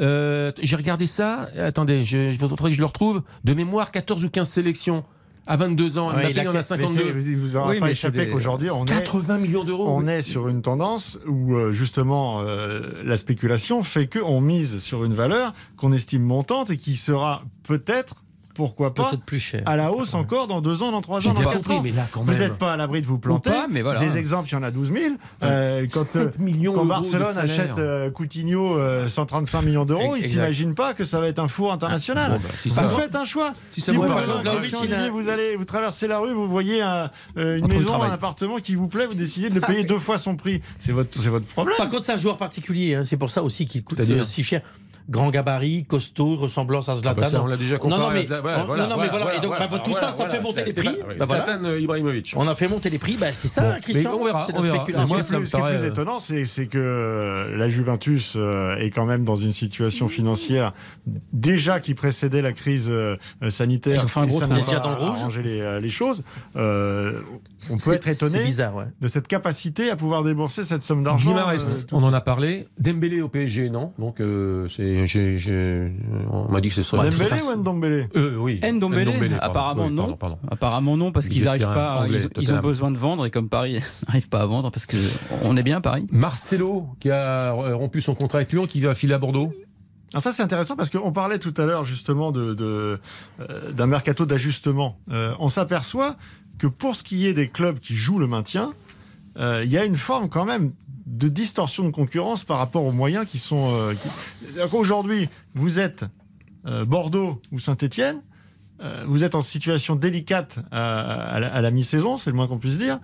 [0.00, 1.48] euh, J'ai regardé ça.
[1.58, 3.22] Attendez, je- il faudrait que je le retrouve.
[3.44, 5.04] De mémoire, 14 ou 15 sélections.
[5.48, 7.20] À 22 ans, Ouais, Mbappé il a il en a quel- Mais 52.
[7.20, 9.86] c'est- il vous Oui, pas échappé des- qu'aujourd'hui, on est, 80 millions d'euros.
[9.88, 15.04] on est sur une tendance où euh, justement euh, la spéculation fait qu'on mise sur
[15.04, 18.16] une valeur qu'on estime montante et qui sera peut-être,
[18.56, 19.62] pourquoi pas, Peut-être plus cher.
[19.66, 21.80] à la hausse encore dans deux ans, dans trois ans, dans bien quatre compris, ans.
[21.82, 22.38] mais là, quand Vous même.
[22.40, 23.50] n'êtes pas à l'abri de vous planter.
[23.50, 24.00] pas, mais voilà.
[24.00, 25.14] Des exemples, il y en a 12 000.
[25.42, 30.18] Euh, quand, 7 euh, millions quand Barcelone achète euh, Coutinho euh, 135 millions d'euros, ils
[30.24, 30.32] Exact.
[30.34, 32.32] s'imaginent pas que ça va être un four international.
[32.32, 32.88] Bon, bah, si Vous ça va.
[32.90, 33.52] faites un choix.
[33.70, 36.32] Si ça Si va vous, pas, il a- Olivier, vous allez, vous traversez la rue,
[36.32, 39.60] vous voyez un- euh, une maison, un appartement qui vous plaît, vous décidez de le
[39.60, 40.62] payer deux fois son prix.
[40.80, 41.76] C'est votre, c'est votre problème.
[41.76, 42.94] Par contre, c'est un joueur particulier.
[42.94, 43.04] hein.
[43.04, 44.62] C'est pour ça aussi qu'il coûte si cher.
[45.08, 47.18] Grand gabarit, costaud, ressemblance à Zlatan.
[47.18, 48.42] Ah bah ça, on l'a déjà comparé Non, non, mais, à Zlatan.
[48.42, 49.38] Voilà, on- voilà, non, non, mais voilà, voilà.
[49.38, 50.86] Et donc, voilà, bah, tout ça, ça voilà, fait monter les prix.
[50.88, 51.44] pas- Bah, voilà.
[51.44, 52.34] Zlatan euh, Ibrahimovic.
[52.36, 53.16] On a fait monter les prix.
[53.16, 54.10] Bah, c'est ça, Bon, Christian.
[54.12, 55.08] mais on verra, C'est de la spéculation.
[55.14, 57.52] Moi, Ce qui est plus- me ce qui est paraît, plus euh, étonnant, c'est que
[57.56, 60.72] la Juventus euh, est quand même dans une situation financière
[61.32, 62.90] déjà qui précédait la crise
[63.48, 64.00] sanitaire.
[64.00, 65.18] Ils ont fait un gros Déjà dans le rouge.
[65.18, 66.24] arrangé les, les choses.
[66.56, 67.20] Euh,
[67.72, 68.84] on peut être étonné bizarre, ouais.
[69.00, 71.36] de cette capacité à pouvoir débourser cette somme d'argent.
[71.36, 71.56] Euh,
[71.92, 72.66] on en a parlé.
[72.78, 73.92] Dembélé au PSG, non?
[73.98, 75.92] Donc, euh, c'est, j'ai- j'ai-
[76.30, 77.10] on m'a dit que ce serait.
[77.10, 77.50] Dembélé très facile.
[77.58, 78.08] ou Ndombele?
[78.16, 78.60] Euh, oui.
[78.62, 79.36] Ndombele, pardon.
[79.42, 79.96] apparemment Oui, non.
[80.04, 80.38] pardon, pardon.
[80.50, 82.96] Apparemment non, parce Milieu qu'ils de arrivent terrain pas, anglais, ils, ils ont besoin de
[82.98, 84.96] vendre et comme Paris n'arrive pas à vendre parce que
[85.44, 86.06] on est bien à Paris.
[86.12, 89.52] Marcelo, qui a euh, rompu son contrat avec Lyon, qui va filer à Bordeaux.
[90.12, 92.98] Alors ça c'est intéressant parce qu'on parlait tout à l'heure justement de, de,
[93.40, 94.98] euh, d'un mercato d'ajustement.
[95.10, 96.16] Euh, on s'aperçoit
[96.58, 98.72] que pour ce qui est des clubs qui jouent le maintien,
[99.38, 100.72] euh, il y a une forme quand même
[101.06, 103.70] de distorsion de concurrence par rapport aux moyens qui sont.
[103.70, 103.94] euh,
[104.70, 106.04] qu'aujourd'hui, vous êtes
[106.66, 108.20] euh, Bordeaux ou Saint-Étienne,
[109.06, 112.76] vous êtes en situation délicate à, la, à la mi-saison, c'est le moins qu'on puisse
[112.76, 112.98] dire.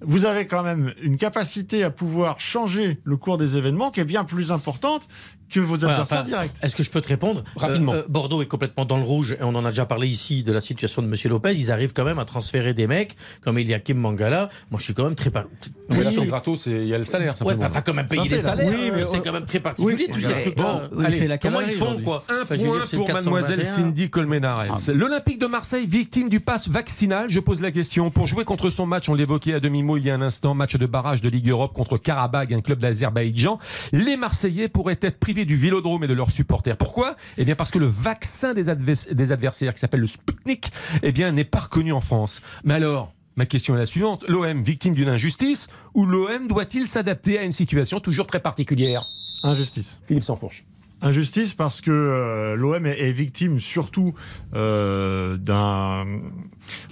[0.00, 4.06] Vous avez quand même une capacité à pouvoir changer le cours des événements qui est
[4.06, 5.06] bien plus importante
[5.50, 6.52] que vos Ouais, adversaires enfin, directs.
[6.62, 7.92] Est-ce que je peux te répondre Rapidement.
[7.92, 10.42] Euh, euh, Bordeaux est complètement dans le rouge et on en a déjà parlé ici
[10.42, 11.52] de la situation de Monsieur Lopez.
[11.54, 14.48] Ils arrivent quand même à transférer des mecs comme Eliakim Mangala.
[14.70, 15.30] Moi, je suis quand même très.
[15.30, 15.44] par-
[15.90, 16.16] Oui, là, Oui.
[16.18, 17.34] c'est gratos, c'est- il y a le salaire.
[17.44, 18.70] Ouais, pas, pas quand même payer les salaires.
[18.70, 20.82] Oui, mais c'est quand même très particulier Oui, tout mais- ces trucs-là.
[20.92, 23.64] bon, oui, c'est la comment ils font quoi Un Enfin, point dire, pour mademoiselle 421.
[23.84, 24.64] Cindy Colmenares.
[24.70, 24.92] Ah.
[24.92, 28.10] L'Olympique de Marseille, victime du pass vaccinal, je pose la question.
[28.10, 30.76] Pour jouer contre son match, on l'évoquait à demi-mot il y a un instant, match
[30.76, 33.58] de barrage de Ligue Europe contre Karabag, un club d'Azerbaïdjan,
[33.92, 36.76] les Marseillais pourraient être privés du vélodrome et de leurs supporters.
[36.76, 37.16] Pourquoi?
[37.36, 40.70] Eh bien parce que le vaccin des, advers- des adversaires, qui s'appelle le Sputnik,
[41.02, 42.40] eh bien n'est pas reconnu en France.
[42.64, 44.24] Mais alors Ma question est la suivante.
[44.26, 49.04] L'OM victime d'une injustice ou l'OM doit-il s'adapter à une situation toujours très particulière?
[49.44, 49.96] Injustice.
[50.04, 50.64] Philippe Sansfourche.
[51.02, 54.12] Injustice parce que euh, l'OM est, est victime surtout
[54.54, 56.04] euh, d'un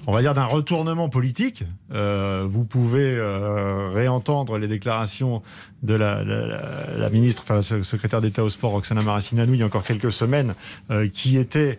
[0.07, 1.65] on va dire, d'un retournement politique.
[1.93, 5.43] Euh, vous pouvez euh, réentendre les déclarations
[5.83, 6.61] de la, la- la-
[6.99, 10.11] la ministre, enfin la secrétaire d'État au sport, Roxana Maracineanu, il y a encore quelques
[10.11, 10.55] semaines,
[10.91, 11.79] euh, qui était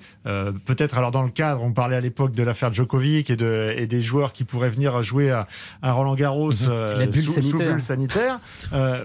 [0.65, 3.87] peut-être, alors dans le cadre, on parlait à l'époque de l'affaire Djokovic et, de, et
[3.87, 5.47] des joueurs qui pourraient venir jouer à,
[5.81, 6.51] à Roland Garros
[6.97, 8.37] La bulle sous, sous bulle sanitaire.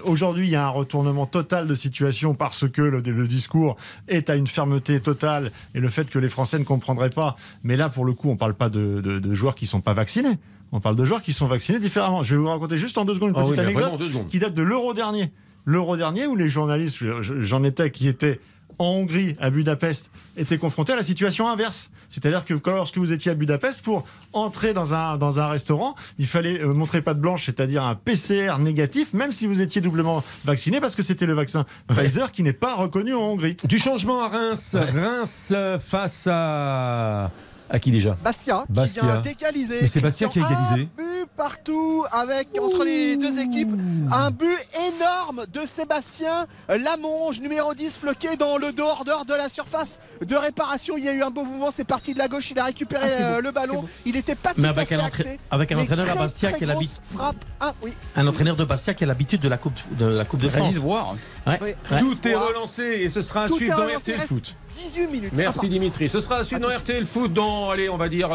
[0.05, 3.77] Aujourd'hui, il y a un retournement total de situation parce que le, le discours
[4.09, 7.37] est à une fermeté totale et le fait que les Français ne comprendraient pas.
[7.63, 9.71] Mais là, pour le coup, on ne parle pas de, de- de joueurs qui ne
[9.71, 10.39] sont pas vaccinés.
[10.73, 12.23] On parle de joueurs qui sont vaccinés différemment.
[12.23, 14.27] Je vais vous raconter juste en deux secondes une Ah petite oui, anecdote secondes.
[14.29, 15.31] qui date de l'euro dernier.
[15.65, 18.41] L'euro dernier où les journalistes, je- j'en étais, qui étaient
[18.79, 21.91] en Hongrie, à Budapest, étaient confrontés à la situation inverse.
[22.09, 26.27] C'est-à-dire que lorsque vous étiez à Budapest, pour entrer dans un, dans un restaurant, il
[26.27, 30.81] fallait euh, montrer patte blanche, c'est-à-dire un PCR négatif, même si vous étiez doublement vacciné,
[30.81, 33.57] parce que c'était le vaccin Pfizer qui n'est pas reconnu en Hongrie.
[33.65, 34.75] Du changement à Reims.
[34.75, 37.31] Reims euh, face à.
[37.71, 39.01] À qui déjà Bastia, Bastia.
[39.03, 39.79] qui vient d'égaliser.
[39.83, 40.89] Mais c'est Bastia qui a égalisé.
[40.99, 43.71] Un but partout avec entre les deux équipes.
[44.13, 44.59] Un but
[44.89, 50.97] énorme de Sébastien Lamonge, numéro 10, floqué dans le dehors-dehors de la surface de réparation.
[50.99, 53.03] Il y a eu un beau mouvement, c'est parti de la gauche, il a récupéré
[53.05, 53.85] Ah, euh, beau, le ballon.
[54.05, 56.11] Il n'était pas Mais tout avec à un fait entra- axé, avec un mais entraîneur
[56.11, 57.37] à Bastia qui a l'habitude- frappe.
[57.61, 57.93] Ah oui.
[58.17, 60.67] Un entraîneur de Bastia qui a l'habitude de la Coupe de la Coupe de France.
[60.67, 61.15] Régis Voire.
[61.47, 61.59] Ouais.
[61.61, 61.69] Oui.
[61.91, 61.99] Ouais.
[61.99, 64.57] Tout est relancé et ce sera à Tout suivre dans relancé, RTL Foot.
[64.71, 65.33] 18 minutes.
[65.37, 66.09] Merci Ah, Dimitri.
[66.09, 68.29] Ce sera à suivre À dans RTL Foot dans, allez, on va dire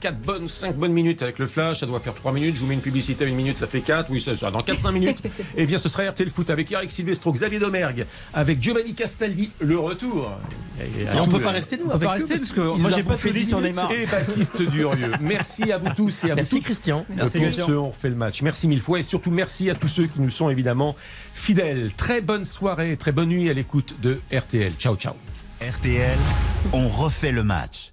[0.00, 1.80] 4 bonnes, 5 bonnes minutes avec le flash.
[1.80, 2.54] Ça doit faire 3 minutes.
[2.56, 4.10] Je vous mets une publicité à une minute, ça fait 4.
[4.10, 5.22] Oui, ça sera dans 4-5 minutes.
[5.56, 9.78] Eh bien, ce sera RTL Foot avec Eric Silvestro, Xavier Domergue, avec Giovanni Castaldi, le
[9.78, 10.32] retour.
[10.80, 13.02] Et, Et on peut pas rester, nous, On peut pas rester parce que moi j'ai
[13.02, 13.60] pas 10 sur.
[13.60, 13.90] Neymar.
[13.92, 15.12] Et Baptiste Durieux.
[15.20, 16.64] Merci à vous tous et à Merci vous toutes.
[16.66, 17.06] Christian.
[17.14, 17.68] Merci, Christian.
[17.70, 18.42] On refait le match.
[18.42, 20.96] Merci mille fois et surtout merci à tous ceux qui nous sont évidemment
[21.34, 21.92] fidèles.
[21.94, 24.72] Très bonne soirée, très bonne nuit à l'écoute de RTL.
[24.74, 25.14] Ciao, ciao.
[25.60, 26.18] RTL,
[26.72, 27.91] on refait le match.